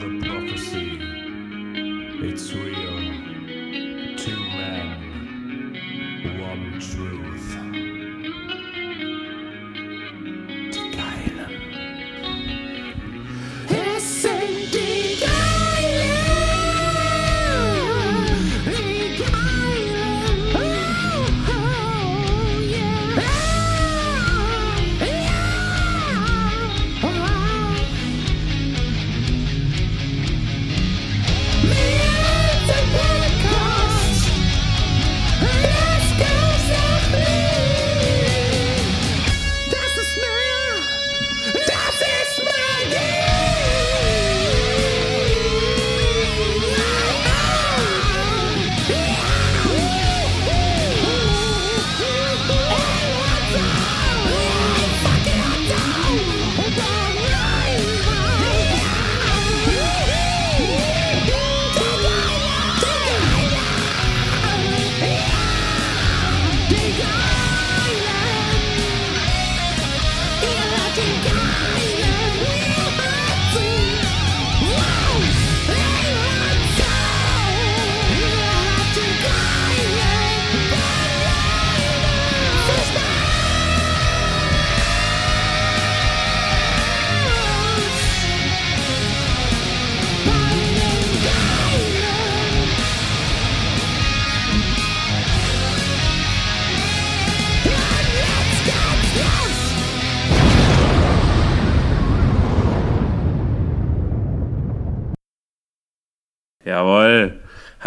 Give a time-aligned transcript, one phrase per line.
[0.00, 0.29] the prophecy.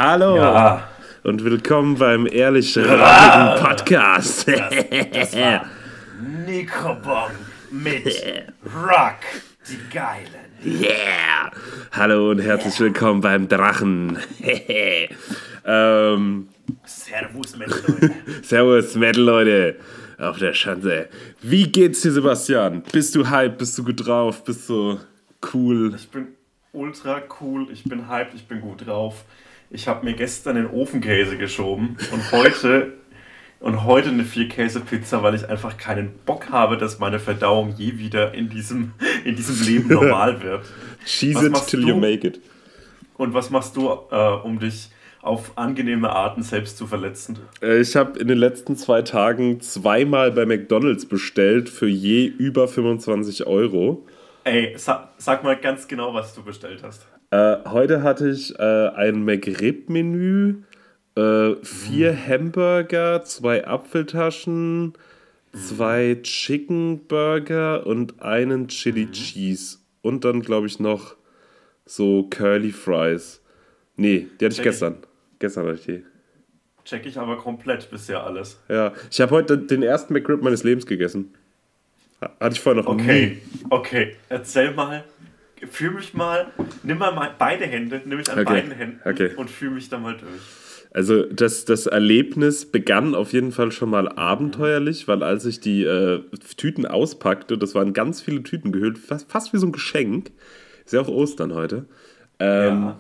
[0.05, 0.89] Hallo Ja.
[1.23, 4.45] und willkommen beim ehrlich radigen Podcast.
[4.49, 5.65] Das war
[6.45, 7.31] Mikrobong
[7.71, 8.05] mit
[8.65, 9.19] Rock,
[9.69, 10.81] die Geilen.
[10.83, 11.49] yeah.
[11.93, 14.17] Hallo und herzlich willkommen beim Drachen.
[15.66, 16.49] ähm,
[16.83, 18.11] Servus, meine Leute.
[18.44, 19.75] servus, Metal Leute
[20.17, 21.07] auf der Schanze.
[21.41, 22.83] Wie geht's dir, Sebastian?
[22.91, 23.57] Bist du hype?
[23.57, 24.44] Bist du gut drauf?
[24.44, 24.99] Bist du
[25.53, 25.94] cool?
[25.95, 26.28] Ich bin
[26.73, 29.23] ultra cool, ich bin hyped, ich bin gut drauf.
[29.73, 32.94] Ich habe mir gestern den Ofenkäse geschoben und heute
[33.59, 38.35] und heute eine Vier-Käse-Pizza, weil ich einfach keinen Bock habe, dass meine Verdauung je wieder
[38.35, 38.94] in diesem,
[39.25, 40.63] in diesem Leben normal wird.
[41.06, 41.88] Cheese it till du?
[41.88, 42.39] you make it.
[43.17, 44.89] Und was machst du, äh, um dich
[45.23, 47.40] auf angenehme Arten selbst zu verletzen?
[47.63, 52.67] Äh, Ich habe in den letzten zwei Tagen zweimal bei McDonalds bestellt für je über
[52.67, 54.05] 25 Euro.
[54.45, 57.07] Ey, sa sag mal ganz genau, was du bestellt hast.
[57.31, 60.63] Äh, heute hatte ich äh, ein McRib-Menü,
[61.15, 64.93] äh, vier Hamburger, zwei Apfeltaschen,
[65.53, 69.77] zwei Chicken Burger und einen Chili Cheese.
[70.01, 71.15] Und dann, glaube ich, noch
[71.85, 73.41] so Curly Fries.
[73.95, 74.63] Nee, die hatte ich Check ich.
[74.63, 74.97] gestern.
[75.39, 76.03] Gestern hatte ich die.
[76.83, 78.59] Check ich aber komplett bisher alles.
[78.67, 81.33] Ja, ich habe heute den ersten McRib meines Lebens gegessen.
[82.23, 83.39] Ha- Hatte ich vorher noch Okay,
[83.69, 84.16] okay.
[84.29, 85.03] Erzähl mal,
[85.69, 86.47] fühl mich mal,
[86.84, 89.31] nimm mal beide Hände, nimm mich an Okay, beiden Händen okay.
[89.35, 90.41] und fühl mich da mal durch.
[90.95, 95.84] Also das, das Erlebnis begann auf jeden Fall schon mal abenteuerlich, weil als ich die
[95.84, 96.22] äh,
[96.56, 100.31] Tüten auspackte, das waren ganz viele Tüten gehüllt, fast, fast wie so ein Geschenk,
[100.85, 101.85] ist ja auch Ostern heute,
[102.40, 103.00] ähm, Ja.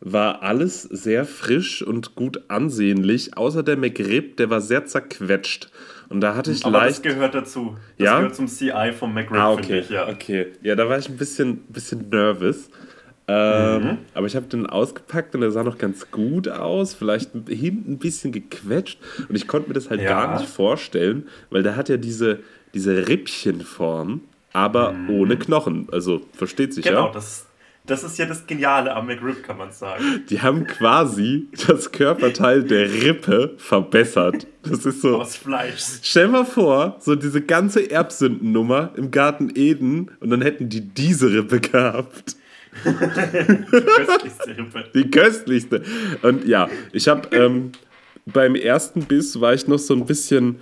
[0.00, 5.70] war alles sehr frisch und gut ansehnlich, außer der McRib, der war sehr zerquetscht.
[6.12, 6.90] Und da hatte ich Aber leicht...
[6.98, 7.76] das gehört dazu.
[7.98, 8.16] Das Ja?
[8.18, 9.80] gehört zum CI vom McRib, Ah, okay.
[9.80, 10.08] ich, ja.
[10.08, 10.48] okay.
[10.62, 12.68] Ja, da war ich ein bisschen, bisschen nervös.
[13.28, 13.98] Ähm, Mhm.
[14.14, 16.92] Aber ich habe den ausgepackt und der sah noch ganz gut aus.
[16.92, 18.98] Vielleicht hinten ein bisschen gequetscht.
[19.28, 20.08] Und ich konnte mir das halt Ja.
[20.08, 22.40] gar nicht vorstellen, weil der hat ja diese,
[22.74, 24.20] diese Rippchenform,
[24.52, 25.88] aber ohne Knochen.
[25.92, 26.90] Also, versteht sich Mhm.
[26.90, 27.12] Genau, ja?
[27.12, 27.46] das,
[27.86, 30.24] das ist ja das Geniale am McRib, kann man sagen.
[30.30, 34.46] Die haben quasi das Körperteil der Rippe verbessert.
[34.62, 35.20] Das ist so.
[35.20, 35.82] Aus Fleisch.
[36.02, 41.32] Stell mal vor, so diese ganze Erbsündennummer im Garten Eden und dann hätten die diese
[41.32, 42.36] Rippe gehabt.
[42.82, 44.84] Köstlichste Rippe.
[44.94, 45.82] Die köstlichste.
[46.22, 47.72] Und ja, ich habe ähm,
[48.26, 50.60] beim ersten Biss war ich noch so ein bisschen,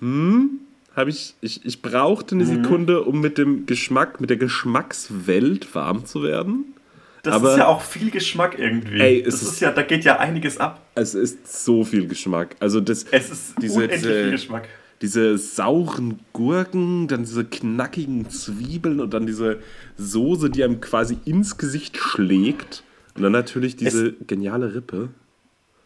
[0.00, 0.60] hm,
[0.96, 6.06] habe ich, ich, ich brauchte eine Sekunde, um mit dem Geschmack, mit der Geschmackswelt warm
[6.06, 6.74] zu werden.
[7.22, 9.00] Das Aber- ist ja auch viel Geschmack irgendwie.
[9.00, 10.80] Ey, es das ist- ist ja, da geht ja einiges ab.
[10.94, 12.56] Es ist so viel Geschmack.
[12.60, 14.68] Also das, Es ist Diese- unendlich diese- viel Geschmack.
[15.02, 19.58] diese sauren Gurken, dann diese knackigen Zwiebeln und dann diese
[19.98, 22.84] Soße, die einem quasi ins Gesicht schlägt.
[23.16, 25.08] Und dann natürlich diese geniale Rippe.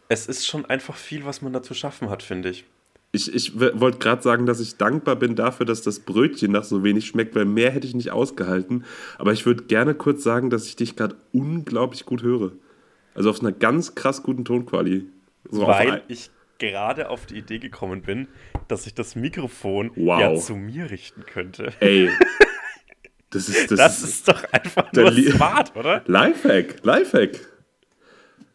[0.09, 2.65] Es ist schon einfach viel, was man da zu schaffen hat, finde ich.
[3.13, 6.83] Ich, ich wollte gerade sagen, dass ich dankbar bin dafür, dass das Brötchen nach so
[6.83, 8.85] wenig schmeckt, weil mehr hätte ich nicht ausgehalten.
[9.17, 12.53] Aber ich würde gerne kurz sagen, dass ich dich gerade unglaublich gut höre.
[13.13, 15.07] Also auf einer ganz krass guten Tonqualität.
[15.49, 18.27] So Weil ich gerade auf die Idee gekommen bin,
[18.69, 20.21] dass ich das Mikrofon Wow.
[20.21, 21.73] ja zu mir richten könnte.
[21.79, 22.09] Ey.
[23.33, 26.03] Das ist das, Das ist doch einfach Der nur smart, oder?
[26.05, 27.39] Lifehack, Lifehack.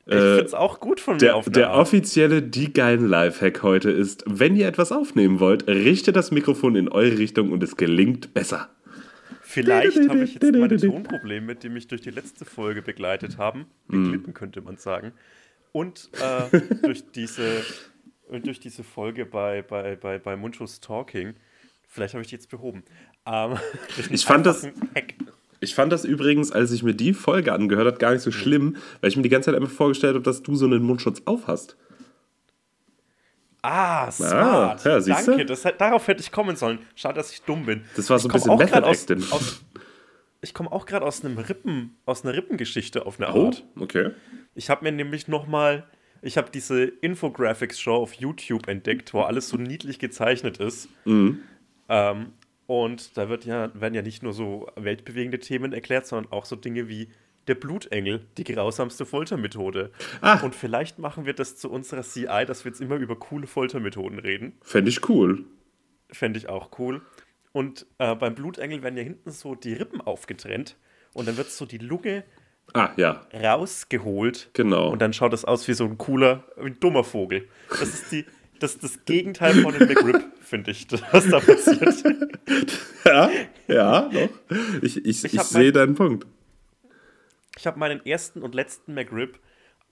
[0.09, 3.63] Ich finde es auch gut von mir Der, auf eine der offizielle Die geilen Lifehack
[3.65, 7.77] heute ist, wenn ihr etwas aufnehmen wollt, richtet das Mikrofon in eure Richtung und es
[7.77, 8.71] gelingt besser.
[9.43, 14.05] Vielleicht habe ich jetzt meine Tonprobleme, die mich durch die letzte Folge begleitet haben, Mhm.
[14.05, 15.13] beglitten könnte man sagen,
[15.73, 17.65] und äh, durch, diese,
[18.29, 21.35] und durch diese Folge bei, bei, bei, bei Munchos Talking,
[21.89, 22.83] vielleicht habe ich die jetzt behoben.
[23.27, 23.57] Ähm,
[24.11, 24.65] Ich fand das-
[24.95, 25.15] Hack.
[25.61, 28.77] Ich fand das übrigens, als ich mir die Folge angehört habe, gar nicht so schlimm,
[29.01, 31.47] weil ich mir die ganze Zeit einfach vorgestellt habe, dass du so einen Mundschutz auf
[31.47, 31.77] hast.
[33.63, 34.85] Ah, smart.
[34.85, 35.31] ja, siehst du?
[35.33, 36.79] Danke, das, darauf hätte ich kommen sollen.
[36.95, 37.83] Schade, dass ich dumm bin.
[37.97, 39.25] Das war so ein bisschen Method aus, Acting.
[39.33, 39.65] aus,
[40.41, 43.65] Ich komme auch gerade aus einem Rippen, aus einer Rippengeschichte auf eine Oh, Art.
[43.81, 44.11] okay.
[44.55, 45.85] Ich habe mir nämlich noch mal,
[46.23, 50.89] ich habe diese Infographics-Show auf YouTube entdeckt, wo alles so niedlich gezeichnet ist.
[51.05, 51.41] Mhm.
[51.89, 52.27] Ähm,
[52.67, 56.57] und da wird ja, werden ja nicht nur so weltbewegende Themen erklärt, sondern auch so
[56.57, 57.09] Dinge wie
[57.47, 59.93] der Blutengel, die grausamste Foltermethode.
[60.21, 60.41] Ah.
[60.43, 64.19] Und vielleicht machen wir das zu unserer CI, dass wir jetzt immer über coole Foltermethoden
[64.19, 64.59] reden.
[64.63, 65.45] Fände ich cool.
[66.11, 67.03] Fände ich auch cool.
[67.53, 70.77] Und äh, beim Blutengel werden ja hinten so die Rippen aufgetrennt
[71.15, 72.25] und dann wird so die Lunge
[72.75, 74.51] Ah, ja, rausgeholt.
[74.53, 74.91] Genau.
[74.91, 77.49] Und dann schaut das aus wie so ein cooler, wie ein dummer Vogel.
[77.71, 78.25] Das ist die,
[78.63, 82.05] das, ist das Gegenteil von einem McRib, finde ich, was da passiert.
[83.05, 83.31] Ja,
[83.69, 84.29] ja, doch.
[84.83, 86.27] Ich, ich, ich, hab sehe deinen Punkt.
[87.57, 89.39] Ich habe meinen ersten und letzten McRib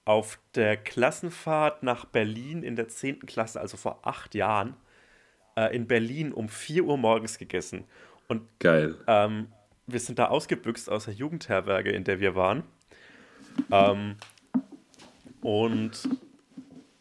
[0.05, 3.21] auf der Klassenfahrt nach Berlin in der 10.
[3.21, 4.75] Klasse, also vor acht Jahren,
[5.57, 7.85] äh, in Berlin um 4 Uhr morgens gegessen.
[8.27, 8.97] Und Geil.
[9.07, 9.47] Ähm,
[9.87, 12.65] wir sind da ausgebüxt aus der Jugendherberge, in der wir waren.
[13.71, 14.17] Ähm,
[15.41, 16.09] und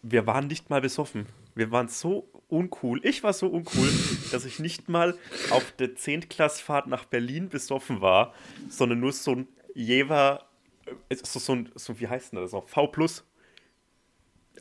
[0.01, 1.25] wir waren nicht mal besoffen.
[1.55, 2.99] Wir waren so uncool.
[3.03, 3.87] Ich war so uncool,
[4.31, 5.17] dass ich nicht mal
[5.51, 8.33] auf der Zehntklassfahrt nach Berlin besoffen war,
[8.69, 10.47] sondern nur so ein Jever,
[11.09, 12.67] äh, so, so ein, so, wie heißt denn das noch?
[12.69, 13.23] V plus.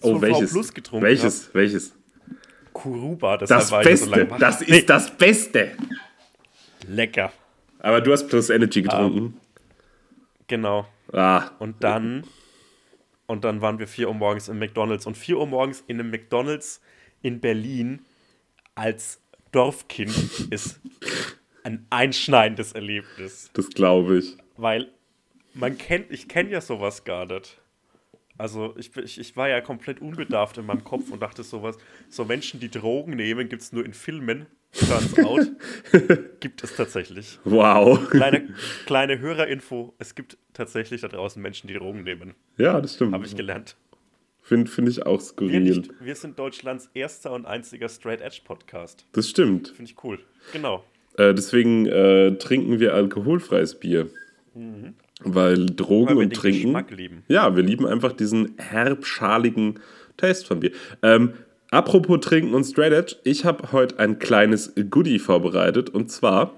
[0.00, 0.50] So Oh, welches?
[0.50, 1.04] V plus getrunken.
[1.06, 1.54] welches?
[1.54, 1.90] Welches?
[1.90, 2.72] Hab.
[2.72, 4.10] Kuruba, das, Das war so Beste.
[4.10, 4.38] lange wach.
[4.38, 5.76] das ist das Beste.
[6.88, 7.32] lecker.
[7.80, 9.38] Aber du hast Plus Energy getrunken.
[10.46, 10.86] Genau.
[11.12, 12.24] ah, Und dann,
[13.32, 15.06] und dann waren wir 4 Uhr morgens im McDonalds.
[15.06, 16.82] Und 4 Uhr morgens in einem McDonalds
[17.22, 18.04] in Berlin
[18.74, 20.14] als Dorfkind
[20.50, 20.80] ist
[21.64, 23.50] ein einschneidendes Erlebnis.
[23.54, 24.36] das glaube ich.
[24.58, 24.88] Weil
[25.54, 27.58] man kennt, ich kenne ja sowas gar nicht.
[28.36, 31.78] Also ich, ich, ich war ja komplett unbedarft in meinem Kopf und dachte sowas,
[32.10, 34.44] so Menschen, die Drogen nehmen, gibt es nur in Filmen.
[34.72, 35.50] Turns out,
[36.40, 37.38] gibt es tatsächlich.
[37.44, 38.08] Wow.
[38.10, 38.48] Kleine,
[38.86, 42.34] kleine Hörerinfo, es gibt tatsächlich da draußen Menschen, die Drogen nehmen.
[42.56, 43.12] Ja, das stimmt.
[43.12, 43.76] Habe ich gelernt.
[44.40, 45.60] Finde find ich auch Wir, skurril.
[45.60, 49.06] nicht, wir sind Deutschlands erster und einziger Straight Edge Podcast.
[49.12, 49.68] Das stimmt.
[49.68, 50.18] Finde ich cool.
[50.52, 50.82] Genau.
[51.16, 54.08] Äh, deswegen äh, trinken wir alkoholfreies Bier.
[55.20, 56.08] Weil Drogen Mhm.
[56.08, 56.62] Weil wir und den Trinken.
[56.62, 57.22] Geschmack lieben.
[57.28, 59.78] Ja, wir lieben einfach diesen herbschaligen
[60.16, 60.72] Taste von Bier.
[61.02, 61.34] Ähm,
[61.72, 65.90] apropos Trinken und Straight Edge, ich habe heute ein kleines Goodie vorbereitet.
[65.90, 66.54] Und zwar,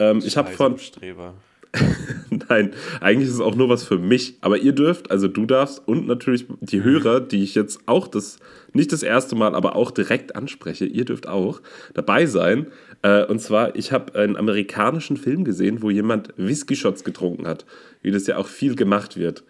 [0.00, 0.78] ähm, ich habe von.
[0.78, 1.34] Streber.
[2.48, 4.36] Nein, eigentlich ist es auch nur was für mich.
[4.40, 8.38] Aber ihr dürft, also du darfst und natürlich die Hörer, die ich jetzt auch das,
[8.72, 11.60] nicht das erste Mal, aber auch direkt anspreche, ihr dürft auch
[11.92, 12.68] dabei sein.
[13.02, 17.64] Äh, und zwar, ich habe einen amerikanischen Film gesehen, wo jemand Whisky-Shots getrunken hat,
[18.02, 19.42] wie das ja auch viel gemacht wird.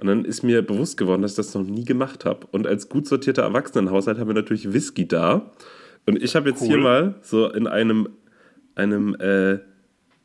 [0.00, 2.46] Und dann ist mir bewusst geworden, dass ich das noch nie gemacht habe.
[2.50, 5.50] Und als gut sortierter Erwachsenenhaushalt haben wir natürlich Whisky da.
[6.06, 6.82] Und ich habe jetzt hier Cool.
[6.82, 8.08] mal so in einem,
[8.74, 9.58] einem äh,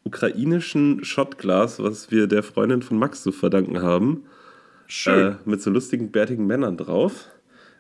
[0.04, 4.24] ukrainischen Shotglas, was wir der Freundin von Max zu verdanken haben,
[4.88, 5.32] Schön.
[5.34, 7.28] äh, mit so lustigen, bärtigen Männern drauf.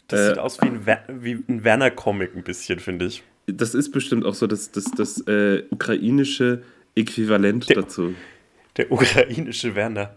[0.07, 0.85] das äh, sieht aus wie ein,
[1.21, 3.23] wie ein Werner-Comic ein bisschen, finde ich.
[3.47, 6.63] Das ist bestimmt auch so das, das, das äh, ukrainische
[6.95, 8.13] Äquivalent Der- dazu.
[8.77, 10.15] Der ukrainische Werner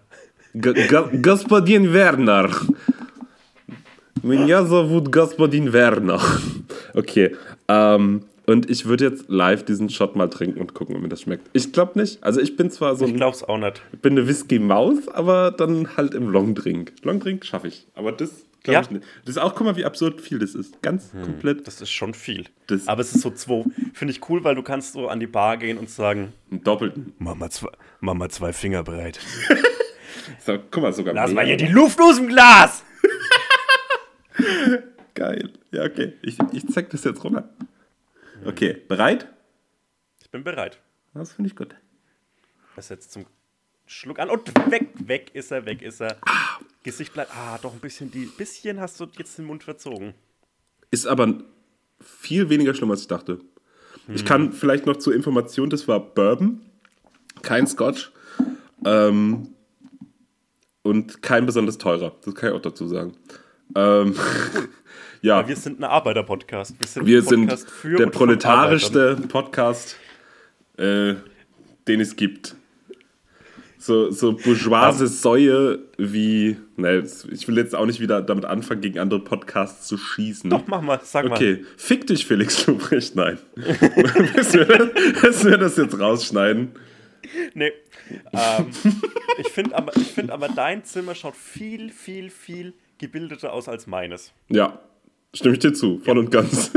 [0.54, 2.50] G G Господин Werner.
[4.22, 6.22] Меня зовут Господин Werner.
[6.94, 7.36] Okay.
[7.68, 11.22] Ähm, und ich würde jetzt live diesen Shot mal trinken und gucken, ob mir das
[11.22, 11.50] schmeckt.
[11.54, 12.24] Ich glaube nicht.
[12.24, 13.82] Also ich bin zwar so Ich ein, glaub's auch nicht.
[14.02, 16.94] bin eine Whisky-Maus, aber dann halt im Longdrink.
[17.04, 17.88] Longdrink schaffe ich.
[17.96, 18.30] Aber das
[18.64, 18.82] glaube Ja.
[18.82, 19.06] ich nicht.
[19.26, 20.82] Das ist auch, guck mal, wie absurd viel das ist.
[20.82, 22.46] Ganz komplett Das ist schon viel.
[22.68, 23.64] Das- Aber es ist so zwei.
[23.94, 27.14] Finde ich cool, weil du kannst so an die Bar gehen und sagen, einen doppelten.
[27.20, 27.70] Mama zwei,
[28.02, 29.20] Mama zwei Finger breit.
[30.39, 32.85] So, guck mal, sogar Lass mal hier die Luft aus dem Glas!
[35.15, 35.53] Geil.
[35.71, 36.15] Ja, okay.
[36.23, 37.49] Ich, ich zeig das jetzt runter.
[38.45, 39.27] Okay, bereit?
[40.23, 40.79] Ich bin bereit.
[41.15, 41.75] Das finde ich gut.
[42.77, 43.27] Er setzt zum
[43.87, 46.17] Schluck an und weg, weg ist er, weg ist er.
[46.83, 50.15] Gesicht bleibt, ah, doch ein bisschen, die, bisschen hast du jetzt den Mund verzogen.
[50.91, 51.43] Ist aber
[52.01, 53.41] viel weniger schlimm, als ich dachte.
[54.07, 56.63] Ich kann vielleicht noch zur Information, das war Bourbon,
[57.43, 58.11] kein Scotch
[58.85, 59.55] ähm,
[60.89, 62.13] und kein besonders teurer.
[62.25, 63.13] Das kann ich auch dazu sagen.
[63.75, 64.15] Ähm,
[65.23, 66.77] ja, Wir sind ein Arbeiter-Podcast.
[66.79, 69.97] Wir sind, wir sind Podcast für der proletarischste Podcast,
[70.77, 71.15] äh,
[71.87, 72.57] den es gibt.
[73.81, 76.57] So, so bourgeoise Säue wie.
[76.77, 80.51] Ne, ich will jetzt auch nicht wieder damit anfangen, gegen andere Podcasts zu schießen.
[80.51, 81.35] Doch, mach mal, sag mal.
[81.35, 83.15] Okay, fick dich, Felix Lobrecht.
[83.15, 83.39] Nein.
[83.55, 86.73] müssen wir das jetzt rausschneiden?
[87.55, 87.73] Nee.
[88.33, 88.71] Ähm,
[89.39, 93.87] ich finde aber, ich find aber, dein Zimmer schaut viel, viel, viel gebildeter aus als
[93.87, 94.33] meines.
[94.49, 94.81] Ja,
[95.35, 96.71] stimme ich dir zu, voll und ganz.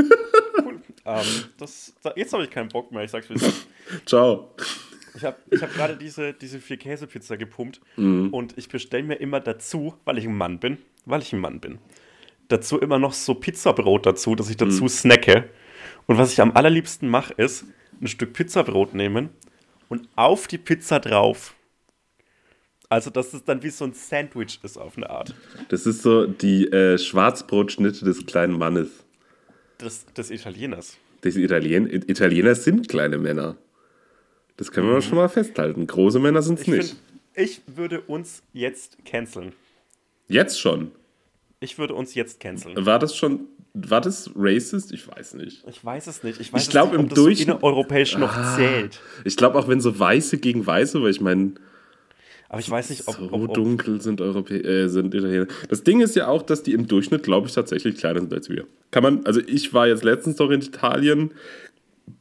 [1.04, 1.24] Ähm,
[1.58, 3.66] das, da, jetzt habe ich keinen Bock mehr, ich sag's wie es ist.
[4.06, 4.54] Ciao.
[5.14, 8.28] Ich habe ich hab gerade diese, diese vier Käsepizza gepumpt Mhm.
[8.30, 11.60] und ich bestelle mir immer dazu, weil ich ein Mann bin, weil ich ein Mann
[11.60, 11.78] bin,
[12.48, 14.70] dazu immer noch so Pizzabrot dazu, dass ich Mhm.
[14.70, 15.50] dazu snacke.
[16.06, 17.64] Und was ich am allerliebsten mache, ist
[18.00, 19.30] ein Stück Pizzabrot nehmen
[19.92, 21.54] und auf die Pizza drauf.
[22.88, 25.34] Also, dass es dann wie so ein Sandwich ist auf eine Art.
[25.68, 28.88] Das ist so die äh, Schwarzbrotschnitte des kleinen Mannes.
[29.80, 30.96] Des, des Italieners.
[31.24, 33.56] Die Italien Italiener sind kleine Männer.
[34.56, 35.86] Das können wir schon mal festhalten.
[35.86, 36.74] Große Männer sind es Mhm.
[36.74, 36.96] Ich, nicht.
[37.34, 39.52] find, ich würde uns jetzt canceln.
[40.28, 40.90] Jetzt schon.
[41.62, 42.74] Ich würde uns jetzt canceln.
[42.84, 43.40] War das schon.
[43.74, 44.92] War das racist?
[44.92, 45.64] Ich weiß nicht.
[45.66, 46.38] Ich weiß es nicht.
[46.40, 48.54] Ich weiß Ich glaub, es nicht, im Durchschnitt- innereuropäisch noch Ah.
[48.56, 49.00] zählt.
[49.24, 51.52] Ich glaube auch, wenn so Weiße gegen Weiße, weil ich meine,
[52.50, 55.46] Aber ich weiß nicht, ob, so ob, ob dunkel sind Europä äh, sind Italiener.
[55.70, 58.50] Das Ding ist ja auch, dass die im Durchschnitt, glaube ich, tatsächlich kleiner sind als
[58.50, 58.66] wir.
[58.90, 61.30] Kann man, also ich war jetzt letztens noch in Italien.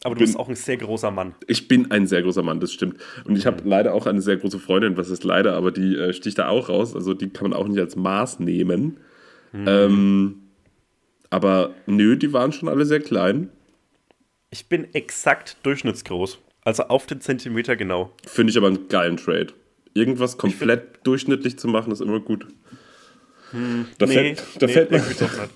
[0.05, 1.35] aber du bist auch ein sehr großer Mann.
[1.47, 2.95] Ich bin ein sehr großer Mann, das stimmt.
[3.25, 6.13] Und ich habe leider auch eine sehr große Freundin, was ist leider, aber die äh,
[6.13, 6.95] sticht da auch raus.
[6.95, 8.95] Also die kann man auch nicht als Maß nehmen.
[9.53, 10.41] Ähm,
[11.29, 13.49] aber nö, die waren schon alle sehr klein.
[14.49, 16.39] Ich bin exakt durchschnittsgroß.
[16.63, 18.13] Also auf den Zentimeter genau.
[18.27, 19.47] Finde ich aber einen geilen Trade.
[19.93, 22.47] Irgendwas komplett durchschnittlich zu machen, ist immer gut.
[23.97, 25.05] Da nee, fällt, da nee, fällt nicht.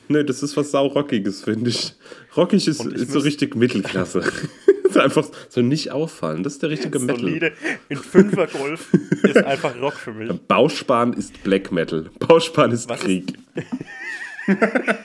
[0.10, 1.94] nee, das ist was saurockiges, finde ich.
[2.36, 4.20] Rockig ist, ist so richtig Mittelklasse.
[4.84, 6.44] ist einfach so nicht auffallen.
[6.44, 7.20] Das ist der richtige Metal.
[7.22, 7.54] Solide.
[7.90, 10.32] In Fünfer Golf ist einfach Rock für mich.
[10.48, 12.10] Bausparen ist Black Metal.
[12.20, 13.34] Bausparen ist Was ist- Krieg.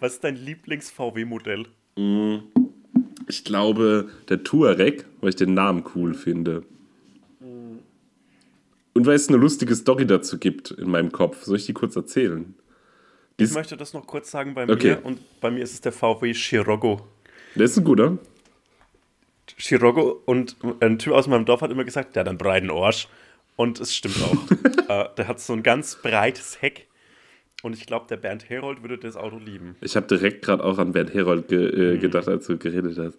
[0.00, 1.66] Was ist dein Lieblings-VW-Modell?
[3.28, 6.62] Ich glaube, der Touareg, weil ich den Namen cool finde.
[8.96, 11.44] Und weil es eine lustige Story dazu gibt in meinem Kopf.
[11.44, 12.54] Soll ich die kurz erzählen?
[13.36, 14.96] Ich ist, möchte das noch kurz sagen bei Okay.
[14.96, 15.04] mir.
[15.04, 17.06] Und bei mir ist es der VW Scirocco.
[17.54, 18.16] der ist ein guter.
[19.58, 23.08] Scirocco und ein Typ aus meinem Dorf hat immer gesagt, der hat einen breiten Arsch.
[23.56, 24.50] Und es stimmt auch.
[24.88, 26.86] äh, der hat so ein ganz breites Heck.
[27.62, 29.76] Und ich glaube, der Bernd Herold würde das Auto lieben.
[29.80, 31.58] Ich habe direkt gerade auch an Bernd Herold ge
[31.90, 31.96] Mhm.
[31.96, 33.18] äh, gedacht, als du geredet hast.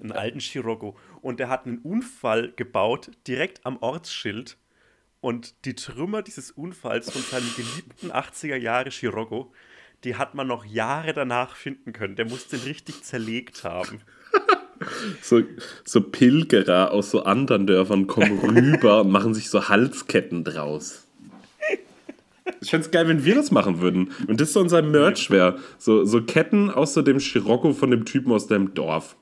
[0.00, 0.96] Einen alten Scirocco.
[1.22, 4.56] Und der hat einen Unfall gebaut, direkt am Ortsschild.
[5.22, 9.52] Und die Trümmer dieses Unfalls von seinem geliebten 80er Jahre Scirocco,
[10.02, 12.16] die hat man noch Jahre danach finden können.
[12.16, 14.02] Der muss den richtig zerlegt haben.
[15.20, 15.40] So,
[15.84, 21.06] so Pilgerer aus so anderen Dörfern kommen rüber und machen sich so Halsketten draus.
[22.60, 24.10] Ich fände es geil, wenn wir das machen würden.
[24.26, 25.60] Und das so unser Merch wäre.
[25.78, 29.14] So, so Ketten aus so dem Scirocco von dem Typen aus deinem Dorf.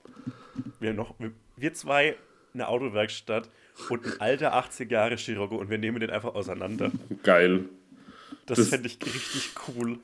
[0.81, 2.17] Wir, noch, wir, wir zwei,
[2.55, 3.51] eine Autowerkstatt
[3.89, 6.91] und ein alter 80er Jahre Scirocco und wir nehmen den einfach auseinander.
[7.23, 7.65] Geil.
[8.47, 9.99] Das, Das- fände ich richtig cool.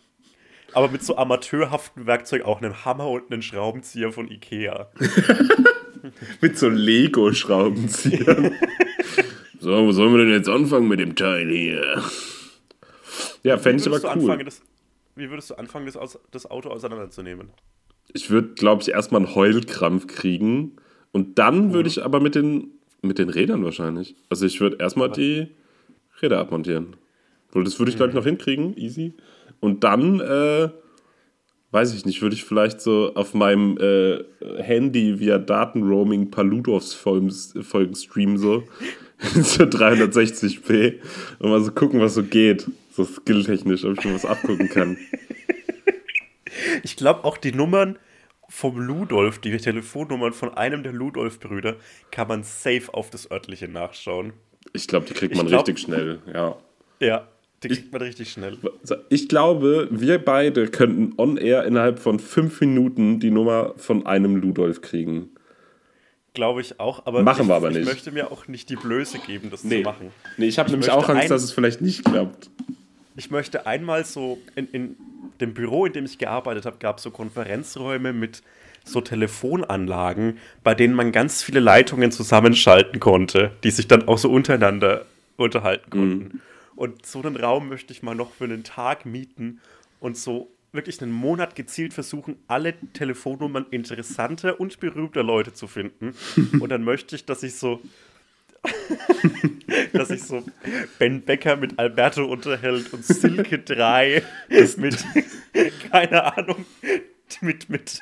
[0.73, 4.91] Aber mit so amateurhaftem Werkzeug, auch einem Hammer und einem Schraubenzieher von Ikea.
[6.41, 8.53] Mit so Lego-Schraubenziehern.
[9.61, 12.03] so, wo sollen wir denn jetzt anfangen mit dem Teil hier?
[13.43, 14.11] Ja, fände ich aber cool.
[14.11, 14.61] anfangen, das,
[15.15, 17.51] wie würdest du anfangen, das, aus, das Auto auseinanderzunehmen?
[18.13, 20.77] Ich würde, glaube ich, erstmal einen Heulkrampf kriegen.
[21.13, 22.71] Und dann würde ich aber mit den,
[23.07, 24.15] mit den Rädern wahrscheinlich.
[24.29, 25.49] Also ich würde erstmal die
[26.21, 26.97] Räder abmontieren.
[27.53, 28.77] Weil das würde ich, glaube ich, noch hinkriegen.
[28.77, 29.15] Easy.
[29.61, 30.69] Und dann, äh,
[31.71, 34.25] weiß ich nicht, würde ich vielleicht so auf meinem äh,
[34.63, 38.65] Handy via Datenroaming Ludolfs-Folgen Folgen streamen, so.
[39.19, 40.95] so 360p.
[41.39, 42.67] Und mal so gucken, was so geht.
[42.93, 44.99] So skilltechnisch, ob ich mir was abgucken kann.
[46.83, 47.99] Ich glaube auch die Nummern
[48.49, 51.77] vom Ludolf, die Telefonnummern von einem der Ludolf-Brüder,
[52.11, 54.33] kann man safe auf das örtliche nachschauen.
[54.73, 56.57] Ich glaube, die kriegt Ich man glaub- richtig schnell, ja.
[57.01, 57.29] Ja,
[57.63, 58.59] Die kriegt man richtig schnell.
[59.09, 64.37] Ich glaube, wir beide könnten on air innerhalb von fünf Minuten die Nummer von einem
[64.37, 65.31] Ludolf kriegen.
[66.35, 67.87] Glaube ich auch, aber Machen ich, wir aber ich nicht.
[67.87, 70.11] möchte mir auch nicht die Blöße geben, das zu machen.
[70.37, 72.51] Nee, ich habe Ich nämlich auch Angst, dass es vielleicht nicht klappt.
[73.17, 74.97] Ich möchte einmal so in, in
[75.41, 78.43] dem Büro, in dem ich gearbeitet habe, gab es so Konferenzräume mit
[78.85, 84.31] so Telefonanlagen, bei denen man ganz viele Leitungen zusammenschalten konnte, die sich dann auch so
[84.31, 85.07] untereinander
[85.37, 86.43] unterhalten konnten.
[86.77, 89.61] Und so einen Raum möchte ich mal noch für einen Tag mieten
[89.99, 96.15] und so wirklich einen Monat gezielt versuchen, alle Telefonnummern interessanter und berühmter Leute zu finden.
[96.61, 97.81] Und dann möchte ich, dass ich so
[99.93, 100.43] dass sich so
[100.99, 104.23] Ben Becker mit Alberto unterhält und Silke 3
[104.77, 105.05] mit,
[105.91, 106.65] keine Ahnung,
[107.41, 108.01] mit, mit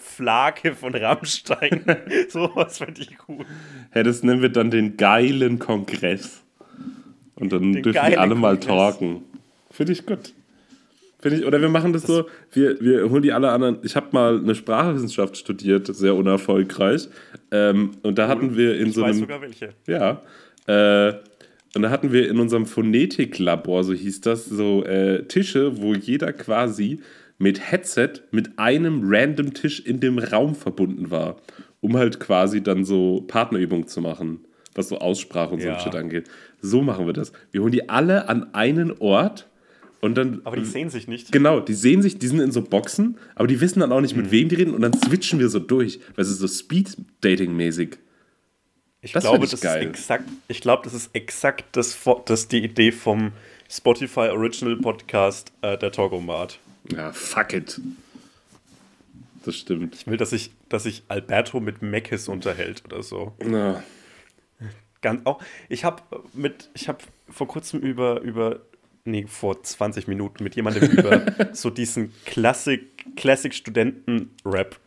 [0.00, 1.84] Flake von Rammstein.
[2.28, 3.44] Sowas fände ich cool.
[3.90, 6.42] Hey, das nennen wir dann den geilen Kongress.
[7.36, 8.66] Und dann Den dürfen die geilen alle mal Kongress.
[8.96, 9.22] talken.
[9.70, 10.32] Finde ich gut.
[11.24, 13.78] Finde ich, oder wir machen das, so, wir, wir holen die alle anderen.
[13.82, 17.08] Ich habe mal eine Sprachwissenschaft studiert, sehr unerfolgreich.
[17.50, 19.20] Ähm, und da hatten wir in Ich so weiß einem.
[19.20, 19.70] sogar welche.
[19.86, 20.20] Ja.
[20.66, 21.14] Äh,
[21.74, 26.34] und da hatten wir in unserem Phonetiklabor, so hieß das, so äh, Tische, wo jeder
[26.34, 27.00] quasi
[27.38, 31.36] mit Headset mit einem random Tisch in dem Raum verbunden war,
[31.80, 34.40] um halt quasi dann so Partnerübungen zu machen,
[34.74, 35.76] was so Aussprache und so Ja.
[35.76, 36.28] ein Shit angeht.
[36.60, 37.32] So machen wir das.
[37.50, 39.48] Wir holen die alle an einen Ort
[40.04, 40.40] und dann.
[40.44, 41.32] Aber die sehen sich nicht.
[41.32, 44.14] Genau, die sehen sich, die sind in so Boxen, aber die wissen dann auch nicht,
[44.14, 44.22] Mhm.
[44.22, 45.98] mit wem die reden und dann switchen wir so durch.
[46.14, 47.96] Weil es ist so Speed-Dating-mäßig.
[49.02, 49.82] Ich Das glaube, ich das geil.
[49.82, 53.32] ist exakt, ich glaube, das ist exakt das, das die Idee vom
[53.68, 56.58] Spotify Original Podcast äh, der Talkomat.
[56.94, 57.80] Ja, fuck it.
[59.44, 59.94] Das stimmt.
[59.94, 63.32] Ich will, dass sich dass sich Alberto mit Meckes unterhält oder so.
[63.44, 63.82] Na,
[65.02, 65.38] Ganz auch.
[65.68, 68.62] Ich habe mit, ich habe vor kurzem über, über,
[69.04, 74.78] nee, vor 20 Minuten mit jemandem über so diesen Klassik, Classic-Studenten-Rap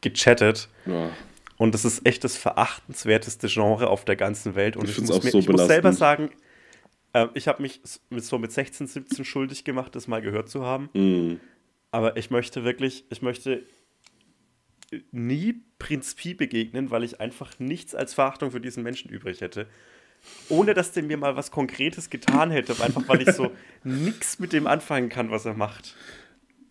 [0.00, 0.68] gechattet.
[0.86, 1.10] ja.
[1.58, 4.76] Und das ist echt das verachtenswerteste Genre auf der ganzen Welt.
[4.76, 6.30] Und Ich ich, muss, auch mir, so ich muss selber sagen,
[7.14, 10.64] äh, ich habe mich mit, so mit 16, 17 schuldig gemacht, das mal gehört zu
[10.64, 10.90] haben.
[10.92, 11.40] Mm.
[11.92, 13.62] Aber ich möchte wirklich, ich möchte
[15.12, 19.66] nie Prinz Pi begegnen, weil ich einfach nichts als Verachtung für diesen Menschen übrig hätte.
[20.48, 23.50] Ohne dass der mir mal was Konkretes getan hätte, einfach weil ich so
[23.84, 25.96] nichts mit dem anfangen kann, was er macht.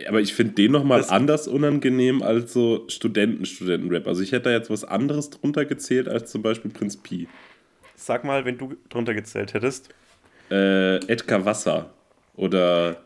[0.07, 4.07] Aber ich finde den nochmal anders unangenehm als so Studenten-Studenten-Rap.
[4.07, 7.27] Also ich hätte da jetzt was anderes drunter gezählt als zum Beispiel Prinz Pi.
[7.95, 9.89] Sag mal, wenn du drunter gezählt hättest.
[10.51, 11.93] Äh, Edgar Wasser.
[12.35, 12.97] Oder,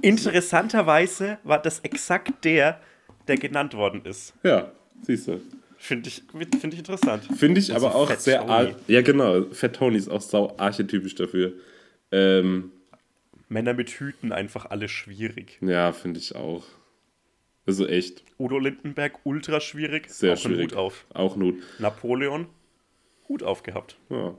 [0.00, 2.80] Interessanterweise war das exakt der,
[3.26, 4.32] der genannt worden ist.
[4.44, 4.70] ja,
[5.02, 5.40] siehst du.
[5.80, 6.22] Finde ich,
[6.60, 7.24] find ich interessant.
[7.36, 8.44] Finde ich Also aber auch Fat sehr...
[8.44, 8.74] Tony.
[8.88, 9.44] Ja, genau.
[9.52, 11.52] Fat Tony ist auch sau archetypisch dafür.
[12.10, 12.72] Ähm,
[13.48, 15.58] Männer mit Hüten einfach alle schwierig.
[15.62, 16.64] ja, finde ich auch.
[17.64, 20.08] Also echt Udo Lindenberg, ultra schwierig.
[20.10, 20.72] sehr auch schwierig.
[20.72, 21.06] Hut auf.
[21.12, 21.54] Auch Not.
[21.78, 22.46] Napoleon,
[23.28, 23.96] Hut aufgehabt.
[24.08, 24.34] Ja.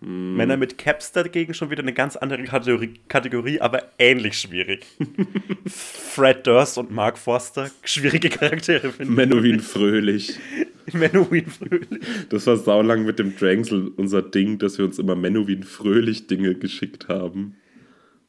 [0.00, 0.36] Hm.
[0.36, 4.86] Männer mit Caps dagegen schon wieder eine ganz andere Kategorie, Kategorie aber ähnlich schwierig.
[5.66, 10.38] Fred Durst und Mark Forster, schwierige Charaktere finde Menowin Fröhlich.
[10.86, 10.94] ich.
[10.94, 12.00] Menowin Fröhlich.
[12.28, 16.54] Das war saulang mit dem Drangsel unser Ding, dass wir uns immer Menowin Fröhlich Dinge
[16.54, 17.56] geschickt haben.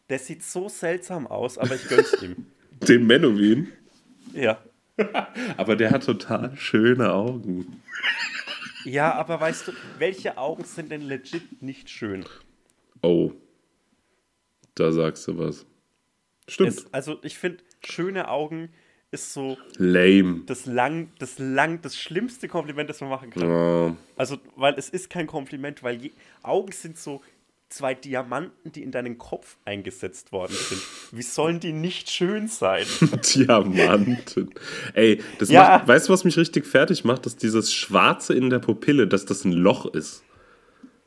[0.10, 2.48] Der sieht so seltsam aus, aber ich gönn's ihm.
[2.88, 3.68] Den Menowin.
[4.34, 4.60] Ja.
[5.56, 7.82] Aber der hat total schöne Augen.
[8.86, 12.26] Ja, aber weißt du, welche Augen sind denn legit nicht schön?
[13.02, 13.34] Oh.
[14.76, 15.66] Da sagst du was.
[16.48, 16.70] Stimmt.
[16.70, 18.70] Es, also ich finde, schöne Augen
[19.12, 20.44] ist so Lame.
[20.46, 23.44] das lang, das lang, das schlimmste Kompliment, das man machen kann.
[23.44, 23.98] Oh.
[24.16, 26.12] Also, weil es ist kein Kompliment, weil je,
[26.44, 27.22] Augen sind so
[27.70, 30.82] zwei Diamanten, die in deinen Kopf eingesetzt worden sind.
[31.12, 32.86] Wie sollen die nicht schön sein?
[33.36, 34.50] Diamanten.
[34.94, 35.78] Ey, das Ja.
[35.78, 37.26] macht, weißt du, was mich richtig fertig macht?
[37.26, 40.24] Dass dieses Schwarze in der Pupille, dass das ein Loch ist.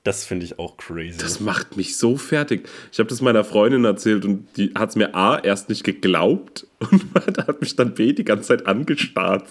[0.05, 1.19] Das finde ich auch crazy.
[1.19, 2.69] Das macht mich so fertig.
[2.93, 6.67] Ich habe das meiner Freundin erzählt und die hat es mir A erst nicht geglaubt
[6.81, 7.15] und
[7.47, 9.47] hat mich dann B die ganze Zeit angestarrt.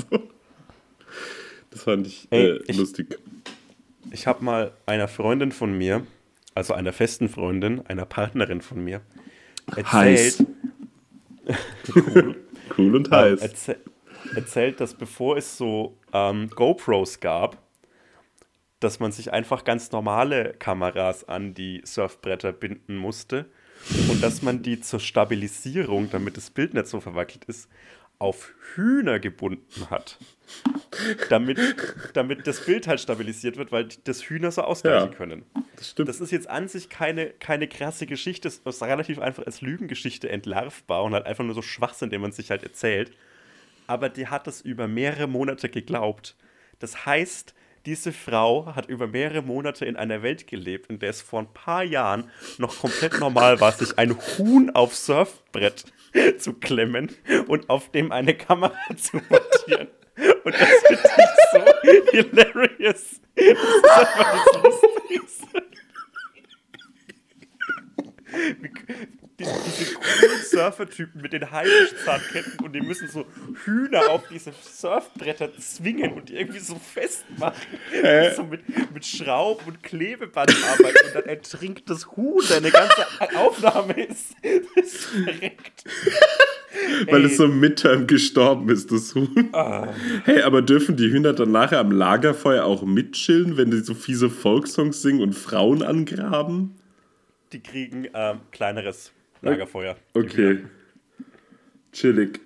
[1.70, 3.18] Das fand ich, Ey, äh, ich- lustig.
[4.12, 6.06] Ich habe mal einer Freundin von mir,
[6.56, 9.02] also einer festen Freundin, einer Partnerin von mir,
[9.76, 10.40] Heiß.
[10.40, 10.48] erzählt,
[12.78, 13.42] Cool und heiß.
[13.42, 13.76] erzäh
[14.36, 17.58] erzählt, dass bevor es so ähm, GoPros gab,
[18.80, 23.46] dass man sich einfach ganz normale Kameras an die Surfbretter binden musste
[24.10, 27.68] und dass man die zur Stabilisierung, damit das Bild nicht so verwackelt ist,
[28.20, 30.18] auf Hühner gebunden hat.
[31.30, 31.58] Damit,
[32.14, 35.16] damit das Bild halt stabilisiert wird, weil das Hühner so ausgleichen Ja.
[35.16, 35.46] können.
[35.76, 36.10] Das stimmt.
[36.10, 40.30] Das ist jetzt an sich keine, keine krasse Geschichte, es ist relativ einfach als Lügengeschichte
[40.30, 43.12] entlarvbar und halt einfach nur so Schwachsinn, den man sich halt erzählt.
[43.88, 46.36] Aber die hat das über mehrere Monate geglaubt.
[46.80, 47.54] Das heißt,
[47.86, 51.52] diese Frau hat über mehrere Monate in einer Welt gelebt, in der es vor ein
[51.52, 55.86] paar Jahren noch komplett normal war, sich ein Huhn aufs Surfbrett
[56.38, 57.10] zu klemmen
[57.48, 59.88] und auf dem eine Kamera zu montieren.
[60.44, 63.22] Und das finde ich so hilarious.
[63.36, 65.64] Das ist einfach das Lustigste.
[69.40, 69.46] Die-
[69.80, 73.26] Diese coolen Surfertypen mit den Haifischzahnketten und die müssen so
[73.66, 77.60] Hühner auf diese Surfbretter zwingen und die irgendwie so festmachen.
[78.36, 78.62] So mit,
[78.94, 82.44] mit Schrauben und Klebeband arbeiten und dann ertrinkt das Huhn.
[82.48, 84.36] Deine ganze Aufnahme ist,
[84.76, 85.84] ist verreckt.
[87.10, 89.50] Weil es so midterm gestorben ist, das Huhn.
[89.54, 89.94] Ah.
[90.24, 94.30] Hey, aber dürfen die Hühner dann nachher am Lagerfeuer auch mitchillen, wenn die so fiese
[94.30, 96.76] Volkssongs singen und Frauen angraben?
[97.52, 99.98] Die kriegen ähm, kleineres Lagerfeuer.
[100.14, 100.60] Okay.
[101.92, 102.40] Chillig.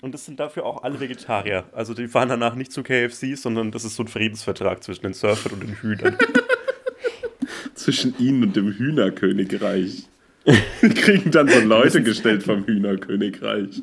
[0.00, 1.64] Und das sind dafür auch alle Vegetarier.
[1.72, 5.14] Also die fahren danach nicht zu KFC, sondern das ist so ein Friedensvertrag zwischen den
[5.14, 6.16] Surfern und den Hühnern.
[7.74, 10.08] Zwischen ihnen und dem Hühnerkönigreich.
[10.82, 13.82] Die kriegen dann so Leute gestellt vom Hühnerkönigreich.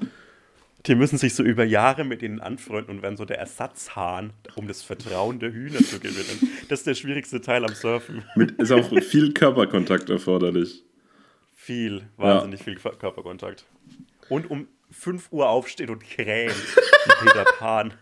[0.85, 4.67] Die müssen sich so über Jahre mit ihnen anfreunden und werden so der Ersatzhahn, um
[4.67, 6.51] das Vertrauen der Hühner zu gewinnen.
[6.69, 8.23] Das ist der schwierigste Teil am Surfen.
[8.35, 10.83] Mit, ist auch viel Körperkontakt erforderlich.
[11.55, 13.65] Viel, wahnsinnig viel Kör- Körperkontakt.
[14.29, 16.51] Und um 5 Uhr aufstehen und krähen.
[16.53, 17.93] Wie Peter Pan.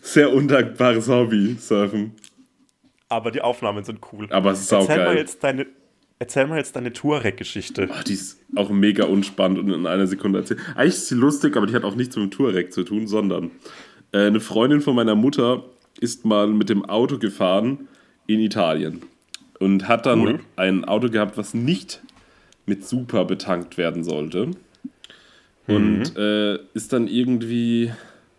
[0.00, 2.12] Sehr undankbares Hobby, Surfen.
[3.08, 4.26] Aber die Aufnahmen sind cool.
[4.30, 5.18] Aber es ist erzähl mal saugeil.
[5.18, 5.66] jetzt deine,
[6.22, 7.88] erzähl mal jetzt deine Touareg-Geschichte.
[8.06, 10.60] Die ist auch mega unspannend und in einer Sekunde erzählt.
[10.76, 13.50] Eigentlich ist sie lustig, aber die hat auch nichts mit dem Touareg zu tun, sondern
[14.12, 15.64] äh, eine Freundin von meiner Mutter
[16.00, 17.88] ist mal mit dem Auto gefahren
[18.28, 19.02] in Italien
[19.58, 20.40] und hat dann Cool.
[20.54, 22.00] ein Auto gehabt, was nicht
[22.66, 24.52] mit Super betankt werden sollte.
[25.66, 27.92] Und äh, ist dann irgendwie.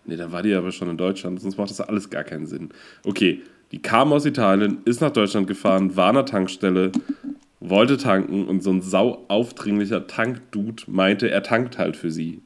[0.06, 2.70] Ne, da war die aber schon in Deutschland, sonst macht das alles gar keinen Sinn.
[3.06, 3.42] Okay,
[3.72, 6.92] die kam aus Italien, ist nach Deutschland gefahren, war an der Tankstelle,
[7.70, 12.42] wollte tanken und so ein sau aufdringlicher Tankdude meinte, er tankt halt für sie.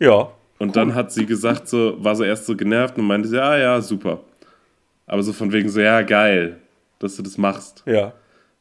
[0.00, 0.30] Ja.
[0.58, 3.56] Und dann hat sie gesagt, so, war so erst so genervt und meinte, sie, ja,
[3.56, 4.20] ja, super.
[5.06, 6.58] Aber so von wegen so, ja, geil,
[6.98, 7.82] dass du das machst.
[7.86, 8.12] Ja.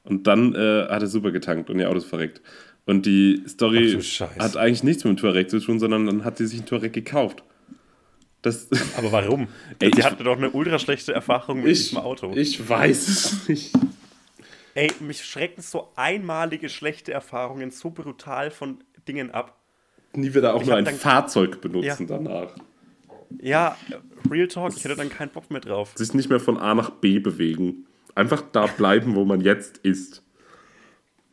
[0.03, 2.41] Und dann äh, hat er super getankt und ihr Auto ist verreckt.
[2.85, 3.99] Und die Story
[4.39, 6.93] hat eigentlich nichts mit dem Touareg zu tun, sondern dann hat sie sich ein Touareg
[6.93, 7.43] gekauft.
[8.41, 9.47] Das, Aber warum?
[9.79, 12.31] Ey, Sie ich- hatte doch eine ultra schlechte Erfahrung mit diesem Auto.
[12.35, 13.73] ich weiß es nicht.
[14.77, 19.59] Ey, mich schrecken so einmalige schlechte Erfahrungen so brutal von Dingen ab.
[20.13, 22.53] Nie wieder auch Ich nur ein dann- Fahrzeug benutzen danach.
[23.41, 23.75] Ja,
[24.29, 25.93] Real Talk, ich hätte dann keinen Bock mehr drauf.
[25.95, 27.87] Sich nicht mehr von A nach B bewegen.
[28.13, 30.21] Einfach da bleiben, wo man jetzt ist.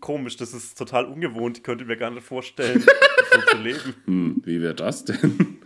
[0.01, 1.59] Komisch, das ist total ungewohnt.
[1.59, 2.81] Ich könnte mir gar nicht vorstellen,
[3.33, 3.95] so zu leben.
[4.07, 5.59] Hm, wie wäre das denn?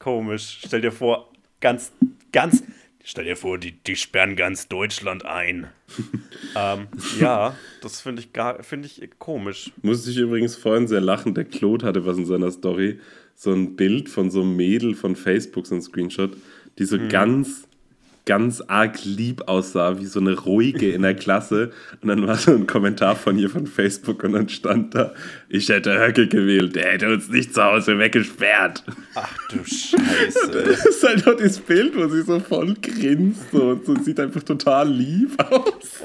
[0.00, 0.62] Komisch.
[0.66, 1.92] Stell dir vor, ganz,
[2.32, 2.64] ganz.
[3.02, 5.68] Stell dir vor, die, die sperren ganz Deutschland ein.
[6.56, 6.86] ähm,
[7.18, 9.72] ja, das finde ich, gar- finde ich komisch.
[9.82, 11.34] Musste ich übrigens vorhin sehr lachen.
[11.34, 13.00] Der Claude hatte was in seiner Story.
[13.34, 16.36] So ein Bild von so einem Mädel von Facebook, so ein Screenshot,
[16.78, 17.66] die so ganz,
[18.30, 21.72] ganz arg lieb aussah, wie so eine ruhige in der Klasse.
[22.00, 25.12] Und dann war so ein Kommentar von ihr von Facebook und dann stand da,
[25.48, 28.84] ich hätte Höcke gewählt, der hätte uns nicht zu Hause weggesperrt.
[29.16, 30.64] Ach du Scheiße.
[30.64, 34.20] Das ist halt auch dieses Bild, wo sie so voll grinst so, und so sieht
[34.20, 36.00] einfach total lieb aus.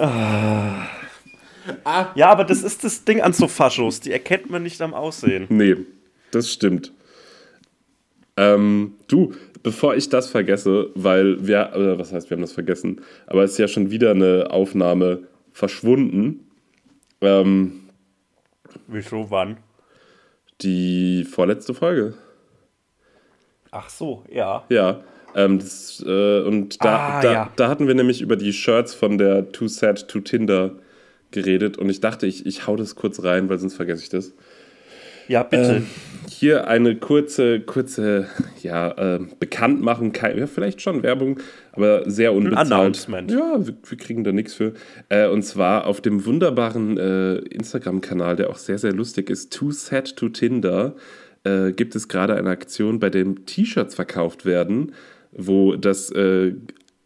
[2.15, 3.99] Ja, aber das ist das Ding an so Faschos.
[3.99, 5.45] Die erkennt man nicht am Aussehen.
[5.49, 5.75] Nee,
[6.31, 6.91] das stimmt.
[8.35, 9.35] Ähm, du,
[9.65, 13.53] bevor ich das vergesse, weil wir, äh, was heißt, wir haben das vergessen, aber es
[13.53, 16.47] ist ja schon wieder eine Aufnahme verschwunden.
[17.19, 17.89] Ähm,
[18.87, 19.57] Wieso, wann?
[20.61, 22.13] die vorletzte Folge.
[23.71, 24.63] Ach so, ja.
[24.69, 25.01] Ja.
[25.35, 27.51] Ähm, das, äh, und da, Ah, da, ja.
[27.55, 30.75] da hatten wir nämlich über die Shirts von der Too Sad to Tinder
[31.31, 34.33] geredet und ich dachte, ich, ich hau das kurz rein, weil sonst vergesse ich das.
[35.27, 35.77] Ja, bitte.
[35.77, 35.85] Ähm,
[36.29, 38.27] hier eine kurze, kurze
[38.61, 41.39] ja, äh, Bekanntmachung, kein, ja, vielleicht schon Werbung,
[41.71, 42.71] aber sehr unbezahlt.
[42.71, 43.31] Announcement.
[43.31, 44.73] Ja, wir, wir kriegen da nichts für.
[45.09, 49.71] Äh, und zwar auf dem wunderbaren äh, Instagram-Kanal, der auch sehr, sehr lustig ist, Too
[49.71, 50.95] Sad to Tinder,
[51.43, 54.93] äh, gibt es gerade eine Aktion, bei dem T-Shirts verkauft werden,
[55.31, 56.53] wo das äh,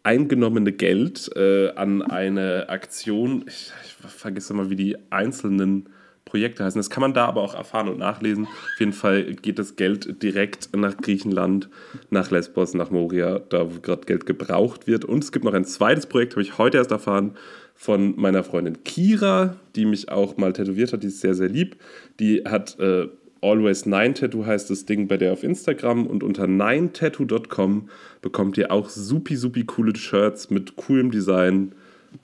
[0.02, 5.88] eingenommene Geld äh, an eine Aktion, ich, ich vergesse mal, wie die einzelnen
[6.30, 6.78] Projekte heißen.
[6.78, 8.46] Das kann man da aber auch erfahren und nachlesen.
[8.46, 11.68] Auf jeden Fall geht das Geld direkt nach Griechenland,
[12.10, 15.04] nach Lesbos, nach Moria, da wo gerade Geld gebraucht wird.
[15.04, 17.32] Und es gibt noch ein zweites Projekt, habe ich heute erst erfahren,
[17.74, 21.02] von meiner Freundin Kira, die mich auch mal tätowiert hat.
[21.02, 21.76] Die ist sehr, sehr lieb.
[22.20, 23.08] Die hat äh,
[23.42, 27.88] Always Nine Tattoo heißt das Ding bei der auf Instagram und unter ninetattoo.com
[28.20, 31.74] bekommt ihr auch supi, supi coole Shirts mit coolem Design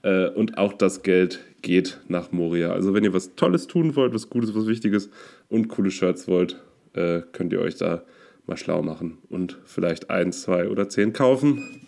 [0.03, 2.71] äh, und auch das Geld geht nach Moria.
[2.71, 5.09] Also wenn ihr was Tolles tun wollt, was Gutes, was Wichtiges
[5.49, 6.61] und coole Shirts wollt,
[6.93, 8.03] äh, könnt ihr euch da
[8.45, 11.81] mal schlau machen und vielleicht eins, zwei oder zehn kaufen.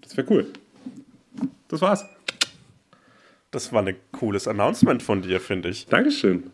[0.00, 0.46] Das wäre cool.
[1.68, 2.04] Das war's.
[3.50, 5.86] Das war ein cooles Announcement von dir, finde ich.
[5.86, 6.50] Dankeschön.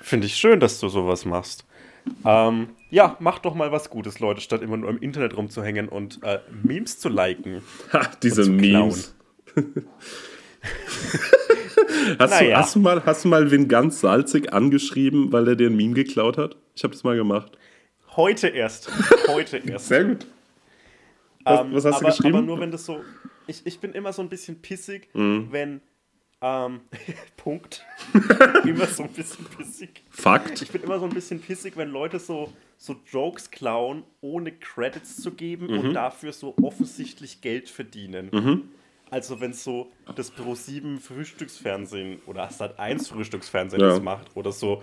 [0.00, 1.64] Finde ich schön, dass du sowas machst.
[2.24, 6.22] Ähm, ja, mach doch mal was Gutes, Leute, statt immer nur im Internet rumzuhängen und
[6.22, 7.62] äh, Memes zu liken.
[7.92, 9.13] Ha, diese Memes.
[12.18, 12.58] hast, du, Naja.
[12.58, 15.94] hast, du mal, hast du mal wen ganz salzig angeschrieben, weil er dir ein Meme
[15.94, 16.56] geklaut hat?
[16.74, 17.56] Ich habe das mal gemacht.
[18.16, 18.90] Heute erst.
[19.28, 19.88] Heute erst.
[19.88, 20.26] Sehr gut.
[21.44, 22.36] Was, Ähm, was hast aber, du geschrieben?
[22.36, 23.02] Aber nur wenn das so.
[23.46, 25.48] Ich, ich bin immer so ein bisschen pissig, Mhm.
[25.50, 25.80] wenn.
[26.40, 26.80] Ähm,
[27.38, 27.84] Punkt.
[28.64, 30.02] immer so ein bisschen pissig.
[30.10, 30.60] Fakt.
[30.62, 35.16] Ich bin immer so ein bisschen pissig, wenn Leute so, so Jokes klauen, ohne Credits
[35.22, 35.78] zu geben Mhm.
[35.78, 38.68] und dafür so offensichtlich Geld verdienen.
[39.14, 43.90] Also wenn so das Pro7 Frühstücksfernsehen oder Sat 1 Frühstücksfernsehen Ja.
[43.90, 44.82] das macht oder so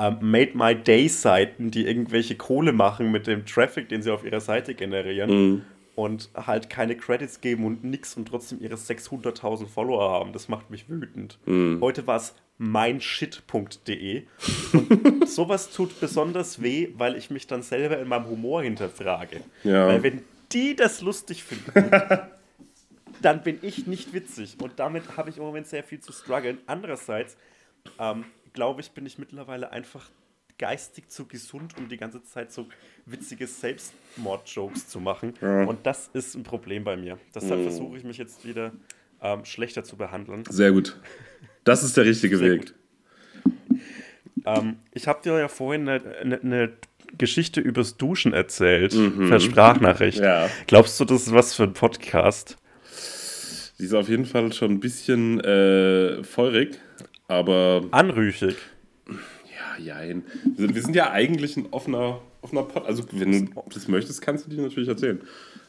[0.00, 4.24] ähm, Made My Day Seiten, die irgendwelche Kohle machen mit dem Traffic, den sie auf
[4.24, 5.62] ihrer Seite generieren Mhm.
[5.94, 10.32] und halt keine Credits geben und nix und trotzdem ihre 600.000 Follower haben.
[10.32, 11.38] Das macht mich wütend.
[11.46, 11.78] Mhm.
[11.80, 14.24] Heute war es meinshit.de
[14.72, 19.42] und sowas tut besonders weh, weil ich mich dann selber in meinem Humor hinterfrage.
[19.62, 19.86] Ja.
[19.86, 21.72] Weil wenn die das lustig finden,
[23.22, 24.56] dann bin ich nicht witzig.
[24.60, 26.58] Und damit habe ich im Moment sehr viel zu strugglen.
[26.66, 27.36] Andererseits,
[27.98, 30.10] ähm, glaube ich, bin ich mittlerweile einfach
[30.58, 32.66] geistig zu gesund, um die ganze Zeit so
[33.06, 35.34] witzige Selbstmord-Jokes zu machen.
[35.40, 37.18] Und das ist ein Problem bei mir.
[37.34, 38.72] Deshalb versuche ich mich jetzt wieder
[39.22, 40.44] ähm, schlechter zu behandeln.
[40.48, 40.98] Sehr gut.
[41.64, 42.74] Das ist der richtige Sehr Weg.
[44.44, 46.72] Ähm, ich habe dir ja vorhin eine, eine, eine
[47.16, 48.96] Geschichte übers Duschen erzählt,
[49.28, 50.18] per Sprachnachricht.
[50.18, 50.24] Mhm.
[50.24, 50.50] Ja.
[50.66, 52.56] Glaubst du, das ist was für ein Podcast?
[53.78, 56.78] Die ist auf jeden Fall schon ein bisschen äh, feurig,
[57.28, 58.56] aber Anrüchig.
[59.08, 60.24] ja, jein.
[60.44, 62.86] Wir sind, wir sind ja eigentlich ein offener, offener Pod.
[62.86, 65.20] Also, wenn du das möchtest, kannst du die natürlich erzählen.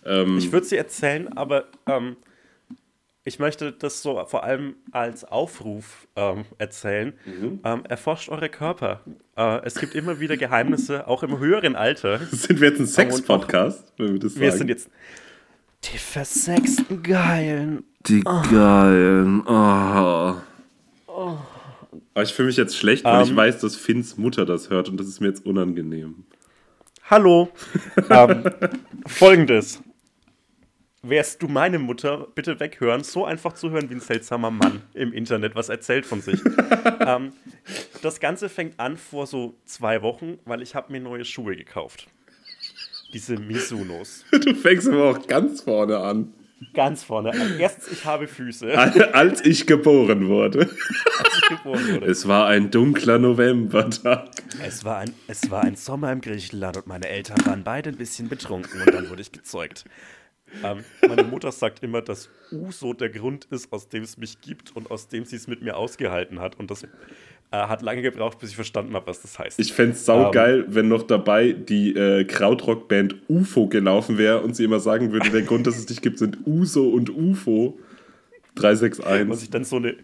[0.05, 2.15] Ähm, Ich würde sie erzählen, aber ähm,
[3.25, 7.13] ich möchte das so vor allem als Aufruf ähm, erzählen.
[7.25, 7.59] Mhm.
[7.63, 9.01] Ähm, erforscht eure Körper.
[9.37, 12.17] Äh, es gibt immer wieder Geheimnisse, auch im höheren Alter.
[12.31, 14.41] sind wir jetzt ein Sex-Podcast, wenn wir das sagen?
[14.41, 14.89] Wir sind jetzt
[15.85, 17.83] die versexten Geilen.
[18.07, 19.41] Die geilen.
[19.45, 20.35] Oh.
[21.07, 23.35] Aber ich fühle mich jetzt schlecht, weil ich Ähm.
[23.37, 26.25] weiß, dass Finns Mutter das hört und das ist mir jetzt unangenehm.
[27.09, 27.49] Hallo.
[28.09, 28.43] ähm,
[29.05, 29.81] Folgendes.
[31.01, 33.03] Wärst du meine Mutter, bitte weghören.
[33.03, 36.41] So einfach zu hören wie ein seltsamer Mann im Internet, was erzählt von sich.
[36.99, 37.31] ähm,
[38.01, 42.07] das Ganze fängt an vor so zwei Wochen, weil ich habe mir neue Schuhe gekauft.
[43.13, 44.25] Diese Misunos.
[44.31, 46.33] Du fängst aber auch ganz vorne an.
[46.73, 47.31] Ganz vorne.
[47.31, 47.57] an.
[47.57, 48.77] Erstens, ich habe Füße,
[49.13, 50.59] Als ich geboren wurde.
[50.61, 52.05] als ich geboren wurde.
[52.05, 54.29] Es war ein dunkler Novembertag.
[54.65, 57.95] Es war, ein, es war ein Sommer im Griechenland und meine Eltern waren beide ein
[57.97, 59.85] bisschen betrunken und dann wurde ich gezeugt.
[60.63, 64.75] Ähm, meine Mutter sagt immer, dass Uso der Grund ist, aus dem es mich gibt
[64.75, 66.59] und aus dem sie es mit mir ausgehalten hat.
[66.59, 66.85] Und das
[67.51, 69.59] äh, hat lange gebraucht, bis ich verstanden habe, was das heißt.
[69.59, 74.63] Ich fände es saugeil, wenn noch dabei die äh, Krautrock-Band UFO gelaufen wäre und sie
[74.63, 77.77] immer sagen würde, der Grund, dass es dich gibt, sind Uso und UFO.
[77.77, 77.79] und
[78.55, 79.43] 361.
[79.43, 79.95] ich dann so eine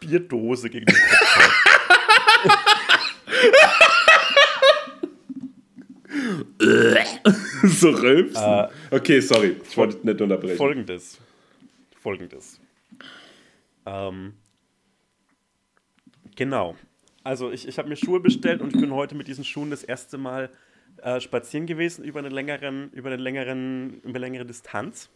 [0.00, 1.48] Bierdose gegen den Kopf
[7.64, 8.42] so rülpsen.
[8.42, 9.56] Äh, okay, sorry.
[9.68, 10.56] Ich wollte nicht unterbrechen.
[10.56, 11.18] Folgendes.
[12.00, 12.60] Folgendes.
[13.86, 14.34] Ähm,
[16.36, 16.76] genau.
[17.24, 19.84] Also ich, ich habe mir Schuhe bestellt und ich bin heute mit diesen Schuhen das
[19.84, 20.50] erste Mal
[21.02, 25.10] äh, spazieren gewesen über eine längeren, über eine längeren, über eine längere Distanz.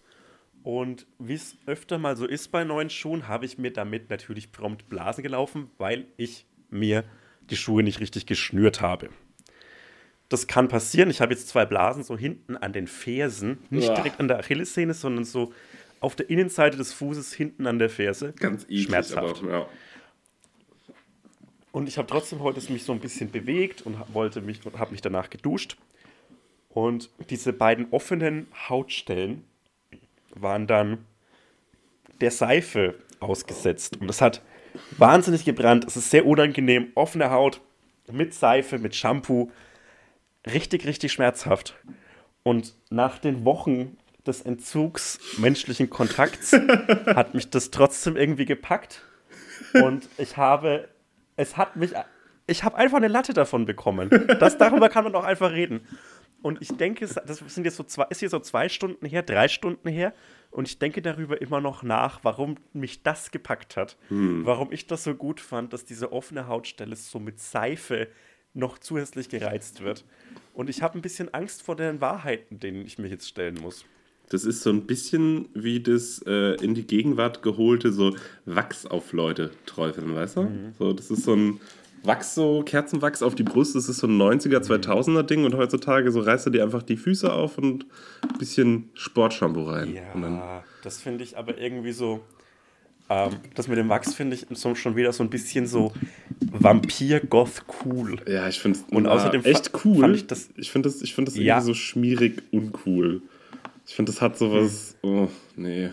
[0.62, 4.50] Und wie es öfter mal so ist bei neuen Schuhen, habe ich mir damit natürlich
[4.50, 7.04] prompt Blasen gelaufen, weil ich mir
[7.50, 9.10] die Schuhe nicht richtig geschnürt habe.
[10.28, 11.08] Das kann passieren.
[11.08, 13.94] Ich habe jetzt zwei Blasen so hinten an den Fersen, nicht Uah.
[13.94, 15.52] direkt an der Achillessehne, sondern so
[16.00, 18.32] auf der Innenseite des Fußes hinten an der Ferse.
[18.32, 19.42] Ganz eklig, Schmerzhaft.
[19.42, 19.68] aber ja.
[21.76, 24.92] Und ich habe trotzdem heute mich so ein bisschen bewegt und wollte mich und habe
[24.92, 25.76] mich danach geduscht.
[26.70, 29.44] Und diese beiden offenen Hautstellen
[30.34, 31.04] waren dann
[32.22, 33.98] der Seife ausgesetzt.
[34.00, 34.40] Und das hat
[34.96, 35.84] wahnsinnig gebrannt.
[35.84, 36.92] Es ist sehr unangenehm.
[36.94, 37.60] Offene Haut
[38.10, 39.50] mit Seife, mit Shampoo.
[40.46, 41.76] Richtig, richtig schmerzhaft.
[42.42, 46.52] Und nach den Wochen des Entzugs menschlichen Kontakts
[47.06, 49.02] hat mich das trotzdem irgendwie gepackt.
[49.74, 50.88] Und ich habe,
[51.36, 51.92] es hat mich,
[52.46, 54.10] ich habe einfach eine Latte davon bekommen.
[54.40, 55.86] Das, darüber kann man auch einfach reden.
[56.42, 59.48] Und ich denke, das sind jetzt so zwei, ist hier so zwei Stunden her, drei
[59.48, 60.12] Stunden her.
[60.50, 63.96] Und ich denke darüber immer noch nach, warum mich das gepackt hat.
[64.44, 68.08] Warum ich das so gut fand, dass diese offene Hautstelle so mit Seife
[68.54, 70.04] noch zusätzlich gereizt wird.
[70.54, 73.84] Und ich habe ein bisschen Angst vor den Wahrheiten, denen ich mich jetzt stellen muss.
[74.28, 79.12] Das ist so ein bisschen wie das äh, in die Gegenwart geholte so Wachs auf
[79.12, 80.42] Leute träufeln, weißt du?
[80.42, 80.72] Mhm.
[80.78, 81.60] So, das ist so ein
[82.02, 84.64] Wachs, so Kerzenwachs auf die Brust, das ist so ein 90er, Mhm.
[84.64, 87.86] 2000er Ding und heutzutage so reißt du dir einfach die Füße auf und
[88.22, 89.94] ein bisschen Sportshampoo rein.
[89.94, 92.20] Ja, das finde ich aber irgendwie so.
[93.08, 95.92] Ähm, das mit dem Wachs finde ich so, schon wieder so ein bisschen so
[96.40, 98.16] Vampir-Goth-cool.
[98.28, 100.00] ja, ich finde es Und außerdem fa- echt cool.
[100.00, 101.54] fand ich das- ich finde das, ich find das Ja.
[101.56, 103.22] irgendwie so schmierig uncool.
[103.86, 104.96] Ich finde, das hat sowas.
[105.02, 105.90] Oh, nee.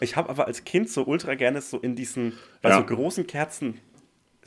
[0.00, 2.32] Ich habe aber als Kind so ultra gerne so in diesen,
[2.62, 2.76] bei Ja.
[2.78, 3.78] so großen Kerzen,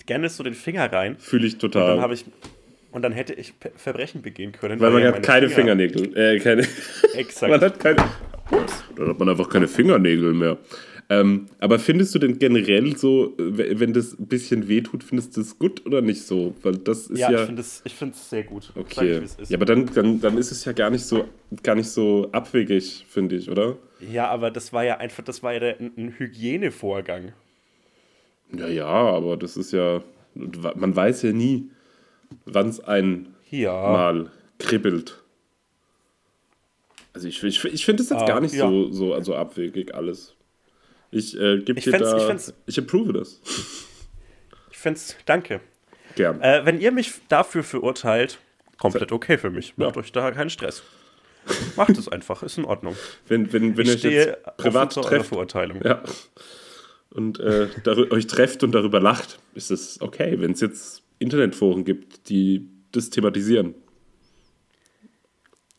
[0.06, 1.18] gerne so den Finger rein.
[1.20, 1.88] Fühle ich Und total.
[1.88, 2.26] dann habe ich.
[2.92, 4.80] Und dann hätte ich Verbrechen begehen können.
[4.80, 6.16] weil man ja hat keine Finger- Fingernägel.
[6.16, 6.68] Äh, keine.
[7.16, 7.50] Exakt.
[7.52, 7.98] Man hat keine.
[8.52, 10.58] Ups, dann hat man einfach keine Fingernägel mehr.
[11.20, 15.60] Ähm, aber findest du denn generell so, wenn das ein bisschen wehtut, findest du das
[15.60, 16.56] gut oder nicht so?
[16.64, 17.40] Weil das ist ja, ja.
[17.42, 18.72] ich finde es ich sehr gut.
[18.74, 19.12] Ich, okay.
[19.24, 19.52] es ist.
[19.52, 21.26] Ja, aber dann, dann, dann ist es ja gar nicht so,
[21.62, 23.78] gar nicht so abwegig, finde ich, oder?
[24.00, 27.34] Ja, aber das war ja einfach, das war ja der, ein, ein Hygienevorgang.
[28.56, 30.02] Ja, ja, aber das ist ja.
[30.36, 31.70] Man weiß ja nie,
[32.46, 33.72] wann es ein Ja.
[33.92, 35.22] mal kribbelt.
[37.14, 38.68] Also ich, ich, ich finde es jetzt Ah, gar nicht ja.
[38.68, 40.34] so, so also abwegig alles.
[41.14, 43.40] Ich äh, gebe dir da, ich fänd's- ich approve das.
[44.72, 45.60] Ich finde es, danke.
[46.16, 46.42] Gern.
[46.42, 48.40] Äh, wenn ihr mich dafür verurteilt,
[48.78, 49.78] komplett okay für mich.
[49.78, 50.02] Macht Ja.
[50.02, 50.84] euch da keinen Stress.
[51.76, 52.96] Macht es einfach, ist in Ordnung.
[53.28, 55.82] wenn wenn, wenn Ich ihr euch jetzt privat trefft Verurteilung.
[55.84, 56.02] ja,
[57.10, 57.68] und äh,
[58.12, 60.40] euch trefft und darüber lacht, ist es okay.
[60.40, 63.76] Wenn es jetzt Internetforen gibt, die das thematisieren.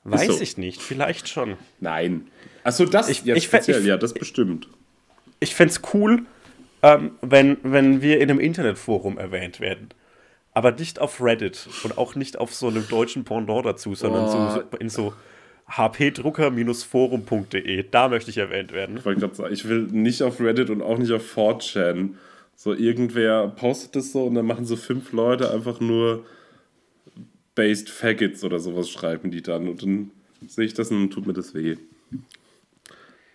[0.05, 0.41] Weiß so.
[0.43, 1.57] ich nicht, vielleicht schon.
[1.81, 2.29] Nein.
[2.63, 4.69] Achso, das Ich- ja, ich speziell, ich- ja, das bestimmt.
[5.45, 6.23] Ich fände es cool,
[6.83, 9.91] ähm, wenn, wenn wir in einem Internetforum erwähnt werden.
[10.53, 14.39] Aber nicht auf Reddit und auch nicht auf so einem deutschen Pendant dazu, sondern so,
[14.39, 14.51] Oh.
[14.51, 15.13] so in so
[15.67, 17.85] hpdrucker-forum.de.
[17.91, 18.97] Da möchte ich erwähnt werden.
[18.99, 22.15] Ich wollte gerade sagen, ich will nicht auf Reddit und auch nicht auf 4chan.
[22.57, 26.25] So, irgendwer postet das so und dann machen so fünf Leute einfach nur
[27.55, 30.11] Based Faggots oder sowas schreiben die dann und dann
[30.47, 31.77] sehe ich das und tut mir das weh.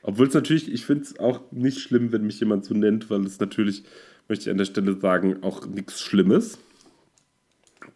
[0.10, 3.24] Obwohl es natürlich, ich finde es auch nicht schlimm, wenn mich jemand so nennt, weil
[3.28, 3.84] es natürlich,
[4.28, 6.58] möchte ich an der Stelle sagen, auch nichts Schlimmes.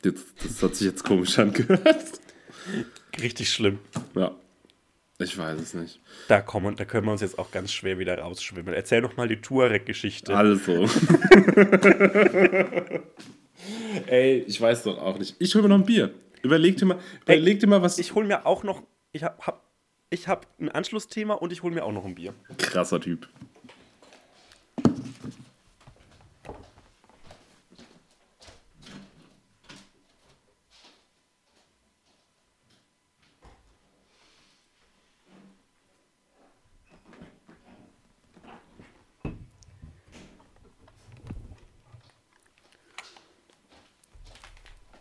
[0.06, 2.22] Jetzt, das hat sich jetzt komisch angehört.
[3.20, 3.80] Richtig schlimm.
[4.14, 4.36] Ja,
[5.18, 6.02] ich weiß es nicht.
[6.28, 8.76] Da, kommen, da können wir uns jetzt auch ganz schwer wieder rausschwimmen.
[8.76, 10.38] Erzähl doch mal die Tuareg-Geschichte.
[10.38, 10.86] Also.
[14.06, 15.36] Ey, ich weiß doch auch nicht.
[15.40, 16.14] Ich hol mir noch ein Bier.
[16.44, 17.98] Überleg dir mal, überleg dir mal was.
[17.98, 18.84] Ich hole mir auch noch.
[19.14, 19.63] Ich habe hab,
[20.14, 22.36] ich hab ein Anschlussthema und ich hole mir auch noch ein Bier.
[22.58, 23.28] krasser Typ.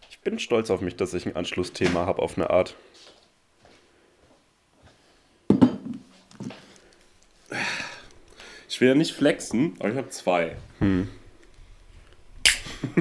[0.09, 2.77] Ich bin stolz auf mich, dass ich ein Anschlussthema habe auf eine Art.
[8.83, 10.57] Will ja nicht flexen, aber ich habe zwei.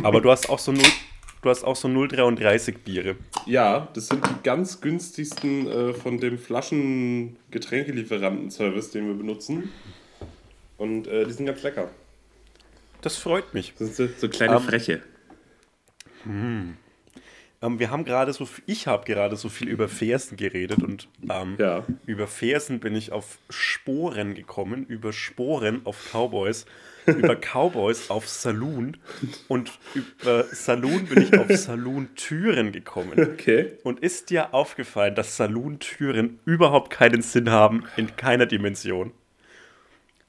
[0.04, 0.84] Aber du hast auch so 0,
[1.42, 3.16] du hast auch so 0,33 Biere.
[3.48, 9.72] Ja, das sind die ganz günstigsten äh, von dem Flaschen-Getränkelieferanten-Service, den wir benutzen.
[10.78, 11.90] Und äh, die sind ganz lecker.
[13.02, 13.74] Das freut mich.
[13.80, 15.02] Das sind so, so kleine Ähm, Freche.
[17.62, 21.56] Ähm, wir haben gerade so, ich habe gerade so viel über Fersen geredet und ähm,
[21.60, 21.86] Ja.
[22.06, 26.66] über Fersen bin ich auf Sporen gekommen, über Sporen auf Cowboys,
[27.06, 28.98] über Cowboys auf Saloon
[29.48, 33.20] und über Saloon bin ich auf Saloon-Türen gekommen.
[33.20, 33.74] Okay.
[33.84, 39.12] Und ist dir aufgefallen, dass Saloon-Türen überhaupt keinen Sinn haben in keiner Dimension?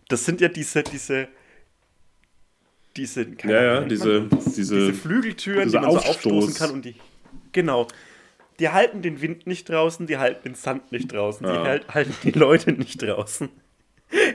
[0.09, 1.29] Das sind ja diese, diese,
[2.97, 6.33] diese, keine Ja, ja, diese, diese, diese Flügeltüren, dieser die man so Aufstoß.
[6.33, 6.95] aufstoßen kann und die.
[7.53, 7.89] Genau.
[8.59, 11.65] Die halten den Wind nicht draußen, die halten den Sand nicht draußen, die Ja.
[11.65, 13.49] halt, halten die Leute nicht draußen.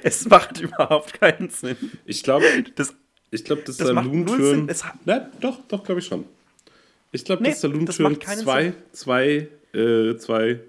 [0.03, 1.77] Es macht überhaupt keinen Sinn.
[2.05, 2.45] Ich glaube,
[2.75, 2.95] Das
[3.29, 4.69] Ich glaube, dass Das null Saloon-Türen.
[5.05, 6.25] Na, doch, doch, glaube ich schon.
[7.11, 10.59] Ich glaube, Nee, dass das Saloon-Türen zwei, zwei, äh, zwei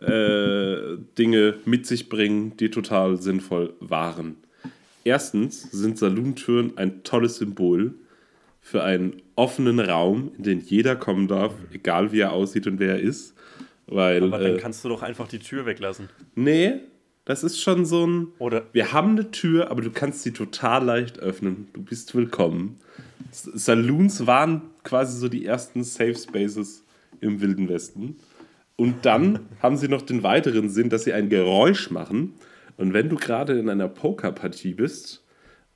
[0.00, 4.36] äh, Dinge mit sich bringen, die total sinnvoll waren.
[5.04, 7.94] Erstens sind Saloon-Türen ein tolles Symbol
[8.64, 12.94] für einen offenen Raum, in den jeder kommen darf, egal wie er aussieht und wer
[12.94, 13.34] er ist.
[13.86, 16.08] Weil, Aber dann äh, kannst du doch einfach die Tür weglassen.
[16.34, 16.80] nee,
[17.26, 18.28] das ist schon so ein.
[18.38, 21.68] Oder Wir haben eine Tür, aber du kannst sie total leicht öffnen.
[21.74, 22.80] Du bist willkommen.
[23.30, 26.84] Saloons waren quasi so die ersten Safe Spaces
[27.20, 28.16] im Wilden Westen.
[28.76, 32.32] Und dann haben sie noch den weiteren Sinn, dass sie ein Geräusch machen.
[32.78, 35.23] Und wenn du gerade in einer Pokerpartie bist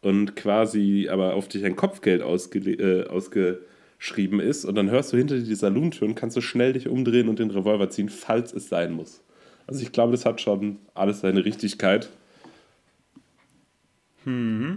[0.01, 5.17] und quasi aber auf dich ein Kopfgeld ausgele- äh, ausgeschrieben ist und dann hörst du
[5.17, 8.69] hinter dir die Salontüren, kannst du schnell dich umdrehen und den Revolver ziehen, falls es
[8.69, 9.23] sein muss.
[9.67, 12.09] Also ich glaube, das hat schon alles seine Richtigkeit.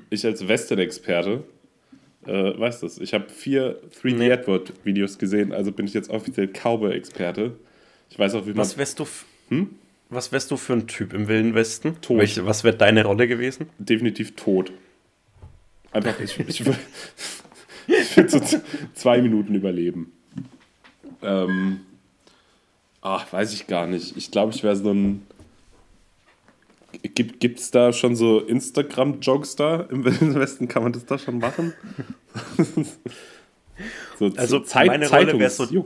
[0.10, 1.44] Ich als Western-Experte
[2.26, 3.00] äh, weiß das.
[3.00, 4.30] Ich habe vier 3D Nee.
[4.30, 7.54] Edward-Videos gesehen, also bin ich jetzt offiziell Cowboy-Experte.
[8.10, 8.60] Ich weiß auch, wie man...
[8.60, 9.26] was wärst du, f-
[10.10, 11.96] was wärst du für ein Typ im Wilden Westen?
[12.02, 12.20] Tot.
[12.20, 13.68] Welche, was wäre deine Rolle gewesen?
[13.78, 14.72] definitiv tot.
[15.92, 16.76] Einfach, ich, ich, wür-
[17.88, 18.40] ich würde so
[18.94, 20.12] zwei Minuten überleben.
[21.22, 21.82] Ähm,
[23.02, 24.16] ach, weiß ich gar nicht.
[24.18, 25.26] Ich glaube, ich wäre so ein.
[27.14, 30.68] Gibt es da schon so Instagram-Jokes da im Wilden Westen?
[30.68, 31.74] Kann man das da schon machen?
[34.20, 35.68] so Also, Zeit, meine Rolle wär so-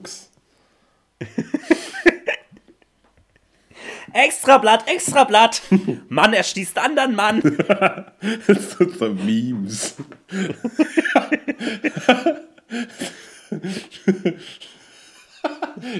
[4.16, 4.18] Zeitungsjux.
[4.26, 5.61] Extrablatt, Extrablatt!
[6.09, 7.41] Mann erschießt anderen Mann!
[8.47, 9.95] so, so Memes.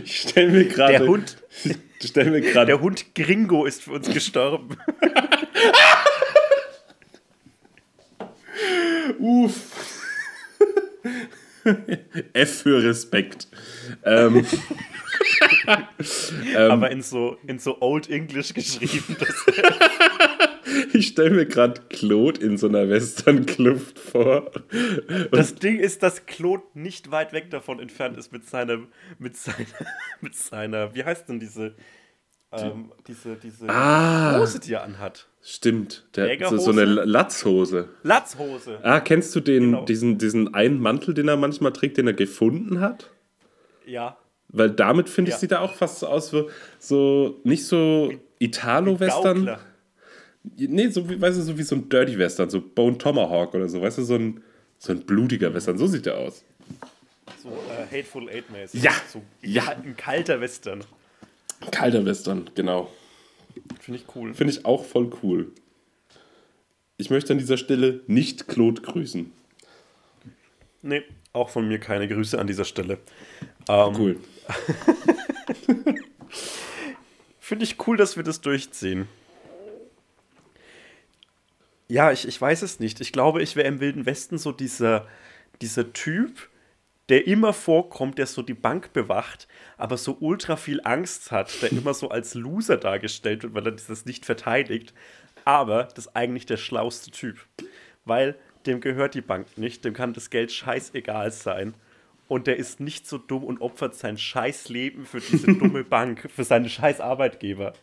[0.04, 0.94] ich stelle mir gerade.
[0.94, 1.38] Der Hund,
[2.00, 2.68] Ich stelle mir gerade.
[2.68, 4.78] der Hund Gringo ist für uns gestorben.
[9.20, 10.02] Uff.
[12.34, 13.48] F für Respekt.
[14.04, 14.46] Ähm,
[16.70, 19.18] Aber in so, in so Old English geschrieben.
[20.94, 24.52] Ich stelle mir gerade Claude in so einer Western-Kluft vor.
[25.32, 28.80] das Ding ist, dass Claude nicht weit weg davon entfernt ist mit seiner,
[29.18, 29.68] mit seiner,
[30.22, 31.76] mit seiner, wie heißt denn diese,
[32.64, 34.40] ähm, diese, diese Ah.
[34.40, 35.28] Hose, die er anhat?
[35.42, 36.06] Stimmt.
[36.16, 37.90] Der, so, so eine Latzhose.
[38.04, 38.80] Latzhose.
[38.84, 39.86] Ah, kennst du den, Genau.
[39.86, 43.10] diesen, diesen einen Mantel, den er manchmal trägt, den er gefunden hat?
[43.86, 44.18] Ja.
[44.50, 45.40] Weil damit, finde ich, Ja.
[45.40, 46.46] sieht er auch fast so aus wie
[46.80, 49.58] so, nicht so Italo-Western.
[50.58, 53.68] Nee, so wie, weißt du, so wie so ein Dirty Western, so Bone Tomahawk oder
[53.68, 54.42] so, weißt du, so ein,
[54.78, 56.44] so ein blutiger Western, so sieht er aus.
[57.42, 58.82] So äh, Hateful Eight mäßig.
[58.84, 58.92] Ja.
[59.12, 59.64] So Ja.
[59.70, 60.82] Ein kalter Western.
[61.72, 62.92] Kalter Western, genau.
[63.80, 64.34] Finde ich cool.
[64.34, 65.52] Finde ich auch voll cool.
[66.98, 69.32] Ich möchte an dieser Stelle nicht Claude grüßen.
[70.82, 71.04] Nee,
[71.34, 73.00] auch von mir keine Grüße an dieser Stelle.
[73.68, 74.20] Ähm, Cool.
[77.40, 79.08] Finde ich cool, dass wir das durchziehen.
[81.88, 83.02] Ja, ich, ich weiß es nicht.
[83.02, 85.08] Ich glaube, ich wäre im Wilden Westen so dieser,
[85.62, 86.50] dieser Typ,
[87.10, 89.48] der immer vorkommt, der so die Bank bewacht,
[89.78, 93.72] aber so ultra viel Angst hat, der immer so als Loser dargestellt wird, weil er
[93.74, 94.94] das nicht verteidigt.
[95.44, 97.38] Aber das ist eigentlich der schlauste Typ.
[98.06, 98.36] Weil
[98.66, 101.76] dem gehört die Bank nicht, dem kann das Geld scheißegal sein.
[102.28, 106.28] Und der ist nicht so dumm und opfert sein scheiß Leben für diese dumme Bank,
[106.34, 107.74] für seine scheiß Arbeitgeber.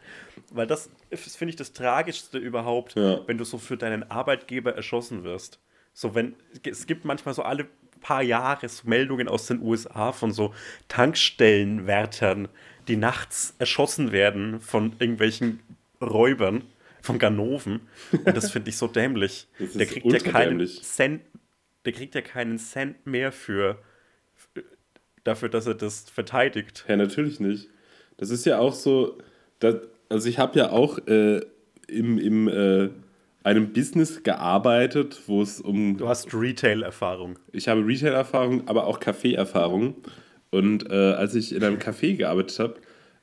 [0.51, 3.21] Weil das ist, finde ich, das Tragischste überhaupt, Ja.
[3.29, 5.61] wenn du so für deinen Arbeitgeber erschossen wirst.
[5.93, 7.69] So, wenn, es gibt manchmal so alle
[8.03, 10.55] paar Jahre so Meldungen aus den USA von so
[10.89, 12.49] Tankstellenwärtern,
[12.89, 15.61] die nachts erschossen werden von irgendwelchen
[16.01, 16.65] Räubern,
[17.01, 17.81] von Ganoven.
[18.13, 19.49] Und das finde ich so dämlich.
[19.59, 20.67] Der kriegt ja keinen.
[20.67, 21.23] Cent,
[21.85, 23.83] der kriegt ja keinen Cent mehr für,
[24.35, 24.63] für
[25.25, 26.85] dafür, dass er das verteidigt.
[26.89, 27.69] Ja, natürlich nicht.
[28.19, 29.19] Das ist ja auch so,
[29.59, 29.77] dass,
[30.09, 31.41] also ich habe ja auch äh,
[31.89, 32.91] im, im äh,
[33.45, 37.39] einem Business gearbeitet, wo es um Du hast Retail-Erfahrung.
[37.53, 39.97] ich habe Retail-Erfahrung, aber auch Kaffee-Erfahrung.
[40.51, 42.75] Und äh, als ich in einem Café gearbeitet habe,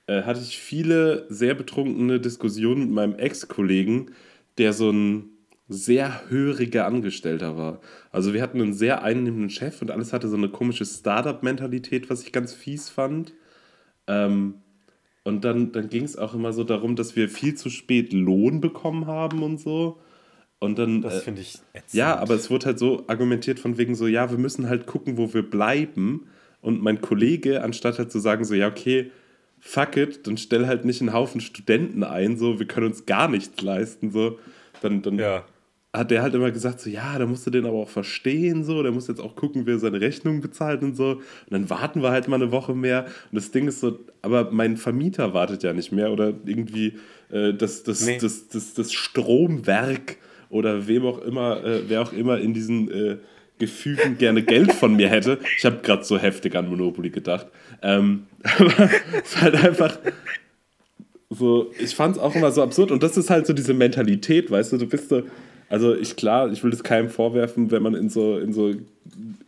[0.07, 4.11] äh, hatte ich viele sehr betrunkene Diskussionen mit meinem Ex-Kollegen,
[4.57, 5.29] der so ein
[5.67, 7.79] sehr höriger Angestellter war.
[8.11, 12.23] Also wir hatten einen sehr einnehmenden Chef und alles hatte so eine komische Startup-Mentalität, was
[12.23, 13.33] ich ganz fies fand.
[14.07, 14.55] Ähm,
[15.23, 18.61] und dann, dann ging es auch immer so darum, dass wir viel zu spät Lohn
[18.61, 19.99] bekommen haben und so.
[20.59, 21.93] Und dann, Das äh, finde ich ätzend.
[21.93, 25.17] ja, aber es wurde halt so argumentiert von wegen so, ja, wir müssen halt gucken,
[25.17, 26.27] wo wir bleiben.
[26.61, 29.11] Und mein Kollege, anstatt halt zu sagen so, ja, okay,
[29.61, 33.29] fuck it, dann stell halt nicht einen Haufen Studenten ein, so, wir können uns gar
[33.29, 34.37] nichts leisten, so,
[34.81, 35.45] dann, dann Ja.
[35.93, 38.83] hat der halt immer gesagt, so, ja, da musst du den aber auch verstehen, so,
[38.83, 41.11] der muss jetzt auch gucken, wer seine Rechnung bezahlt und so.
[41.13, 43.05] Und dann warten wir halt mal eine Woche mehr.
[43.31, 46.97] Und das Ding ist so, aber mein Vermieter wartet ja nicht mehr oder irgendwie
[47.31, 48.17] äh, das, das, Nee.
[48.19, 50.17] das, das, das Stromwerk
[50.49, 53.17] oder wem auch immer, äh, wer auch immer in diesen äh,
[53.59, 55.39] Gefügen gerne Geld von mir hätte.
[55.57, 57.47] Ich habe gerade so heftig an Monopoly gedacht.
[57.81, 58.23] Ähm,
[58.57, 59.97] aber es ist halt einfach
[61.29, 64.49] so, ich fand es auch immer so absurd und das ist halt so diese Mentalität,
[64.49, 65.23] weißt du, du bist so,
[65.69, 68.73] also ich klar, ich will das keinem vorwerfen, wenn man in so, in so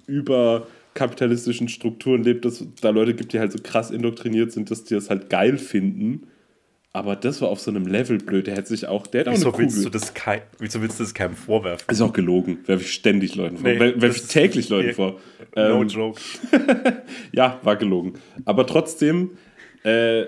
[0.06, 4.94] überkapitalistischen Strukturen lebt, dass da Leute gibt, die halt so krass indoktriniert sind, dass die
[4.94, 6.28] das halt geil finden.
[6.94, 8.48] Aber das war auf so einem Level blöd.
[8.48, 11.00] Der hätte sich auch, der hat auch Wieso eine willst, du das kein, wieso willst
[11.00, 11.86] du das keinem vorwerfen?
[11.90, 12.60] Ist auch gelogen.
[12.66, 13.70] Werfe ich ständig Leuten vor.
[13.70, 14.94] Nee, Werfe ich täglich Leuten nee.
[14.94, 15.20] vor.
[15.56, 16.20] No Ähm, joke.
[17.32, 18.16] ja, war gelogen.
[18.44, 19.32] Aber trotzdem,
[19.84, 20.26] äh,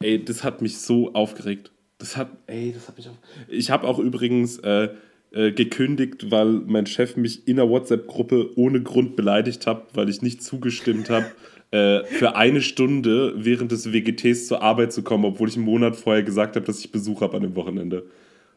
[0.00, 1.70] ey, das hat mich so aufgeregt.
[1.98, 3.16] Das hat, ey, das hat mich auf.
[3.46, 4.88] Ich habe auch übrigens äh,
[5.32, 10.22] äh, gekündigt, weil mein Chef mich in einer WhatsApp-Gruppe ohne Grund beleidigt hat, weil ich
[10.22, 11.26] nicht zugestimmt habe,
[11.70, 15.96] äh, für eine Stunde während des WGTs zur Arbeit zu kommen, obwohl ich einen Monat
[15.96, 18.04] vorher gesagt habe, dass ich Besuch habe an dem Wochenende.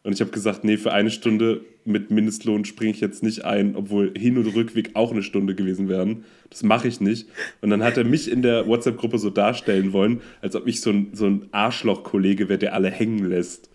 [0.03, 3.76] Und ich habe gesagt, nee, für eine Stunde mit Mindestlohn springe ich jetzt nicht ein,
[3.76, 6.26] obwohl Hin- und Rückweg auch eine Stunde gewesen wären.
[6.49, 7.28] Das mache ich nicht.
[7.61, 10.89] Und dann hat er mich in der WhatsApp-Gruppe so darstellen wollen, als ob ich so
[10.89, 13.70] ein, so ein Arschloch-Kollege wäre, der alle hängen lässt.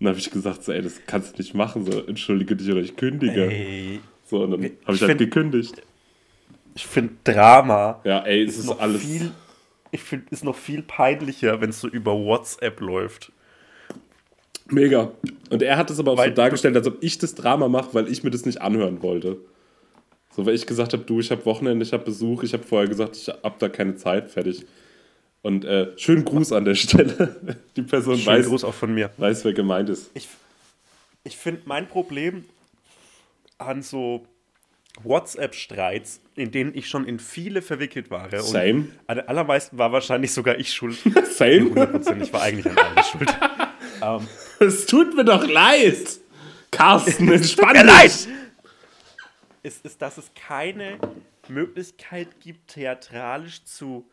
[0.00, 2.70] Und dann habe ich gesagt, so, ey, das kannst du nicht machen, so, entschuldige dich
[2.70, 3.48] oder ich kündige.
[3.48, 5.80] Ey, So, und dann habe ich ich halt gekündigt.
[6.78, 9.02] Ich finde Drama Ja, ey, es ist ist noch alles.
[9.02, 9.32] viel,
[9.90, 13.32] ich finde, ist noch viel peinlicher, wenn es so über WhatsApp läuft.
[14.70, 15.10] Mega.
[15.50, 17.94] Und er hat es aber auch Weil so dargestellt, als ob ich das Drama mache,
[17.94, 19.38] weil ich mir das nicht anhören wollte.
[20.36, 22.86] So, weil ich gesagt habe, du, ich habe Wochenende, ich habe Besuch, ich habe vorher
[22.88, 24.64] gesagt, ich habe da keine Zeit, fertig.
[25.42, 27.36] Und äh, schönen Gruß an der Stelle.
[27.76, 29.10] Die Person Schönen weiß, Gruß auch von mir.
[29.16, 30.10] weiß, wer gemeint ist.
[30.14, 30.28] Ich,
[31.24, 32.44] ich finde mein Problem
[33.56, 34.26] an so
[35.04, 38.32] WhatsApp-Streits, in denen ich schon in viele verwickelt war.
[38.32, 38.88] und Same.
[39.06, 40.98] An den allermeisten war wahrscheinlich sogar ich schuld.
[41.30, 41.70] Same?
[41.70, 43.38] 100% ich war eigentlich an allem schuld.
[44.60, 46.20] Es tut mir doch leid.
[46.70, 47.82] Carsten, entspann dich.
[47.84, 48.28] leid.
[49.62, 50.98] Ist, ist, dass es keine
[51.48, 54.08] Möglichkeit gibt, theatralisch zu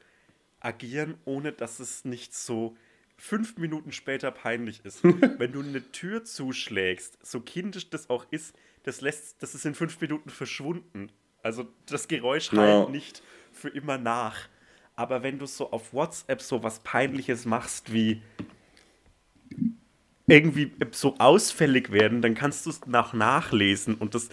[0.60, 2.76] agieren, ohne dass es nicht so
[3.18, 5.04] fünf Minuten später peinlich ist.
[5.04, 8.56] Wenn du eine Tür zuschlägst, so kindisch das auch ist,
[8.86, 11.12] das lässt, das ist in fünf Minuten verschwunden.
[11.44, 12.60] Also das Geräusch Ja.
[12.62, 13.22] halt nicht
[13.52, 14.38] für immer nach.
[14.96, 18.22] Aber wenn du so auf WhatsApp so was Peinliches machst wie
[20.28, 24.30] irgendwie so ausfällig werden, dann kannst du es nach nachlesen und das,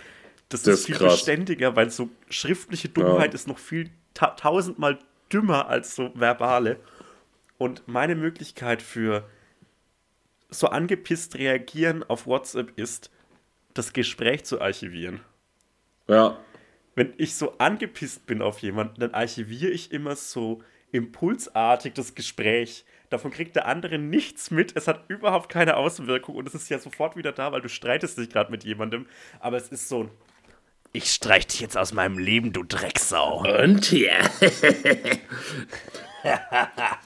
[0.49, 1.13] das, Das ist viel krass.
[1.15, 3.35] beständiger, weil so schriftliche Dummheit Ja.
[3.35, 4.99] ist noch viel ta tausendmal
[5.33, 6.79] dümmer als so verbale.
[7.59, 9.29] Und meine Möglichkeit für
[10.51, 13.11] so angepisst reagieren auf WhatsApp ist,
[13.75, 15.21] das Gespräch zu archivieren.
[16.09, 16.39] Ja,
[16.95, 22.85] Wenn ich so angepisst bin auf jemanden, dann archiviere ich immer so impulsartig das Gespräch.
[23.09, 24.77] Davon kriegt der andere nichts mit.
[24.77, 28.19] Es hat überhaupt keine Auswirkung und es ist ja sofort wieder da, weil du streitest
[28.19, 29.07] dich gerade mit jemandem.
[29.41, 30.11] Aber es ist so ein
[30.93, 33.43] Ich streich dich jetzt aus meinem Leben, du Drecksau.
[33.63, 34.13] Und hier.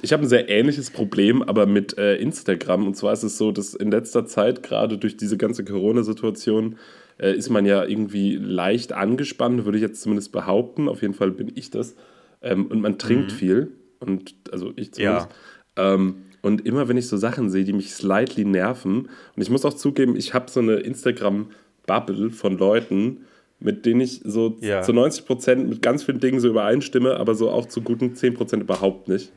[0.03, 2.87] ich habe ein sehr ähnliches Problem, aber mit äh, Instagram.
[2.87, 6.77] Und zwar ist es so, dass in letzter Zeit, gerade durch diese ganze Corona-Situation,
[7.19, 10.89] äh, ist man ja irgendwie leicht angespannt, würde ich jetzt zumindest behaupten.
[10.89, 11.97] Auf jeden Fall bin ich das.
[12.43, 13.73] Ähm, und man trinkt viel.
[14.01, 15.29] Und also ich zumindest.
[15.77, 19.65] Ähm, und immer wenn ich so Sachen sehe, die mich slightly nerven, und ich muss
[19.65, 23.25] auch zugeben, ich habe so eine Instagram-Bubble von Leuten,
[23.59, 24.83] mit denen ich so Ja.
[24.83, 28.35] zu 90 Prozent mit ganz vielen Dingen so übereinstimme, aber so auch zu guten 10
[28.35, 29.33] Prozent überhaupt nicht.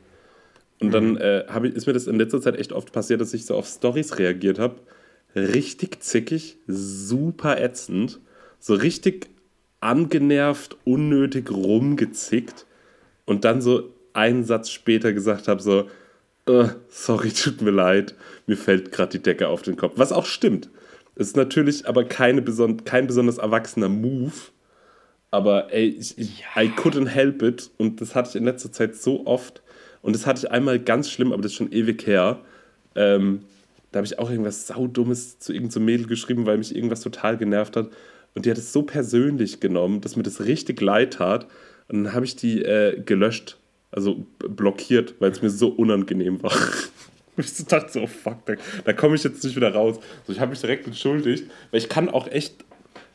[0.80, 3.34] Und dann äh, hab ich, ist mir das in letzter Zeit echt oft passiert, dass
[3.34, 4.76] ich so auf Stories reagiert habe.
[5.36, 8.18] Richtig zickig, super ätzend,
[8.58, 9.28] so richtig
[9.80, 12.66] angenervt, unnötig rumgezickt
[13.26, 15.88] und dann so einen Satz später gesagt habe, so,
[16.46, 18.14] äh, sorry, tut mir leid,
[18.46, 19.94] mir fällt gerade die Decke auf den Kopf.
[19.96, 20.68] Was auch stimmt.
[21.20, 24.32] Es ist natürlich aber keine beson kein besonders erwachsener Move.
[25.30, 27.70] Aber ey, ich, ich, I couldn't help it.
[27.76, 29.62] Und das hatte ich in letzter Zeit so oft.
[30.00, 32.40] Und das hatte ich einmal ganz schlimm, aber das ist schon ewig her.
[32.94, 33.42] Ähm,
[33.92, 37.36] da habe ich auch irgendwas Saudummes zu irgendeinem so Mädel geschrieben, weil mich irgendwas total
[37.36, 37.90] genervt hat.
[38.34, 41.48] Und die hat es so persönlich genommen, dass mir das richtig leid tat.
[41.88, 43.58] Und dann habe ich die äh, gelöscht,
[43.90, 46.56] also blockiert, weil es mir so unangenehm war.
[47.40, 49.98] ich so dachte so, oh fuck, da, da komme ich jetzt nicht wieder raus.
[50.26, 52.64] So, ich habe mich direkt entschuldigt, weil ich kann auch echt,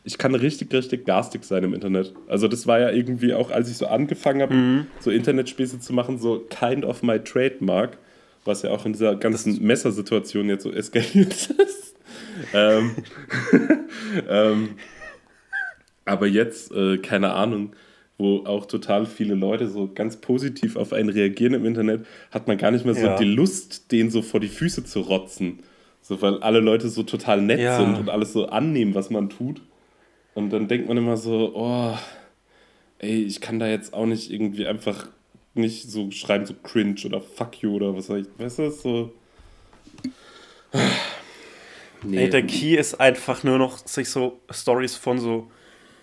[0.03, 2.13] ich kann richtig, richtig garstig sein im Internet.
[2.27, 6.19] Also das war ja irgendwie auch, als ich so angefangen habe, so Internetspäße zu machen,
[6.19, 7.97] so kind of my trademark,
[8.43, 11.95] was ja auch in dieser ganzen Messersituation jetzt so eskaliert ist.
[12.53, 12.95] ähm,
[14.29, 14.69] ähm,
[16.05, 17.75] aber jetzt, äh, keine Ahnung,
[18.17, 22.57] wo auch total viele Leute so ganz positiv auf einen reagieren im Internet, hat man
[22.57, 23.17] gar nicht mehr so Ja.
[23.17, 25.59] die Lust, den so vor die Füße zu rotzen.
[26.01, 27.77] So, weil alle Leute so total nett Ja.
[27.77, 29.61] sind und alles so annehmen, was man tut.
[30.33, 31.93] Und dann denkt man immer so, oh,
[32.99, 35.07] ey, ich kann da jetzt auch nicht irgendwie einfach
[35.53, 38.39] nicht so schreiben, so cringe oder fuck you oder was weiß ich.
[38.43, 39.13] Weißt du, so.
[42.03, 42.17] Nee.
[42.25, 45.49] Ey, der Key ist einfach nur noch, sich so Stories von so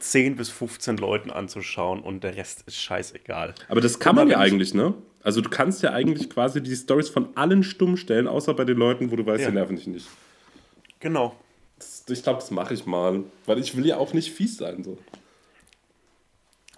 [0.02, 3.54] 10 bis 15 Leuten anzuschauen und der Rest ist scheißegal.
[3.68, 4.94] Aber das kann man ja eigentlich, ne?
[5.22, 8.76] Also du kannst ja eigentlich quasi die Stories von allen stumm stellen, außer bei den
[8.76, 9.48] Leuten, wo du weißt, Ja.
[9.50, 10.08] die nerven dich nicht.
[11.00, 11.36] Genau.
[11.78, 13.22] Das, ich glaube, das mache ich mal.
[13.46, 14.82] Weil ich will ja auch nicht fies sein.
[14.82, 14.98] So.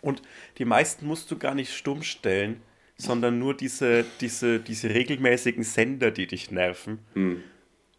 [0.02, 0.20] Und
[0.58, 2.60] die meisten musst du gar nicht stumm stellen,
[2.98, 6.98] sondern nur diese, diese, diese regelmäßigen Sender, die dich nerven.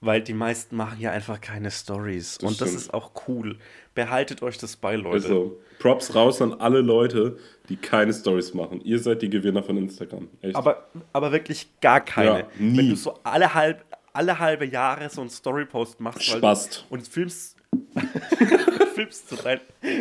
[0.01, 2.37] Weil die meisten machen ja einfach keine Stories.
[2.37, 2.81] Und das stimmt.
[2.81, 3.57] ist auch cool.
[3.93, 5.15] Behaltet euch das bei, Leute.
[5.15, 7.37] Also, Props raus an alle Leute,
[7.69, 8.81] die keine Stories machen.
[8.81, 10.27] Ihr seid die Gewinner von Instagram.
[10.41, 10.55] Echt.
[10.55, 12.39] Aber, aber wirklich gar keine.
[12.39, 12.77] Ja, nie.
[12.77, 13.83] Wenn du so alle, halb,
[14.13, 16.85] alle halbe Jahre so einen Storypost machst Spast.
[16.89, 17.57] Du, und filmst,
[18.95, 19.59] filmst zu dein,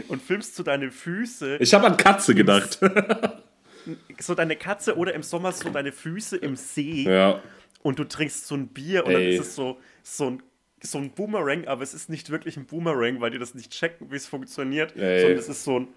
[0.08, 2.78] und filmst zu deine Füße, ich habe an Katze gedacht.
[4.18, 7.40] so deine Katze oder im Sommer so deine Füße im See ja.
[7.84, 9.16] Und du trinkst so ein Bier und Ey.
[9.16, 10.42] dann ist es so, so ein
[10.82, 14.10] so ein Boomerang, aber es ist nicht wirklich ein Boomerang, weil die das nicht checken,
[14.10, 15.20] wie es funktioniert, Ey.
[15.20, 15.88] sondern es ist so ein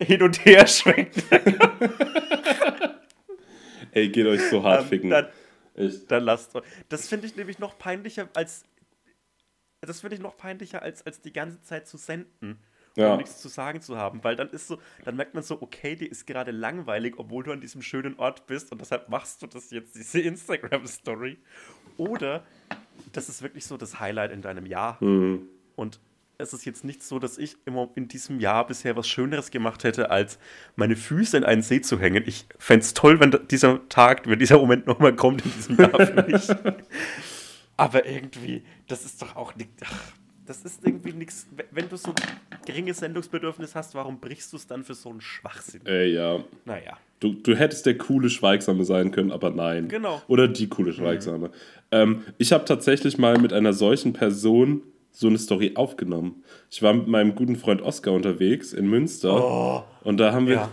[0.00, 1.22] Hin- und Herschwenken.
[3.92, 5.10] Ey, geht euch so hart Ähm, ficken.
[5.10, 5.28] dann-.
[6.08, 6.64] Dann lasst euch.
[6.88, 8.64] Das finde ich nämlich noch peinlicher als.
[9.80, 12.58] Das finde ich noch peinlicher, als, als die ganze Zeit zu senden.
[13.00, 13.12] Ja.
[13.12, 14.22] Um nichts zu sagen zu haben.
[14.22, 17.52] Weil dann ist so, dann merkt man so, okay, dir ist gerade langweilig, obwohl du
[17.52, 21.38] an diesem schönen Ort bist und deshalb machst du das jetzt, diese Instagram-Story.
[21.96, 22.44] Oder
[23.12, 25.02] das ist wirklich so das Highlight in deinem Jahr.
[25.02, 25.48] Mhm.
[25.76, 26.00] Und
[26.40, 29.84] es ist jetzt nicht so, dass ich immer in diesem Jahr bisher was Schöneres gemacht
[29.84, 30.38] hätte, als
[30.76, 32.24] meine Füße in einen See zu hängen.
[32.26, 36.06] Ich fände es toll, wenn dieser Tag, wenn dieser Moment nochmal kommt in diesem Jahr
[36.06, 36.48] für mich.
[37.76, 39.70] Aber irgendwie, das ist doch auch nicht.
[39.84, 40.12] ach,
[40.50, 41.46] Das ist irgendwie nichts.
[41.70, 42.12] Wenn du so
[42.66, 45.86] geringes Sendungsbedürfnis hast, warum brichst du es dann für so einen Schwachsinn?
[45.86, 46.42] Ey, ja.
[46.64, 46.98] Naja.
[47.20, 49.86] Du, du hättest der coole Schweigsame sein können, aber nein.
[49.86, 50.20] Genau.
[50.26, 51.52] Oder die coole Schweigsame.
[51.92, 54.82] Ähm, ich habe tatsächlich mal mit einer solchen Person
[55.12, 56.42] so eine Story aufgenommen.
[56.68, 59.86] Ich war mit meinem guten Freund Oscar unterwegs in Münster.
[60.02, 60.54] und da haben wir.
[60.54, 60.70] Ja.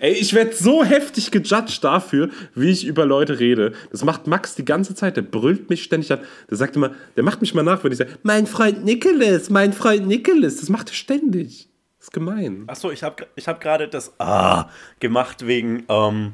[0.00, 3.72] Ey, ich werde so heftig gejudged dafür, wie ich über Leute rede.
[3.90, 5.16] Das macht Max die ganze Zeit.
[5.16, 6.20] Der brüllt mich ständig an.
[6.50, 9.72] Der sagt immer, der macht mich mal nach, wenn ich sage, mein Freund Nicholas, mein
[9.72, 10.56] Freund Nicholas.
[10.56, 11.68] Das macht er ständig.
[11.98, 12.64] Das ist gemein.
[12.66, 14.68] Achso, ich habe ich hab gerade das Ah
[15.00, 16.32] gemacht wegen, ähm,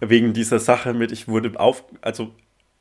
[0.00, 2.32] wegen dieser Sache mit, ich wurde auf, also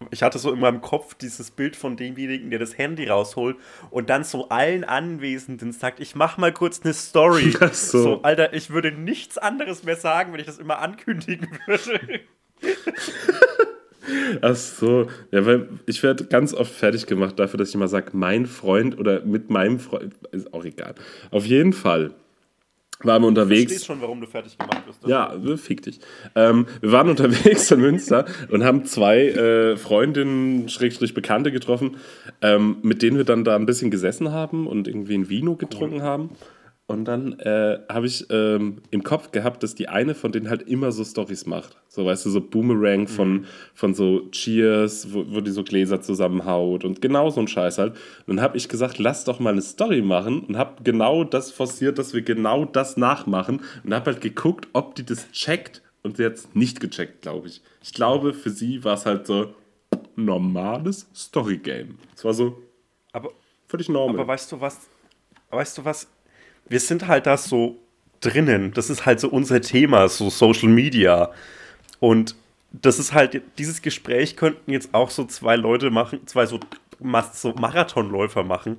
[0.10, 3.58] ich hatte so in meinem Kopf dieses Bild von demjenigen, der das Handy rausholt
[3.90, 7.56] und dann so allen Anwesenden sagt, ich mach mal kurz eine Story.
[7.60, 8.22] Ach so.
[8.24, 12.22] Alter, ich würde nichts anderes mehr sagen, wenn ich das immer ankündigen würde.
[14.42, 18.12] Ach so, ja, weil ich werde ganz oft fertig gemacht dafür, dass ich immer sage,
[18.14, 20.96] mein Freund oder mit meinem Freund, ist auch egal.
[21.30, 22.12] Auf jeden Fall
[23.06, 23.86] waren wir Du verstehst unterwegs.
[23.86, 25.08] schon, warum du fertig gemacht wirst.
[25.08, 26.00] Ja, fick dich.
[26.36, 31.98] Ähm, wir waren unterwegs in Münster und haben zwei äh, Freundinnen, Schrägstrich Bekannte getroffen,
[32.42, 36.02] ähm, mit denen wir dann da ein bisschen gesessen haben und irgendwie ein Vino getrunken
[36.04, 36.32] haben.
[36.92, 40.64] Und dann äh, habe ich ähm, im Kopf gehabt, dass die eine von denen halt
[40.64, 41.78] immer so Stories macht.
[41.88, 46.84] So, weißt du, so Boomerang von, von so Cheers, wo, wo die so Gläser zusammenhaut
[46.84, 47.94] und genau so ein Scheiß halt.
[48.28, 51.52] Und dann habe ich gesagt, lass doch mal eine Story machen und habe genau das
[51.52, 56.18] forciert, dass wir genau das nachmachen und habe halt geguckt, ob die das checkt und
[56.18, 57.62] sie hat es nicht gecheckt, glaube ich.
[57.82, 59.54] Ich glaube, für sie war es halt so
[60.16, 61.98] normales Story-Game.
[62.16, 62.62] Es war so
[63.12, 63.32] Aber
[63.68, 64.16] völlig normal.
[64.20, 64.80] Aber weißt du was?
[65.50, 66.08] Weißt du was?
[66.72, 67.78] Wir sind halt da so
[68.22, 68.72] drinnen.
[68.74, 71.32] Das ist halt so unser Thema, so Social Media.
[72.00, 72.36] Und
[72.72, 76.60] das ist halt, dieses Gespräch könnten jetzt auch so zwei Leute machen, zwei so,
[77.34, 78.78] so Marathonläufer machen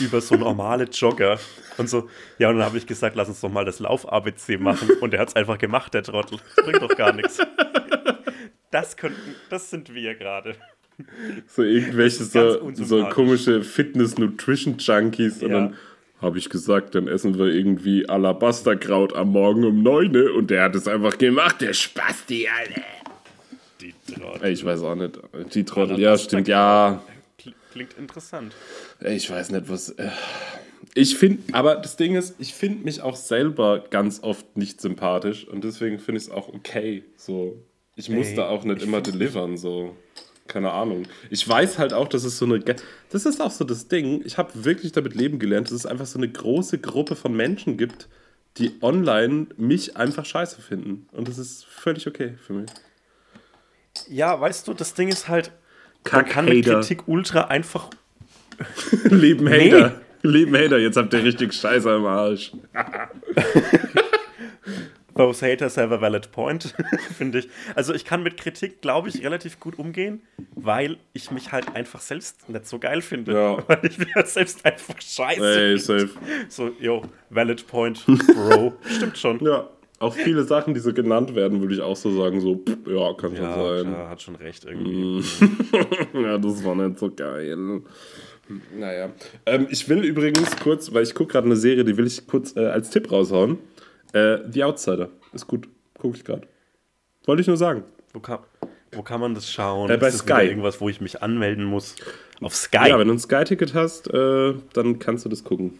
[0.00, 1.38] über so normale Jogger.
[1.76, 2.08] Und so,
[2.38, 4.88] ja, und dann habe ich gesagt, lass uns doch mal das Lauf-ABC machen.
[5.00, 6.38] Und er hat es einfach gemacht, der Trottel.
[6.56, 7.38] Das bringt doch gar nichts.
[8.70, 10.54] Das könnten, das sind wir gerade.
[11.46, 15.42] So irgendwelche so, so komische Fitness-Nutrition-Junkies.
[15.42, 15.60] Und Ja.
[15.60, 15.74] dann
[16.20, 20.34] habe ich gesagt, dann essen wir irgendwie Alabasterkraut am Morgen um 9 Uhr.
[20.34, 22.82] Und der hat es einfach gemacht, der Spasti, Alter.
[23.80, 24.44] Die Trottel.
[24.44, 25.18] Ey, ich weiß auch nicht.
[25.54, 27.02] Die Trottel, ja, stimmt, ja.
[27.40, 28.54] Kl- Klingt interessant.
[29.00, 29.90] Ey, Ich weiß nicht, was.
[29.90, 30.08] äh,
[30.94, 35.46] Ich finde, aber das Ding ist, ich finde mich auch selber ganz oft nicht sympathisch
[35.46, 37.04] und deswegen finde ich es auch okay.
[37.18, 37.62] So,
[37.96, 39.58] ich muss Ey, da auch nicht ich immer delivern.
[39.58, 39.94] So,
[40.48, 41.04] keine Ahnung.
[41.30, 42.60] Ich weiß halt auch, dass es so eine.
[43.10, 44.22] Das ist auch so das Ding.
[44.24, 47.76] Ich habe wirklich damit leben gelernt, dass es einfach so eine große Gruppe von Menschen
[47.76, 48.08] gibt,
[48.58, 51.08] die online mich einfach scheiße finden.
[51.12, 52.70] Und das ist völlig okay für mich.
[54.08, 55.52] Ja, weißt du, das Ding ist halt,
[56.10, 56.64] man kann mit.
[56.66, 57.90] Kritik ultra einfach.
[59.04, 59.72] Leben Nee.
[59.72, 60.00] Hater.
[60.22, 62.52] Leben Hater, jetzt habt ihr richtig Scheiße am Arsch.
[65.16, 66.74] Those haters have a valid point,
[67.16, 67.48] finde ich.
[67.74, 70.20] Also ich kann mit Kritik, glaube ich, relativ gut umgehen,
[70.54, 73.32] weil ich mich halt einfach selbst nicht so geil finde.
[73.32, 73.58] Ja.
[73.68, 76.10] Weil ich mir selbst einfach scheiße Ey, safe.
[76.48, 78.04] So, yo, valid point,
[78.34, 78.74] Bro.
[78.96, 79.40] Stimmt schon.
[79.44, 82.76] Ja, auch viele Sachen, die so genannt werden, würde ich auch so sagen, so, pff,
[82.86, 83.86] ja, kann schon Ja, sein.
[83.92, 85.24] klar, hat schon recht irgendwie.
[86.12, 87.80] Ja, das war nicht so geil.
[88.78, 89.10] Naja.
[89.46, 92.54] Ähm, ich will übrigens kurz, weil ich gucke gerade eine Serie, die will ich kurz
[92.56, 93.58] äh, als Tipp raushauen.
[94.12, 95.08] Äh, The Outsider.
[95.32, 95.68] Ist gut.
[95.98, 96.42] Gucke ich gerade.
[97.24, 97.84] Wollte ich nur sagen.
[98.12, 98.38] Wo, kann,
[98.92, 99.90] wo kann man das schauen?
[99.90, 100.46] Äh, bei Ist Sky.
[100.46, 101.94] irgendwas, wo ich mich anmelden muss?
[102.40, 102.88] Auf Sky.
[102.88, 105.78] Ja, wenn du ein Sky-Ticket hast, äh, dann kannst du das gucken.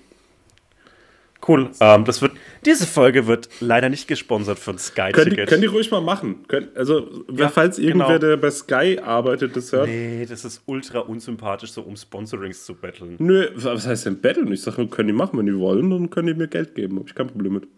[1.48, 1.70] cool.
[1.80, 2.32] Ähm, das wird,
[2.64, 5.48] diese Folge wird leider nicht gesponsert von Sky ihr- Ticket.
[5.48, 6.44] könnt ihr ruhig mal machen.
[6.48, 8.18] Könnt, also, Ja, falls irgendwer, genau.
[8.18, 9.86] der bei Sky arbeitet, das hört.
[9.86, 13.14] Nee, das ist ultra unsympathisch, so um Sponsorings zu betteln.
[13.18, 14.50] Nö, was heißt denn betteln?
[14.50, 16.98] Ich sage, können die machen, wenn die wollen, dann können die mir Geld geben.
[16.98, 17.68] Habe ich kein Problem mit.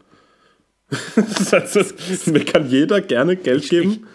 [1.53, 4.07] heißt, mir kann jeder gerne Geld geben.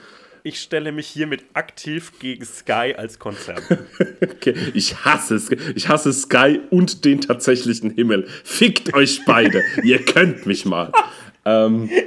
[0.46, 3.62] Ich stelle mich hiermit aktiv gegen Sky als Konzern.
[4.22, 5.50] Okay, ich hasse es.
[5.76, 8.28] Ich hasse Sky und den tatsächlichen Himmel.
[8.44, 9.62] Fickt euch beide.
[9.84, 10.92] Ihr könnt mich mal.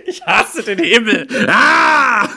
[0.07, 1.27] Ich hasse den Himmel.
[1.49, 2.29] Ah!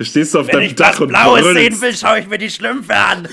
[0.00, 1.82] Stehst du auf Wenn deinem ich Dach was und Blaues sehen brüllst.
[1.82, 3.28] will, schaue ich mir die Schlümpfe an.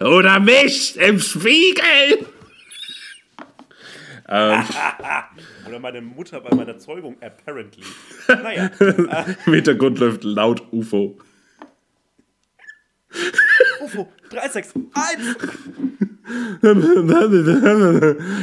[0.00, 2.26] Oder mich im Spiegel.
[5.66, 7.82] Oder meine Mutter bei meiner Zeugung, apparently.
[8.28, 8.70] Naja,
[9.46, 11.18] Im Hintergrund läuft laut UFO.
[13.82, 14.82] UFO 361.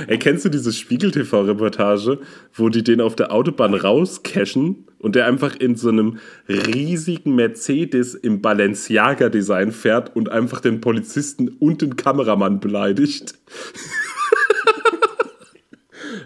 [0.07, 2.19] Ey, kennst du diese Spiegel-TV-Reportage,
[2.55, 6.17] wo die den auf der Autobahn rauscashen und der einfach in so einem
[6.47, 13.35] riesigen Mercedes im Balenciaga-Design fährt und einfach den Polizisten und den Kameramann beleidigt?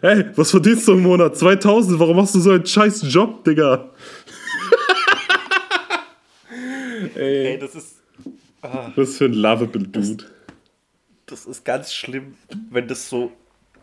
[0.01, 1.35] Hey, was verdienst du im Monat?
[1.37, 3.89] 2000, warum machst du so einen scheiß Job, Digga?
[7.15, 7.97] Ey, das ist,
[8.95, 10.25] Was für ein lovable Dude.
[11.25, 12.35] das ist ganz schlimm,
[12.69, 13.31] wenn das so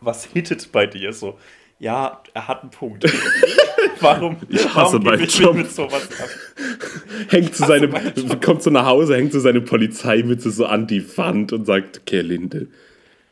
[0.01, 1.13] was hittet bei dir.
[1.13, 1.39] So,
[1.79, 3.05] ja, er hat einen Punkt.
[4.01, 5.57] warum, Ich hasse warum meinen Job.
[5.57, 6.29] mit sowas ab?
[7.29, 7.93] Hängt zu seinem,
[8.41, 12.21] kommt so nach Hause, hängt so seine Polizeimütze so an die Wand und sagt, okay,
[12.21, 12.69] Linde,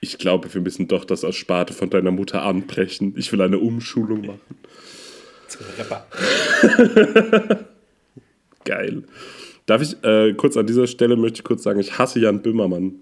[0.05, 3.15] ich glaube, wir müssen doch das Ersparte von deiner Mutter anbrechen.
[3.17, 4.41] Ich will eine Umschulung machen.
[5.79, 6.07] Rapper.
[8.65, 9.05] Geil.
[9.67, 12.97] Darf ich äh, kurz an dieser Stelle möchte ich kurz sagen, ich hasse Jan Böhmermann.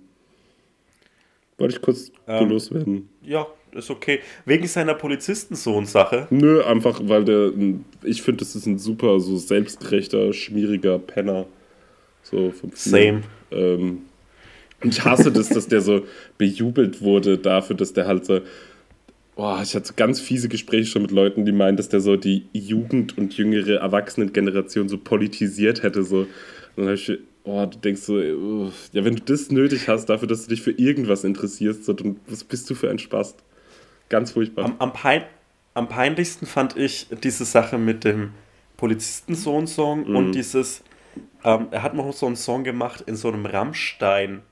[1.59, 2.49] Wollte ich kurz Ähm.
[2.51, 3.09] loswerden.
[3.23, 4.21] Ja, ist okay.
[4.45, 6.29] Wegen seiner Polizistensohn-Sache.
[6.31, 7.53] Nö, einfach weil der,
[8.05, 11.47] ich finde, das ist ein super so selbstgerechter, schmieriger Penner.
[12.23, 13.23] So vom Same.
[13.51, 14.03] Ähm,
[14.85, 16.07] ich hasse das, dass der so
[16.39, 18.41] bejubelt wurde dafür, dass der halt so.
[19.35, 22.17] Boah, ich hatte so ganz fiese Gespräche schon mit Leuten, die meinen, dass der so
[22.17, 26.03] die Jugend- und jüngere Erwachsenengeneration so politisiert hätte.
[26.03, 26.19] So.
[26.19, 26.29] Und
[26.77, 30.29] dann hab ich, oh, du denkst so, uff, ja, wenn du das nötig hast, dafür,
[30.29, 33.35] dass du dich für irgendwas interessierst, so, dann was bist du für ein Spaß?
[34.11, 34.67] Ganz furchtbar.
[34.67, 35.23] Am, am, pein
[35.75, 38.33] am peinlichsten fand ich diese Sache mit dem
[38.77, 40.17] Polizistensohn-Song Mhm.
[40.17, 40.83] und dieses,
[41.45, 44.43] ähm, er hat noch so einen Song gemacht in so einem Rammstein-Style.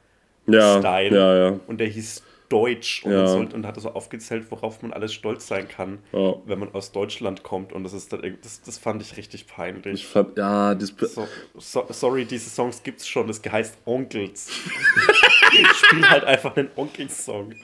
[0.47, 1.61] Ja, ja, ja.
[1.67, 3.29] Und der hieß Deutsch und, Ja.
[3.29, 6.35] sollte, und hat so aufgezählt, worauf man alles stolz sein kann, Ja.
[6.47, 7.73] wenn man aus Deutschland kommt.
[7.73, 10.05] Und das ist das, das fand ich richtig Ich peinlich.
[10.05, 14.49] fand, ja, das, So, so, sorry, diese Songs gibt's schon, das heißt Onkels.
[15.53, 17.55] ich spiele halt einfach einen Onkels-Song.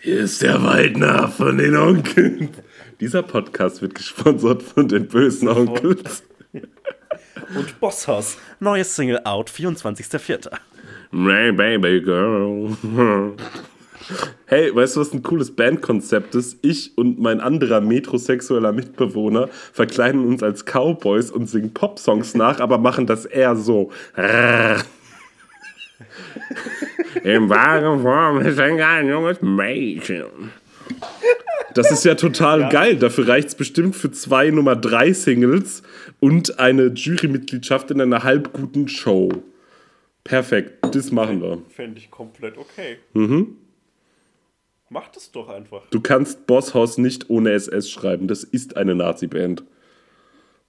[0.00, 2.50] Hier ist der Waldner von den Onkeln.
[3.00, 6.22] Dieser Podcast wird gesponsert von den bösen Onkels.
[7.56, 10.50] Und Bosshaus, neues Single out, 24.04.
[11.10, 12.76] My baby girl.
[14.46, 16.58] Hey, weißt du, was ein cooles Bandkonzept ist?
[16.62, 22.78] Ich und mein anderer metrosexueller Mitbewohner verkleiden uns als Cowboys und singen Popsongs nach, aber
[22.78, 23.90] machen das eher so.
[27.22, 30.50] Im wahren Form ist ein ganz junges Mädchen.
[31.74, 32.96] Das ist ja total geil.
[32.96, 35.82] Dafür reicht es bestimmt für zwei Nummer 3 Singles
[36.18, 39.30] und eine Jurymitgliedschaft in einer halbguten Show.
[40.24, 41.62] Perfekt, das machen wir.
[41.68, 42.98] Fände ich komplett okay.
[43.14, 43.56] Mhm.
[44.88, 45.88] Mach das doch einfach.
[45.90, 48.26] Du kannst Bosshaus nicht ohne SS schreiben.
[48.26, 49.62] Das ist eine Nazi-Band.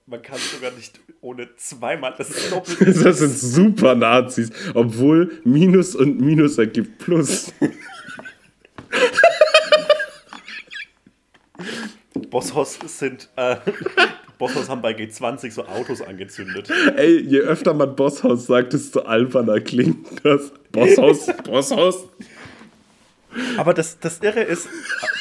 [0.05, 2.13] Man kann sogar nicht ohne zweimal.
[2.17, 3.05] Das ist doppelt.
[3.05, 7.51] Das sind super Nazis, obwohl Minus und Minus ergibt Plus.
[12.29, 13.29] Bosshaus sind.
[13.35, 13.57] Äh,
[14.41, 16.67] Bosshaus haben bei G20 so Autos angezündet.
[16.97, 20.51] Ey, je öfter man Bosshaus sagt, desto alberner klingt das.
[20.71, 22.07] Bosshaus, Bosshaus.
[23.55, 24.67] Aber das, das Irre ist,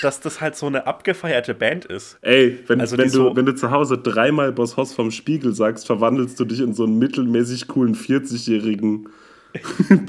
[0.03, 2.19] dass das halt so eine abgefeierte Band ist.
[2.23, 5.87] Ey, wenn, Also wenn, du, so- wenn du zu Hause dreimal Bosshaus vom Spiegel sagst,
[5.87, 9.09] verwandelst du dich in so einen mittelmäßig coolen 40-jährigen.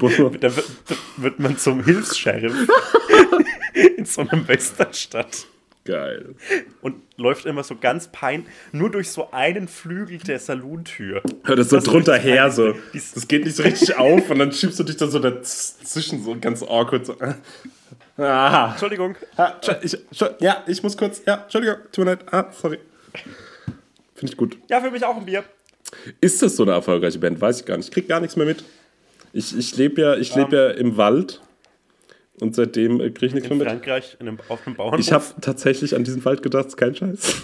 [0.18, 0.50] wird, da
[1.18, 2.54] wird man zum Hilfs-Sheriff
[3.96, 5.46] in so einer Westernstadt
[5.84, 6.36] Geil.
[6.80, 11.22] und läuft immer so ganz pein, nur durch so einen Flügel der Saluntür.
[11.44, 12.74] Hör das so Das ist drunter her, so.
[12.92, 16.36] Das geht nicht so richtig auf und dann schiebst du dich da so dazwischen, so
[16.40, 17.06] ganz awkward.
[17.06, 17.16] So.
[18.16, 18.70] Ah.
[18.70, 19.16] Entschuldigung.
[19.36, 19.98] Ah, ich,
[20.40, 21.22] ja, ich muss kurz.
[21.26, 22.32] Ja, Entschuldigung, tut mir leid.
[22.32, 22.78] Ah, sorry.
[24.14, 24.58] Finde ich gut.
[24.68, 25.42] Ja, für mich auch ein Bier.
[26.20, 27.40] Ist das so eine erfolgreiche Band?
[27.40, 27.86] Weiß ich gar nicht.
[27.88, 28.64] Ich krieg gar nichts mehr mit.
[29.32, 31.40] Ich, ich lebe ja, ich leb ja im Wald
[32.42, 33.68] und seitdem äh, kriege ich nichts mehr mit.
[33.68, 35.00] Frankreich, in einem, auf einem Bauernhof.
[35.00, 37.40] Ich habe tatsächlich an diesen Wald gedacht, ist kein Scheiß.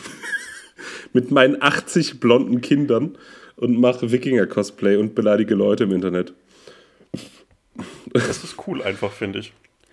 [1.12, 3.16] mit meinen 80 blonden Kindern
[3.56, 6.34] und mache Wikinger-Cosplay und beleidige Leute im Internet.
[8.12, 9.52] das ist cool einfach, finde ich.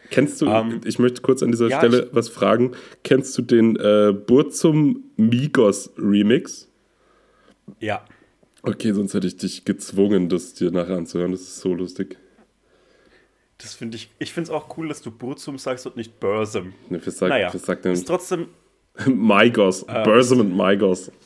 [0.10, 2.72] Kennst du, Ähm, ich möchte kurz an dieser ja, Stelle was fragen.
[3.04, 6.70] Kennst du den äh, Burzum Migos Remix?
[7.80, 8.06] Ja.
[8.62, 11.32] Okay, sonst hätte ich dich gezwungen, das dir nachher anzuhören.
[11.32, 12.18] Das ist so lustig.
[13.58, 14.10] Das finde ich.
[14.20, 16.74] Ich finde es auch cool, dass du Burzum sagst und nicht Bursum.
[16.90, 18.48] Ne, was sagt, Naja, sagt ist denn trotzdem.
[19.06, 19.86] Migos?
[19.86, 21.12] Burzum und Migos.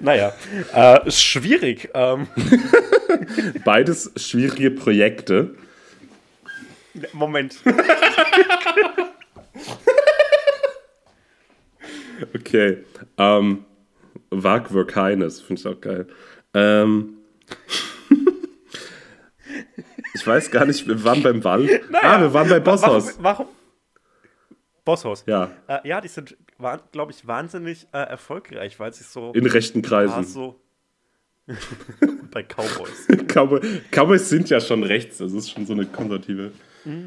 [0.00, 0.32] Naja,
[0.74, 1.90] äh, ist schwierig.
[1.94, 2.28] Ähm,
[3.64, 5.54] Beides schwierige Projekte.
[7.12, 7.56] Moment.
[12.34, 12.84] Okay.
[13.18, 13.64] Ähm,
[14.30, 16.06] Wagwer keines, finde ich auch geil.
[16.54, 17.14] Ähm,
[20.16, 21.70] ich weiß gar nicht, wir waren beim Wald.
[21.92, 23.16] ah, wir waren bei Bosshaus.
[23.20, 23.46] Warum?
[24.84, 25.24] Bosshaus.
[25.26, 26.36] Ja, Äh, ja, die sind,
[26.92, 29.32] glaube ich, wahnsinnig äh, erfolgreich, weil sie so.
[29.32, 30.24] in rechten Kreisen.
[30.24, 30.58] so
[32.30, 33.06] bei Cowboys.
[33.28, 33.60] Cowboy,
[33.92, 36.52] Cowboys sind ja schon rechts, das ist schon so eine konservative.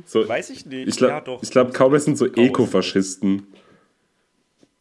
[0.06, 0.90] So, Weiß ich nicht.
[0.90, 3.48] ich glaube, ja, glaub, Cowboys sind so Ekofaschisten.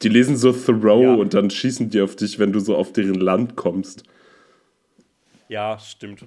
[0.03, 1.15] Die lesen so Thoreau Ja.
[1.15, 4.03] und dann schießen die auf dich, wenn du so auf deren Land kommst.
[5.49, 6.25] Ja, stimmt.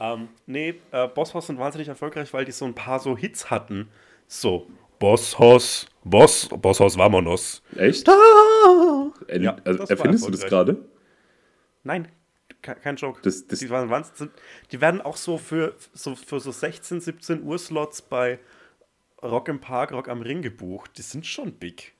[0.00, 3.88] Ähm, nee, äh, Bosshaus sind wahnsinnig erfolgreich, weil die so ein paar so Hits hatten.
[4.26, 4.66] So,
[4.98, 7.62] Bosshaus, Boss, Bosshaus Vamonos.
[7.76, 8.08] Echt?
[8.08, 10.76] Äh, Ja, also, erfindest du das gerade?
[11.84, 12.08] Nein,
[12.62, 13.20] ke- kein Joke.
[13.22, 14.30] Das- das- die, waren, wahnsinn-
[14.72, 18.38] die werden auch so für, so für so 16, 17 Uhr Slots bei
[19.22, 20.92] Rock im Park, Rock am Ring gebucht.
[20.98, 21.94] Die sind schon big.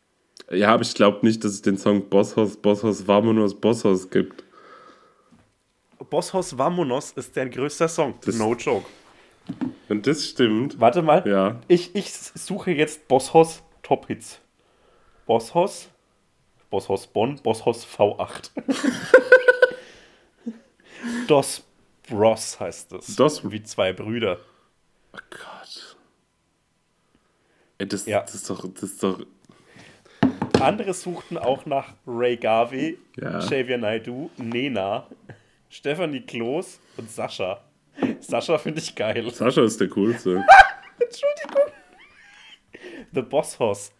[0.50, 4.44] Ja, aber ich glaube nicht, dass es den Song Bosshaus, Bosshaus, Vamonos, Bosshaus gibt.
[6.10, 8.14] Bosshaus Vamonos ist deren größter Song.
[8.24, 8.86] Das- no joke.
[9.88, 10.78] Wenn das stimmt.
[10.80, 11.26] Warte mal.
[11.26, 11.60] Ja.
[11.68, 14.40] Ich, ich suche jetzt Bosshaus Top Hits.
[15.26, 15.88] Bosshaus.
[16.70, 18.50] Bosshaus Bonn, Bosshaus V8.
[21.26, 21.62] Dos
[22.08, 23.16] Bros heißt es.
[23.16, 24.38] Dos- Wie zwei Brüder.
[25.14, 25.96] Oh Gott.
[27.78, 28.20] Ey, das, Ja.
[28.20, 29.20] das ist doch, das ist doch.
[30.60, 33.38] Andere suchten auch nach Ray Garvey, Ja.
[33.38, 35.06] Xavier Naidoo, Nena,
[35.70, 37.60] Stephanie Kloß und Sascha.
[38.20, 39.30] Sascha finde ich geil.
[39.30, 40.44] Sascha ist der coolste.
[41.00, 41.72] Entschuldigung.
[43.12, 43.92] The Boss Hoss.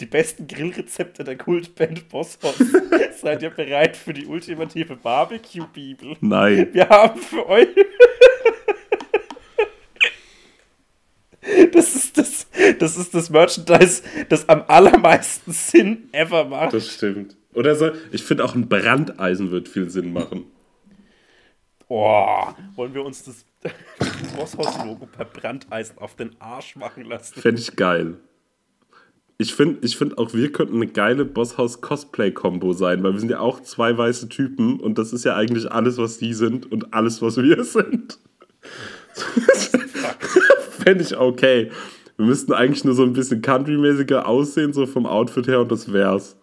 [0.00, 2.58] Die besten Grillrezepte der Kultband Boss Hoss.
[3.20, 6.16] Seid ihr bereit für die ultimative Barbecue-Bibel?
[6.20, 6.68] Nein.
[6.72, 7.68] Wir haben für euch.
[11.72, 12.46] Das ist das,
[12.78, 16.74] das ist das Merchandise, das am allermeisten Sinn ever macht.
[16.74, 17.36] Das stimmt.
[17.54, 20.46] Oder so, ich finde auch ein Brandeisen wird viel Sinn machen.
[21.92, 23.44] Oh, wollen wir uns das
[24.36, 27.40] Bosshaus-Logo per Brandeisen auf den Arsch machen lassen?
[27.40, 28.14] Fände ich geil.
[29.38, 33.40] Ich finde ich find auch, wir könnten eine geile Bosshaus-Cosplay-Kombo sein, weil wir sind ja
[33.40, 37.22] auch zwei weiße Typen und das ist ja eigentlich alles, was die sind und alles,
[37.22, 38.20] was wir sind.
[40.84, 41.72] Fände ich okay.
[42.16, 45.92] Wir müssten eigentlich nur so ein bisschen country-mäßiger aussehen, so vom Outfit her, und das
[45.92, 46.36] wär's.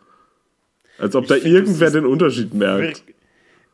[0.97, 3.01] Als ob da find, irgendwer den Unterschied merkt.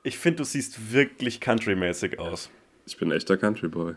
[0.05, 2.49] Ich finde, du siehst wirklich countrymäßig aus.
[2.85, 3.95] Ich bin ein echter Country-Boy.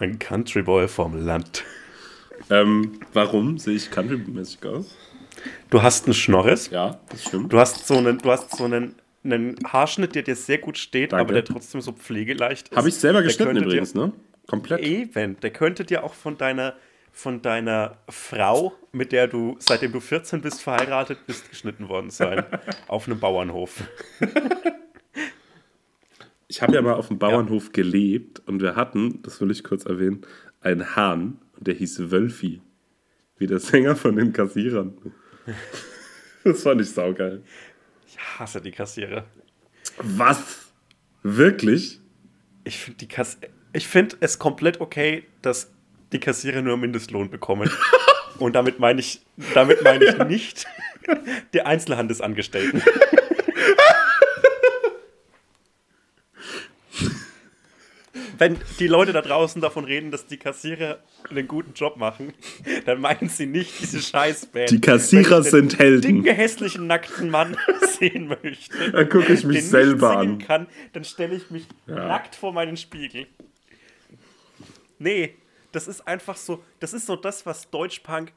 [0.00, 1.64] Ein Countryboy vom Land.
[2.50, 4.96] Ähm, warum sehe ich country-mäßig aus?
[5.70, 6.70] Du hast einen Schnorres.
[6.70, 7.52] Ja, das stimmt.
[7.52, 11.12] Du hast so einen, du hast so einen, einen Haarschnitt, der dir sehr gut steht,
[11.12, 11.20] Danke.
[11.20, 12.76] aber der trotzdem so pflegeleicht ist.
[12.76, 14.12] Habe ich selber geschnitten übrigens, dir, ne?
[14.48, 14.80] Komplett.
[14.80, 16.74] Eben, der könnte dir auch von deiner
[17.12, 22.44] von deiner Frau, mit der du seitdem du 14 bist verheiratet bist, geschnitten worden sein.
[22.88, 23.84] auf einem Bauernhof.
[26.48, 29.84] Ich habe ja mal auf dem Bauernhof gelebt und wir hatten, das will ich kurz
[29.84, 30.22] erwähnen,
[30.60, 32.62] einen Hahn und der hieß Wölfi.
[33.38, 34.96] Wie der Sänger von den Kassierern.
[36.44, 37.42] Das fand ich saugeil.
[38.06, 39.24] Ich hasse die Kassierer.
[39.98, 40.70] Was?
[41.24, 42.00] Wirklich?
[42.62, 43.36] Ich finde die Kass
[43.76, 45.70] ich finde es komplett okay, dass
[46.12, 47.70] die Kassierer nur Mindestlohn bekommen.
[48.38, 49.20] Und damit meine ich,
[49.54, 50.66] damit meine ich nicht
[51.52, 52.82] die Einzelhandelsangestellten.
[58.38, 60.98] Wenn die Leute da draußen davon reden, dass die Kassierer
[61.30, 62.32] einen guten Job machen,
[62.84, 64.70] dann meinen sie nicht diese Scheißband.
[64.70, 66.22] Die Kassierer Wenn ich sind den Helden.
[66.22, 67.56] dicken, hässlichen, nackten Mann
[67.98, 70.38] sehen möchte, Da gucke ich mich selber an.
[70.38, 73.26] kann, dann stelle ich mich nackt vor meinen Spiegel.
[74.98, 75.34] Nee,
[75.72, 78.32] das ist einfach so, das ist so das, was Deutschpunk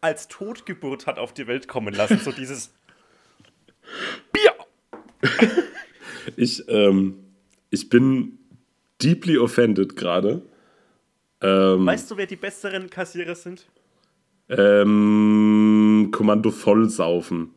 [0.00, 2.18] als Totgeburt hat auf die Welt kommen lassen.
[2.18, 2.72] So dieses
[4.32, 4.52] Bier.
[6.36, 7.16] Ich, ähm,
[7.70, 8.38] ich bin
[9.02, 10.42] deeply offended gerade.
[11.40, 13.66] Ähm, Weißt du, wer die besseren Kassierer sind?
[14.48, 17.50] ähm, Kommando vollsaufen.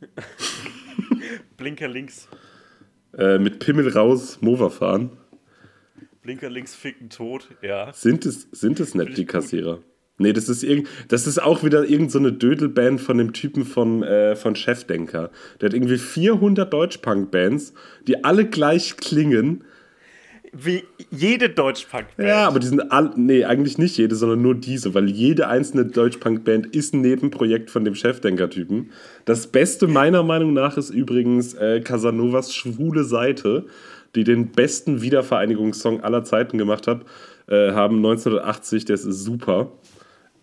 [1.56, 2.28] Blinker links.
[3.16, 5.10] Äh, mit Pimmel raus, Mover fahren.
[6.22, 7.92] Blinker links ficken tot, ja.
[7.92, 9.32] Sind es, sind es nicht ich die gut.
[9.32, 9.82] Kassierer?
[10.18, 13.64] Nee, das ist, irgend, das ist auch wieder irgendeine so eine Dödelband von dem Typen
[13.66, 15.30] von, äh, von Chefdenker.
[15.60, 17.74] Der hat irgendwie 400 Deutschpunk-Bands,
[18.08, 19.64] die alle gleich klingen.
[20.58, 22.28] Wie jede Deutschpunk-Band.
[22.28, 25.84] Ja, aber die sind alle, nee, eigentlich nicht jede, sondern nur diese, weil jede einzelne
[25.86, 28.90] Deutschpunk-Band ist ein Nebenprojekt von dem Chefdenker-Typen.
[29.26, 33.66] Das Beste meiner Meinung nach ist übrigens äh, Casanovas schwule Seite,
[34.14, 37.02] die den besten Wiedervereinigungssong aller Zeiten gemacht hat,
[37.48, 39.72] äh, haben 1980, der ist super.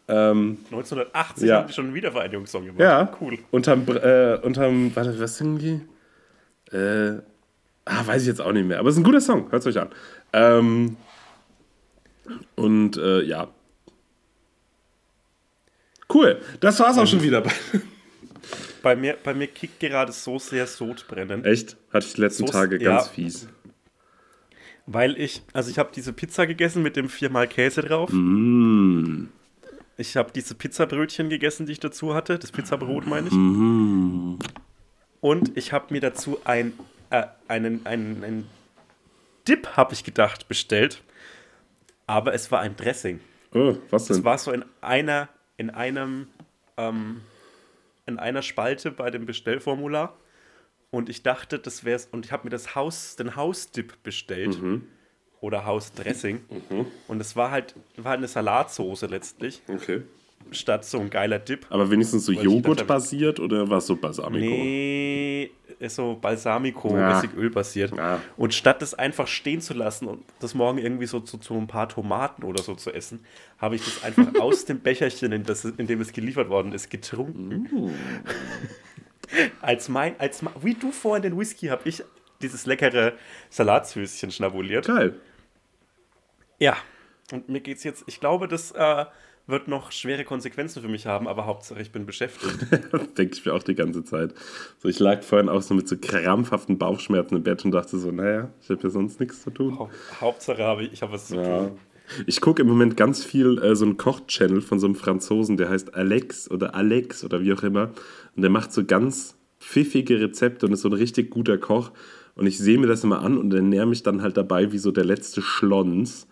[0.07, 1.57] 1980 Ja.
[1.59, 2.81] haben die schon einen Wiedervereinigungssong gemacht.
[2.81, 3.37] Ja, Cool.
[3.51, 6.75] Unterm, äh, unterm, warte, was singen die?
[6.75, 7.21] Äh,
[7.85, 8.79] ah, weiß ich jetzt auch nicht mehr.
[8.79, 9.89] Aber es ist ein guter Song, hört es euch an.
[10.33, 10.97] Ähm,
[12.55, 13.47] und äh, ja.
[16.13, 17.43] Cool, das war's auch schon wieder.
[18.83, 21.45] Bei mir, bei mir kickt gerade so sehr Sodbrennen.
[21.45, 21.77] Echt?
[21.91, 22.97] Hatte ich die letzten So- Tage ja.
[22.97, 23.47] ganz fies.
[24.85, 28.09] Weil ich, also ich habe diese Pizza gegessen mit dem viermal Käse drauf.
[28.11, 29.27] Mm.
[29.95, 32.37] Ich habe diese Pizzabrötchen gegessen, die ich dazu hatte.
[32.37, 33.33] Das Pizzabrot meine ich.
[33.33, 34.39] Mm.
[35.21, 36.73] Und ich habe mir dazu ein,
[37.13, 38.49] äh, einen, einen, einen
[39.47, 41.03] Dip, habe ich gedacht, bestellt.
[42.07, 43.19] Aber es war ein Dressing.
[43.53, 44.25] Oh, was Es denn?
[44.25, 46.27] war so in einer, in einem,
[46.75, 47.21] ähm,
[48.05, 50.17] in einer Spalte bei dem Bestellformular.
[50.89, 52.07] Und ich dachte, das wäre es.
[52.07, 54.61] Und ich habe mir das Haus, den Hausdip bestellt.
[54.61, 54.87] Mhm.
[55.39, 56.45] Oder Hausdressing.
[57.09, 60.03] Und es war halt, war halt eine Salatsoße letztlich, Okay.
[60.53, 61.65] Statt so ein geiler Dip.
[61.69, 64.45] Aber wenigstens so Weil ich gedacht Joghurt hab- basiert oder war es so Balsamico?
[64.45, 65.51] Nee,
[65.87, 67.15] so Balsamico, Ja.
[67.15, 67.93] mäßig Öl basiert.
[67.95, 68.19] Ja.
[68.37, 71.67] Und statt das einfach stehen zu lassen und das morgen irgendwie so zu, zu ein
[71.67, 73.19] paar Tomaten oder so zu essen,
[73.57, 76.89] habe ich das einfach aus dem Becherchen, in, das, in dem es geliefert worden ist,
[76.89, 77.67] getrunken.
[77.71, 77.91] Uh.
[79.61, 82.03] als mein, als wie du vorhin den Whisky, habe ich
[82.41, 83.13] dieses leckere
[83.49, 84.85] Salatsöschen schnabuliert.
[84.87, 85.15] Geil.
[86.59, 86.75] Ja,
[87.31, 89.05] und mir geht's jetzt, ich glaube, das äh,
[89.45, 92.55] wird noch schwere Konsequenzen für mich haben, aber Hauptsache ich bin beschäftigt.
[92.91, 94.33] Das denke ich mir auch die ganze Zeit.
[94.79, 98.11] So, ich lag vorhin auch so mit so krampfhaften Bauchschmerzen im Bett und dachte so,
[98.11, 99.77] naja, ich habe ja sonst nichts zu tun.
[99.77, 99.89] Hau-
[100.21, 101.59] Hauptsache habe ich, ich habe was zu Ja.
[101.67, 101.71] tun.
[102.27, 105.69] Ich gucke im Moment ganz viel äh, so einen Koch-Channel von so einem Franzosen, der
[105.69, 107.91] heißt Alex oder Alex oder wie auch immer.
[108.35, 111.91] Und der macht so ganz pfiffige Rezepte und ist so ein richtig guter Koch.
[112.35, 114.91] Und ich sehe mir das immer an und ernähre mich dann halt dabei wie so
[114.91, 116.27] der letzte Schlons.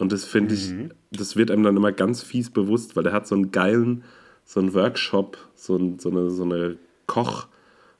[0.00, 0.72] Und das finde ich,
[1.10, 4.02] das wird einem dann immer ganz fies bewusst, weil der hat so einen geilen,
[4.44, 6.76] so einen Workshop, so, ein, so eine, so eine
[7.06, 7.46] Koch,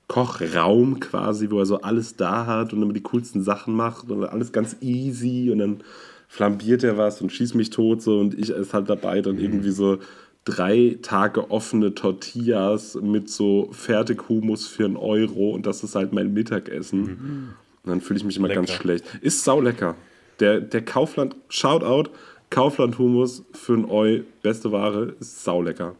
[0.08, 4.24] Kochraum quasi, wo er so alles da hat und immer die coolsten Sachen macht und
[4.24, 5.84] alles ganz easy und dann
[6.26, 9.70] flambiert er was und schießt mich tot so und ich esse halt dabei dann irgendwie
[9.70, 9.98] so
[10.44, 16.32] drei Tage offene Tortillas mit so Fertighumus für einen Euro und das ist halt mein
[16.32, 17.54] Mittagessen.
[17.82, 18.82] Und dann fühle ich mich immer ganz Lecker.
[18.82, 19.04] schlecht.
[19.22, 19.96] Ist sau lecker.
[20.40, 22.10] Der, der Kaufland, Shoutout,
[22.50, 25.94] Kaufland Humus für ein Eu, beste Ware, ist sau lecker.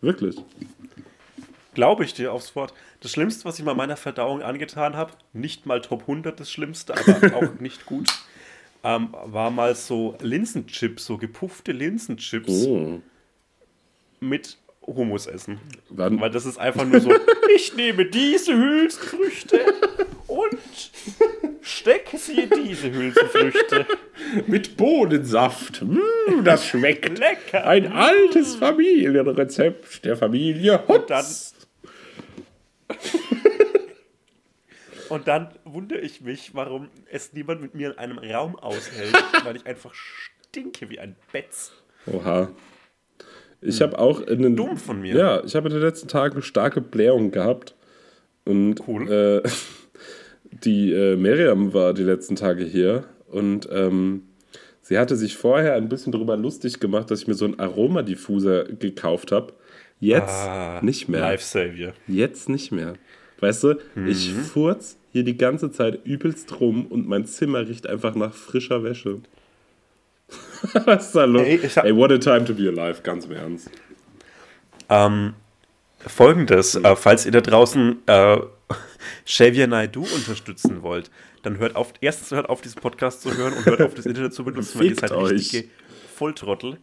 [0.00, 0.36] Wirklich.
[1.74, 2.74] Glaube ich dir aufs Wort.
[3.00, 6.94] Das Schlimmste, was ich mal meiner Verdauung angetan habe, nicht mal Top 100 das Schlimmste,
[6.94, 8.08] aber auch nicht gut,
[8.82, 13.00] ähm, war mal so Linsenchips, so gepuffte Linsenchips Oh.
[14.20, 15.60] mit Hummus essen.
[15.90, 17.10] Wann- Weil das ist einfach nur so,
[17.56, 19.60] ich nehme diese Hülsenfrüchte
[20.28, 20.58] und
[21.66, 23.86] stecke sie in diese Hülsenfrüchte.
[24.46, 25.82] mit Bohnensaft.
[25.82, 27.18] Mm, das schmeckt.
[27.18, 27.66] Lecker.
[27.66, 31.54] Ein altes Familienrezept der Familie Hutz.
[35.08, 39.14] Und dann wundere ich mich, warum es niemand mit mir in einem Raum aushält,
[39.44, 41.70] weil ich einfach stinke wie ein Betz.
[42.06, 42.50] Oha.
[43.60, 44.56] Ich habe auch in den.
[44.56, 45.16] Dumm von mir.
[45.16, 47.74] Ja, ich habe in den letzten Tagen starke Blähung gehabt.
[48.44, 49.42] Und Cool.
[49.44, 49.48] äh,
[50.64, 54.22] die äh, Miriam war die letzten Tage hier und ähm,
[54.82, 58.64] sie hatte sich vorher ein bisschen darüber lustig gemacht, dass ich mir so einen Aromadiffuser
[58.64, 59.52] gekauft habe.
[59.98, 61.20] Jetzt Ah, nicht mehr.
[61.20, 61.92] Life Savior.
[62.06, 62.94] Jetzt nicht mehr.
[63.40, 63.74] Weißt du,
[64.06, 64.40] ich Mhm.
[64.42, 69.20] furz hier die ganze Zeit übelst rum und mein Zimmer riecht einfach nach frischer Wäsche.
[70.84, 71.42] Was ist da los?
[71.46, 73.70] Ey, ich Ey, what a time to be alive, ganz im Ernst.
[74.88, 75.34] Ähm,
[75.98, 78.38] Folgendes, äh, falls ihr da draußen äh,
[79.26, 81.10] Xavier Naidoo unterstützen wollt,
[81.42, 84.32] dann hört auf, erstens hört auf, diesen Podcast zu hören und hört auf, das Internet
[84.32, 85.32] zu benutzen, weil ihr seid euch.
[85.32, 85.68] richtige
[86.14, 86.78] Volltrottel.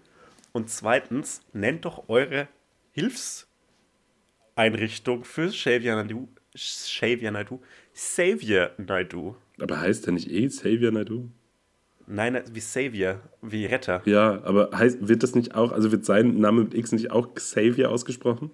[0.52, 2.50] Und zweitens, nennt doch eure
[2.92, 7.62] Hilfseinrichtung für Xavier Naidoo, Xavier Naidoo,
[7.96, 9.38] Xavier Naidoo.
[9.60, 11.30] Aber heißt der nicht eh Xavier Naidoo?
[12.06, 14.02] Nein, wie Savior, wie Retter.
[14.06, 17.34] Ja, aber heißt, wird das nicht auch, also wird sein Name mit X nicht auch
[17.34, 18.52] Xavier ausgesprochen?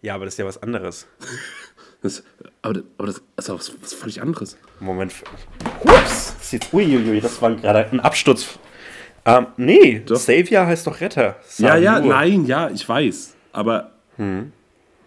[0.00, 1.08] Ja, aber das ist ja was anderes.
[2.04, 2.22] Das,
[2.62, 4.56] aber, das- aber das ist auch was, was völlig anderes.
[4.78, 5.12] Moment.
[5.84, 8.58] Ups, das, jetzt, uiuiui, das war gerade ein Absturz.
[9.24, 10.16] Ähm, nee, Doch.
[10.16, 11.36] Savior heißt doch Retter.
[11.56, 12.14] Ja, ja, Savior.
[12.14, 13.34] nein, ja, ich weiß.
[13.52, 14.52] Aber Hm.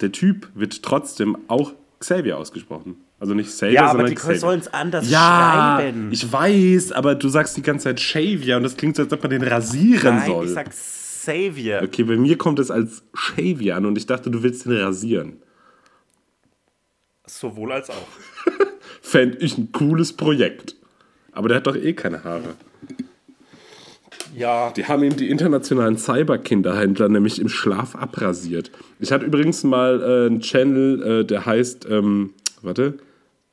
[0.02, 2.95] der Typ wird trotzdem auch Xavier ausgesprochen.
[3.20, 6.10] Also nicht Xavier, Ja, aber sondern die sollen es anders Ja, schreiben.
[6.12, 9.22] ich weiß, aber du sagst die ganze Zeit Xavier und das klingt so, als ob
[9.22, 10.45] man den rasieren Nein, soll.
[10.45, 11.82] ich sag Savior.
[11.84, 15.38] okay, bei mir kommt es als Xavier an und ich dachte, du willst den rasieren.
[17.28, 18.08] Sowohl als auch.
[19.02, 20.76] Fände ich ein cooles Projekt.
[21.32, 22.56] Aber der hat doch eh keine Haare.
[24.36, 28.72] Ja, Die haben ihm die internationalen Cyberkinderhändler nämlich im Schlaf abrasiert.
[29.00, 32.98] Ich hatte übrigens mal äh, einen Channel, äh, der heißt, ähm, warte,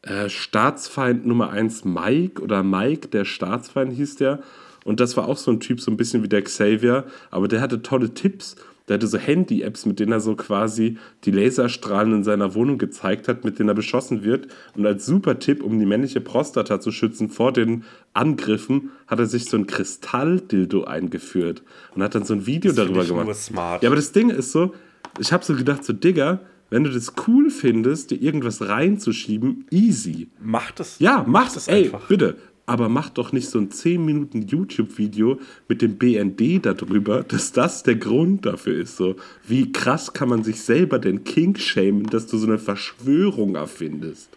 [0.03, 4.41] äh, Staatsfeind Nummer 1 Mike oder Mike, der Staatsfeind hieß der.
[4.85, 7.61] Und das war auch so ein Typ, so ein bisschen wie der Xavier, aber der
[7.61, 8.57] hatte tolle Tipps.
[8.89, 13.29] Der hatte so Handy-Apps, mit denen er so quasi die Laserstrahlen in seiner Wohnung gezeigt
[13.29, 14.49] hat, mit denen er beschossen wird.
[14.77, 19.27] Und als super Tipp, um die männliche Prostata zu schützen vor den Angriffen, hat er
[19.27, 21.63] sich so ein Kristalldildo eingeführt
[21.95, 23.25] und hat dann so ein Video Das darüber ich gemacht.
[23.27, 23.83] nur smart.
[23.83, 24.75] Ja, aber das Ding ist so,
[25.19, 30.29] ich habe so gedacht, so Digga, wenn du das cool findest, dir irgendwas reinzuschieben, easy.
[30.43, 30.99] macht es.
[30.99, 32.07] Ja, mach es das, ey, einfach.
[32.09, 32.37] bitte.
[32.67, 35.39] Aber mach doch nicht so ein 10 Minuten YouTube-Video
[35.69, 38.97] mit dem BND darüber, dass das der Grund dafür ist.
[38.97, 43.57] So, wie krass kann man sich selber den Kink schämen, dass du so eine Verschwörung
[43.57, 44.31] erfindest?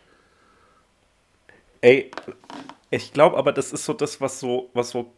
[1.79, 2.11] Ey,
[2.89, 5.13] ich glaube aber, das ist so das, was so, was so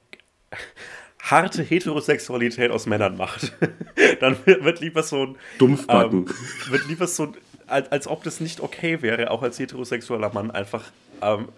[1.20, 3.54] harte Heterosexualität aus Männern macht.
[4.20, 5.36] Dann wird wird lieber so ein.
[5.58, 6.28] Dumpfbacken.
[6.28, 7.34] Ähm, wird lieber so ein.
[7.68, 10.86] Als, als ob das nicht okay wäre, auch als heterosexueller Mann einfach
[11.22, 11.50] ähm,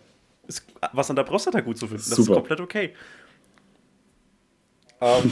[0.48, 2.04] ist, was an der Prostata gut zu finden.
[2.08, 2.32] Das Super.
[2.32, 2.94] ist komplett okay.
[5.02, 5.32] Ähm,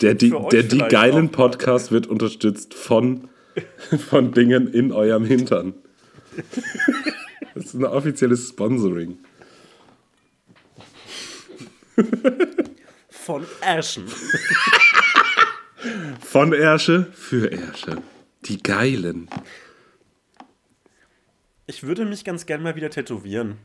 [0.00, 1.32] Der, die, der die geilen auch.
[1.32, 3.28] Podcast wird unterstützt von,
[4.08, 5.74] von Dingen in eurem Hintern.
[7.54, 9.18] Das ist ein offizielles Sponsoring.
[13.10, 14.06] Von Ashen.
[16.20, 18.02] Von Ersche für Ersche.
[18.46, 19.28] Die Geilen.
[21.66, 23.58] Ich würde mich ganz gern mal wieder tätowieren.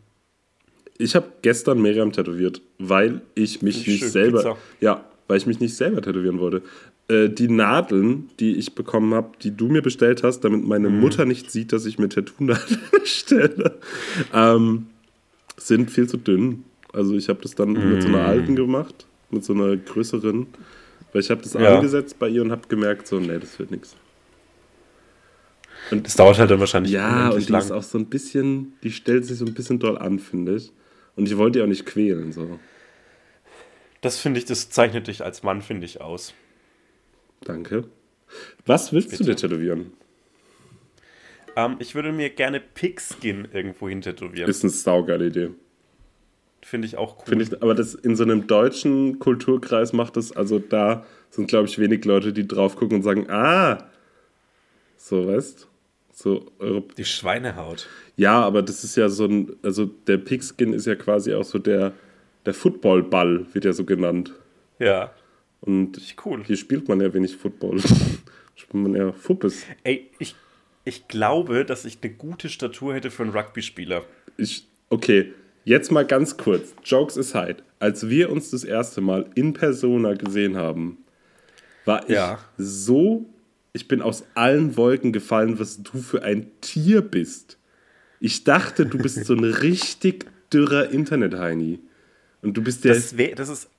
[0.97, 4.37] Ich habe gestern Miriam tätowiert, weil ich mich ich nicht schön, selber.
[4.39, 4.57] Pizza.
[4.79, 6.61] Ja, weil ich mich nicht selber tätowieren wollte.
[7.07, 10.99] Äh, die Nadeln, die ich bekommen habe, die du mir bestellt hast, damit meine Mhm.
[10.99, 13.77] Mutter nicht sieht, dass ich mir Tattoo-Nadeln bestelle,
[14.33, 14.87] ähm,
[15.57, 16.63] sind viel zu dünn.
[16.93, 18.25] Also ich habe das dann mit so einer Mhm.
[18.25, 20.47] alten gemacht, mit so einer größeren.
[21.13, 21.75] Weil ich habe das Ja.
[21.75, 23.95] angesetzt bei ihr und habe gemerkt, so, nee, das wird nichts.
[25.91, 27.61] Das dauert halt dann wahrscheinlich Ja, und die lang.
[27.61, 30.71] ist auch so ein bisschen, die stellt sich so ein bisschen doll an, finde ich.
[31.17, 32.59] Und ich wollte die auch nicht quälen, so.
[34.01, 36.33] Das finde ich, das zeichnet dich als Mann, finde ich, aus.
[37.41, 37.85] Danke.
[38.65, 39.31] Was willst du Bitte.
[39.31, 39.93] dir tätowieren?
[41.55, 44.49] Ähm, ich würde mir gerne Pigskin irgendwo hin tätowieren.
[44.49, 45.49] Ist eine saugeile Idee.
[46.61, 47.25] Finde ich auch cool.
[47.25, 51.67] Finde ich, aber das in so einem deutschen Kulturkreis macht das, also da sind, glaube
[51.67, 53.89] ich, wenig Leute, die drauf gucken und sagen, ah,
[54.97, 55.67] so, weißt
[56.19, 56.51] So,
[56.97, 57.87] Die Schweinehaut.
[58.15, 61.59] ja, aber das ist ja so ein, also der Pigskin ist ja quasi auch so
[61.59, 61.93] der,
[62.43, 64.33] der Footballball, wird ja so genannt.
[64.79, 65.11] Ja.
[65.61, 66.43] Und cool.
[66.43, 67.79] hier spielt man ja wenig Football.
[68.55, 69.63] spielt man ja Fuppes.
[69.83, 70.33] Ey, ich,
[70.85, 74.03] ich glaube, dass ich eine gute Statur hätte für einen Rugby-Spieler.
[74.37, 75.33] Ich, okay,
[75.65, 77.57] Jetzt mal ganz kurz, Jokes aside.
[77.79, 80.97] Als wir uns das erste Mal in Persona gesehen haben,
[81.83, 82.39] war ich Ja.
[82.57, 83.25] so,
[83.77, 87.57] ich bin aus allen Wolken gefallen, was du für ein Tier bist.
[88.19, 91.79] Ich dachte, du bist so ein richtig dürrer Internet-Heini.
[92.41, 92.93] Und du bist der.
[92.95, 93.69] Das, wär, das, ist,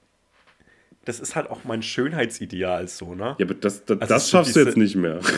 [1.04, 3.36] das ist halt auch mein Schönheitsideal so, ne?
[3.38, 5.20] ja, aber das, das, Also das schaffst du jetzt nicht mehr.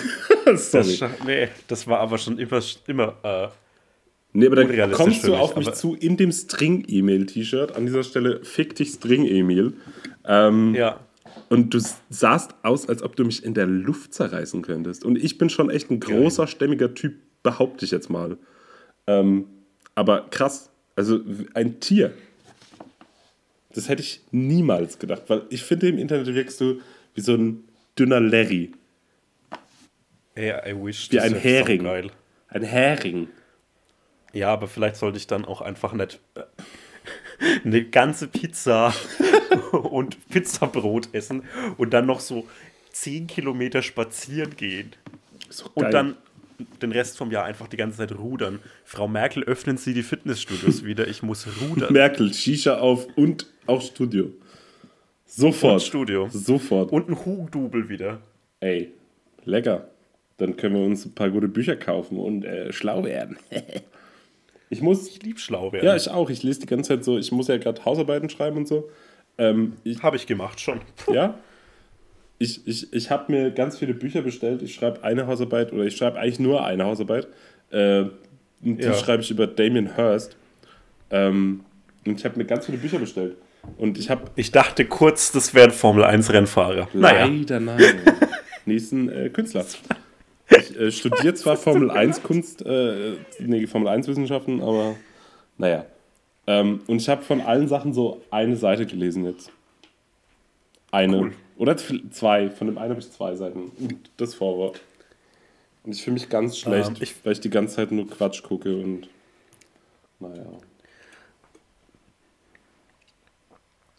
[0.47, 0.85] Das, Sorry.
[0.95, 3.49] scha- nee, das war aber schon immer, immer äh,
[4.32, 7.77] Nee, aber dann kommst du mich, auf mich aber- zu in dem String-Emil-T-Shirt.
[7.77, 9.74] An dieser Stelle, fick dich String-Emil.
[10.24, 10.99] Ähm, ja.
[11.48, 15.05] Und du sahst aus, als ob du mich in der Luft zerreißen könntest.
[15.05, 18.36] Und ich bin schon echt ein großer, stämmiger Typ, behaupte ich jetzt mal.
[19.07, 19.47] Ähm,
[19.94, 20.70] aber krass.
[20.97, 21.20] Also
[21.55, 22.12] ein Tier.
[23.73, 26.81] Das hätte ich niemals gedacht, weil ich finde, im Internet wirkst du
[27.15, 27.65] wie so ein
[27.98, 28.73] dünner Larry.
[30.35, 31.11] Ey, I wish.
[31.11, 31.82] Wie ein Hering.
[31.82, 32.11] saugeil.
[32.48, 33.28] Ein Hering.
[34.32, 36.43] Ja, aber vielleicht sollte ich dann auch einfach nicht äh,
[37.65, 38.94] eine ganze Pizza
[39.72, 41.44] und Pizzabrot essen
[41.77, 42.47] und dann noch so
[42.93, 44.93] 10 Kilometer spazieren gehen.
[45.59, 46.16] Doch Und dann
[46.82, 48.60] den Rest vom Jahr einfach die ganze Zeit rudern.
[48.85, 51.09] Frau Merkel, öffnen Sie die Fitnessstudios wieder.
[51.09, 51.93] Ich muss rudern.
[51.93, 54.31] Merkel, Shisha auf und auch Studio.
[55.27, 55.74] Sofort.
[55.74, 56.28] Und Studio.
[56.31, 56.93] Sofort.
[56.93, 58.20] Und ein Hugdubel wieder.
[58.60, 58.93] Ey,
[59.44, 59.89] lecker.
[60.39, 63.39] Dann können wir uns ein paar gute Bücher kaufen und äh, schlau werden.
[64.70, 65.06] ich muss.
[65.09, 65.86] Ich lieb schlau werden.
[65.86, 66.31] Ja, ich auch.
[66.31, 67.18] Ich lese die ganze Zeit so.
[67.18, 68.90] Ich muss ja gerade Hausarbeiten schreiben und so.
[69.39, 70.81] Ähm, ich, Habe ich gemacht schon.
[71.12, 71.35] ja.
[72.39, 74.62] Ich, ich, ich habe mir ganz viele Bücher bestellt.
[74.62, 77.28] Ich schreibe eine Hausarbeit oder ich schreibe eigentlich nur eine Hausarbeit.
[77.70, 78.05] Äh,
[78.61, 78.94] die Ja.
[78.94, 80.36] schreibe ich über Damien Hirst.
[81.11, 81.61] Ähm,
[82.07, 83.36] und ich habe mir ganz viele Bücher bestellt.
[83.77, 86.89] Und ich habe Ich dachte kurz, das wäre ein Formel-1-Rennfahrer.
[86.94, 87.27] Naja.
[87.27, 87.82] Leider nein.
[88.65, 89.66] Nächsten äh, Künstler.
[90.48, 94.97] Ich äh, studiere zwar Formel 1 Kunst, äh, nee, Formel 1 Wissenschaften, aber
[95.59, 95.85] naja.
[96.47, 99.51] Ähm, und ich habe von allen Sachen so eine Seite gelesen jetzt.
[100.91, 101.19] Eine.
[101.19, 101.33] Cool.
[101.57, 102.51] Oder zwei.
[102.51, 103.71] Von dem einen habe ich zwei Seiten.
[103.79, 104.81] Und das Vorwort.
[105.85, 108.43] Und ich fühle mich ganz schlecht, Ähm, ich- weil ich die ganze Zeit nur Quatsch
[108.43, 109.09] gucke und
[110.19, 110.45] naja.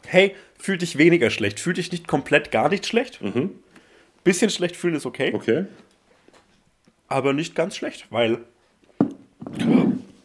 [0.05, 1.59] Hey, fühl dich weniger schlecht.
[1.59, 3.19] Fühl dich nicht komplett gar nicht schlecht.
[4.23, 5.35] Bisschen schlecht fühlen ist okay, Mhm.
[5.35, 5.65] Okay.
[7.07, 8.39] aber nicht ganz schlecht, weil.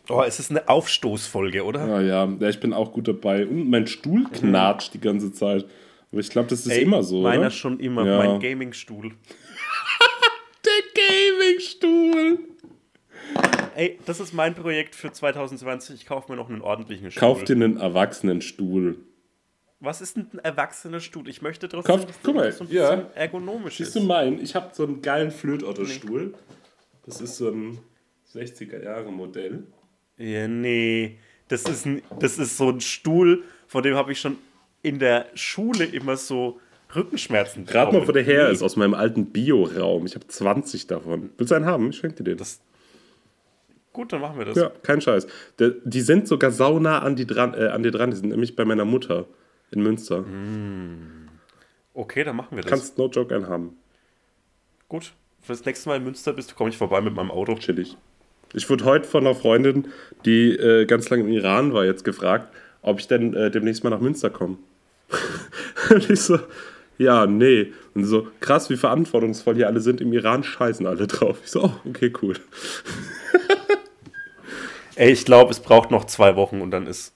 [0.09, 1.81] Oh, es ist eine Aufstoßfolge, oder?
[1.81, 3.47] Ah ja, ja, ich bin auch gut dabei.
[3.47, 5.65] Und mein Stuhl knatscht die ganze Zeit.
[6.13, 7.23] Aber ich glaube, das ist Ey, immer so.
[7.23, 7.51] Meiner oder?
[7.51, 8.19] schon immer, Ja.
[8.19, 9.11] mein Gaming-Stuhl.
[10.65, 11.03] Der
[11.41, 12.39] Gaming-Stuhl.
[13.75, 15.97] Ey, das ist mein Projekt für 2020.
[15.97, 17.21] Ich kaufe mir noch einen ordentlichen Stuhl.
[17.21, 18.99] Kauf dir einen Erwachsenenstuhl.
[19.81, 21.29] Was ist denn ein erwachsener Stuhl?
[21.29, 22.95] Ich möchte trotzdem, Kauf- dass guck mal, so ein ja.
[22.97, 23.97] bisschen ergonomisch Siehst ist.
[24.03, 24.41] du meinen?
[24.41, 26.33] Ich habe so einen geilen Flötotterstuhl.
[27.05, 27.79] Das ist so ein
[28.33, 29.67] 60er-Jahre-Modell.
[30.19, 31.19] Ja, nee.
[31.49, 34.39] Das ist, ein, das ist so ein Stuhl, von dem habe ich schon
[34.83, 36.61] in der Schule immer so
[36.95, 38.53] Rückenschmerzen Rat mal, wo der her Nee.
[38.55, 40.07] ist, aus meinem alten Bio-Raum.
[40.07, 41.31] Ich habe 20 davon.
[41.37, 41.91] Willst du einen haben?
[41.91, 42.39] Ich schenke dir den.
[42.39, 42.61] Das,
[43.93, 44.57] gut, dann machen wir das.
[44.57, 45.27] ja, kein Scheiß.
[45.59, 48.11] Der, die sind sogar saunah an, die dran, äh, an dir dran.
[48.11, 49.27] Die sind nämlich bei meiner Mutter
[49.73, 50.25] in Münster.
[51.93, 52.71] Okay, dann machen wir das.
[52.71, 53.77] Kannst no joke einen haben.
[54.89, 55.13] Gut.
[55.43, 57.55] Für das nächste Mal in Münster bist, komme ich vorbei mit meinem Auto.
[57.57, 57.97] chillig.
[58.55, 59.89] Ich wurde heute von einer Freundin,
[60.25, 63.91] die äh, ganz lange im Iran war, jetzt gefragt, ob ich denn äh, demnächst mal
[63.91, 64.59] nach Münster komme.
[65.91, 66.39] und ich so,
[66.99, 67.73] ja, nee.
[67.95, 70.01] Und so, krass, wie verantwortungsvoll hier alle sind.
[70.01, 71.39] Im Iran scheißen alle drauf.
[71.45, 72.35] Ich so, oh, okay, cool.
[74.97, 77.13] Ey, ich glaube, es braucht noch zwei Wochen und dann ist,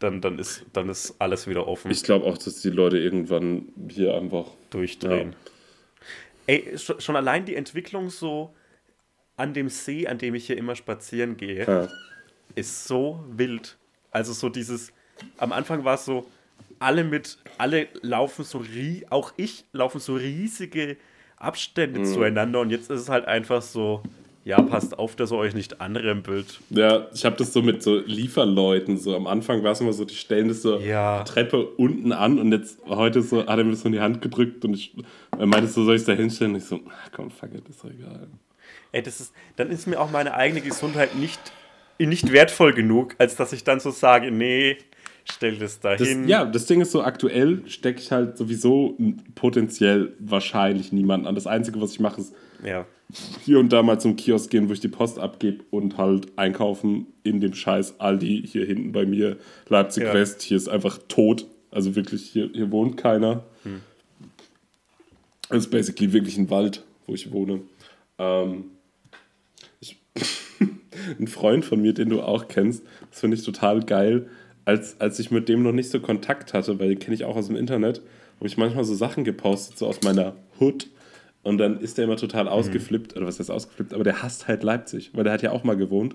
[0.00, 1.90] dann, dann ist, dann ist alles wieder offen.
[1.90, 4.46] Ich glaube auch, dass die Leute irgendwann hier einfach.
[4.70, 5.36] durchdrehen.
[6.48, 8.52] Ey, sch- schon allein die Entwicklung so
[9.38, 11.88] an dem See, an dem ich hier immer spazieren gehe, Ja.
[12.54, 13.76] ist so wild.
[14.10, 14.92] Also so dieses,
[15.38, 16.26] am Anfang war es so,
[16.80, 18.62] alle mit, alle laufen so,
[19.10, 20.96] auch ich laufen so riesige
[21.36, 24.02] Abstände zueinander und jetzt ist es halt einfach so,
[24.44, 26.60] ja, passt auf, dass ihr euch nicht anrempelt.
[26.70, 28.96] Ja, ich habe das so mit so Lieferleuten.
[28.96, 31.22] So am Anfang war es immer so, die stellen das so Ja.
[31.24, 34.22] Treppe unten an und jetzt heute so hat er mir das so in die Hand
[34.22, 34.96] gedrückt und ich
[35.38, 36.52] er meinte so, soll ich es da hinstellen?
[36.54, 38.28] Und ich so, ach komm, fuck it, ist doch egal.
[38.92, 41.40] Ey, das ist, dann ist mir auch meine eigene Gesundheit nicht,
[41.98, 44.78] nicht wertvoll genug, als dass ich dann so sage, nee,
[45.30, 46.26] stell das da Das, hin.
[46.28, 48.96] ja, das Ding ist so, aktuell stecke ich halt sowieso
[49.34, 51.34] potenziell wahrscheinlich niemanden an.
[51.34, 52.34] Das Einzige, was ich mache, ist
[52.64, 52.86] ja.
[53.44, 57.06] hier und da mal zum Kiosk gehen, wo ich die Post abgebe und halt einkaufen
[57.24, 59.36] in dem scheiß Aldi hier hinten bei mir,
[59.68, 60.14] Leipzig Ja.
[60.14, 60.40] West.
[60.42, 61.46] Hier ist einfach tot.
[61.70, 63.44] Also wirklich, hier, hier wohnt keiner.
[65.50, 67.60] Das ist basically wirklich ein Wald, wo ich wohne.
[68.18, 68.70] Ähm,
[71.18, 74.28] ein Freund von mir, den du auch kennst, das finde ich total geil,
[74.64, 77.36] als, als ich mit dem noch nicht so Kontakt hatte, weil den kenne ich auch
[77.36, 78.02] aus dem Internet,
[78.36, 80.88] habe ich manchmal so Sachen gepostet, so aus meiner Hood.
[81.42, 84.62] Und dann ist der immer total ausgeflippt, oder was heißt ausgeflippt, aber der hasst halt
[84.62, 86.14] Leipzig, weil der hat ja auch mal gewohnt.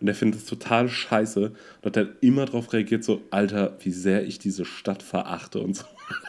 [0.00, 3.92] Und der findet es total scheiße und hat dann immer darauf reagiert, so, Alter, wie
[3.92, 5.84] sehr ich diese Stadt verachte und so.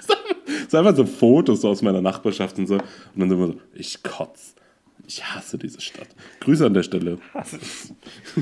[0.69, 2.75] Sind einfach so Fotos so aus meiner Nachbarschaft und so.
[2.75, 2.83] Und
[3.17, 4.55] dann sind wir so, ich kotz.
[5.07, 6.07] Ich hasse diese Stadt.
[6.41, 7.19] Grüße an der Stelle.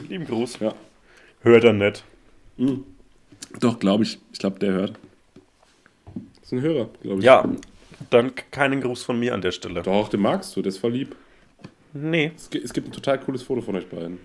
[0.10, 0.60] Lieben Gruß.
[0.60, 0.74] Ja.
[1.42, 2.04] Hört er nicht.
[3.60, 4.20] Doch, glaube ich.
[4.32, 4.94] Ich glaube, der hört.
[6.36, 7.26] Das ist ein Hörer, glaube ich.
[7.26, 7.48] Ja,
[8.10, 9.82] dann keinen Gruß von mir an der Stelle.
[9.82, 11.16] Doch, den magst du, der ist voll lieb.
[11.94, 14.20] Nee, Es gibt, es gibt ein total cooles Foto von euch beiden.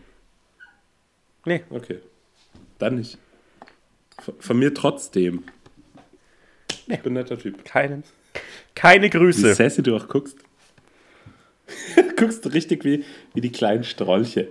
[1.45, 1.63] nee.
[1.71, 1.99] Okay.
[2.79, 3.19] Dann nicht.
[4.23, 5.43] Von, von mir trotzdem.
[6.87, 7.65] Ich bin ein netter Typ.
[7.65, 8.05] Keinen.
[8.75, 9.55] Keine Wie Grüße.
[9.55, 10.39] sassy du auch guckst.
[12.17, 13.05] guckst du richtig wie,
[13.35, 14.49] wie die kleinen Strolche.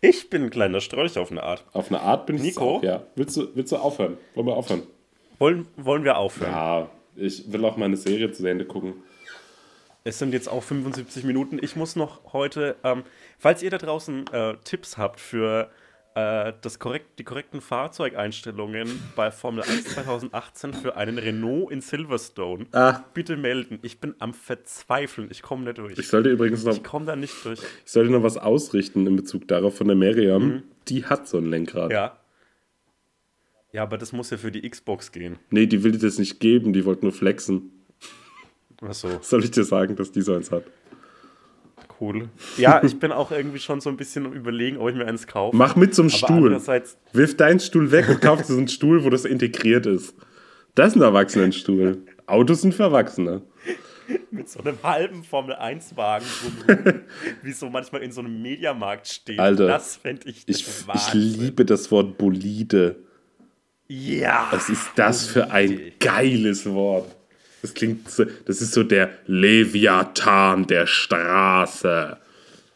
[0.00, 1.64] Ich bin ein kleiner Strolch auf eine Art.
[1.72, 2.76] Auf eine Art bin ich Nico?
[2.76, 3.04] auch, ja.
[3.16, 4.18] Willst du, willst du aufhören?
[4.34, 4.82] Wollen wir aufhören?
[5.38, 6.52] Wollen, wollen wir aufhören?
[6.52, 8.94] Ja, ich will auch meine Serie zu Ende gucken.
[10.06, 11.58] Es sind jetzt auch 75 Minuten.
[11.62, 13.04] Ich muss noch heute, ähm,
[13.38, 15.70] falls ihr da draußen äh, Tipps habt für
[16.14, 23.02] das korrekt, die korrekten Fahrzeugeinstellungen bei Formel 1 2018 für einen Renault in Silverstone, Ah.
[23.14, 23.80] bitte melden.
[23.82, 25.28] Ich bin am Verzweifeln.
[25.32, 25.98] Ich komme nicht durch.
[25.98, 27.58] Ich sollte übrigens noch, Ich komme da nicht durch.
[27.84, 30.62] ich sollte noch was ausrichten in Bezug darauf von der Miriam.
[30.88, 31.86] Die hat so ein Lenkrad.
[31.88, 31.92] Mhm.
[31.94, 32.18] Ja.
[33.72, 35.36] Ja, aber das muss ja für die Xbox gehen.
[35.50, 37.72] Nee, die will dir das nicht geben, die wollte nur flexen.
[38.80, 40.62] Achso, Soll ich dir sagen, dass die so eins hat?
[42.00, 42.28] Cool.
[42.56, 45.56] Ja, ich bin auch irgendwie schon so ein bisschen überlegen, ob ich mir eins kaufe.
[45.56, 46.60] Mach mit zum aber Stuhl.
[47.12, 50.14] Wirf deinen Stuhl weg und kauf dir so einen Stuhl, wo das integriert ist.
[50.74, 52.02] Das ist ein Erwachsenenstuhl.
[52.26, 53.42] Autos sind für Erwachsene.
[54.30, 56.26] mit so einem halben Formel-1-Wagen
[56.66, 57.00] drumherum,
[57.42, 59.38] wie so manchmal in so einem Mediamarkt steht.
[59.38, 62.96] Alter, das fände ich, Ich, ich liebe das Wort Bolide.
[63.86, 64.48] Ja.
[64.50, 67.14] Was ist das für ein geiles Wort?
[67.64, 72.18] Das klingt so, das ist so der Leviathan der Straße.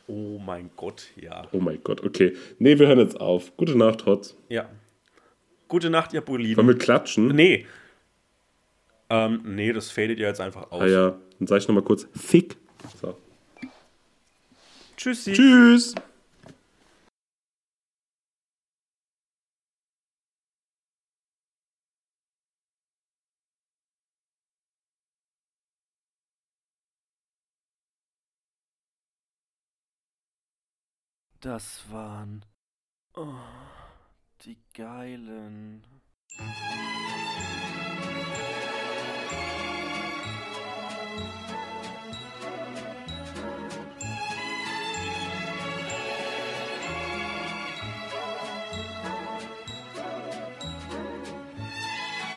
[0.06, 1.46] Oh mein Gott, ja.
[1.52, 2.34] Oh mein Gott, okay.
[2.58, 3.54] Nee, wir hören jetzt auf.
[3.58, 4.34] Gute Nacht, Hotz.
[4.48, 4.66] Ja.
[5.68, 6.56] Gute Nacht, ihr Boliden.
[6.56, 7.26] Wollen wir klatschen?
[7.28, 7.66] Nee.
[9.10, 10.80] Ähm, nee, das fadet ihr jetzt einfach aus.
[10.80, 12.56] Ah ja, dann sag ich nochmal kurz Fick.
[13.02, 13.14] So.
[14.96, 15.34] Tschüssi.
[15.34, 15.94] Tschüss.
[31.48, 32.44] das waren
[33.16, 33.32] oh,
[34.42, 35.82] die geilen.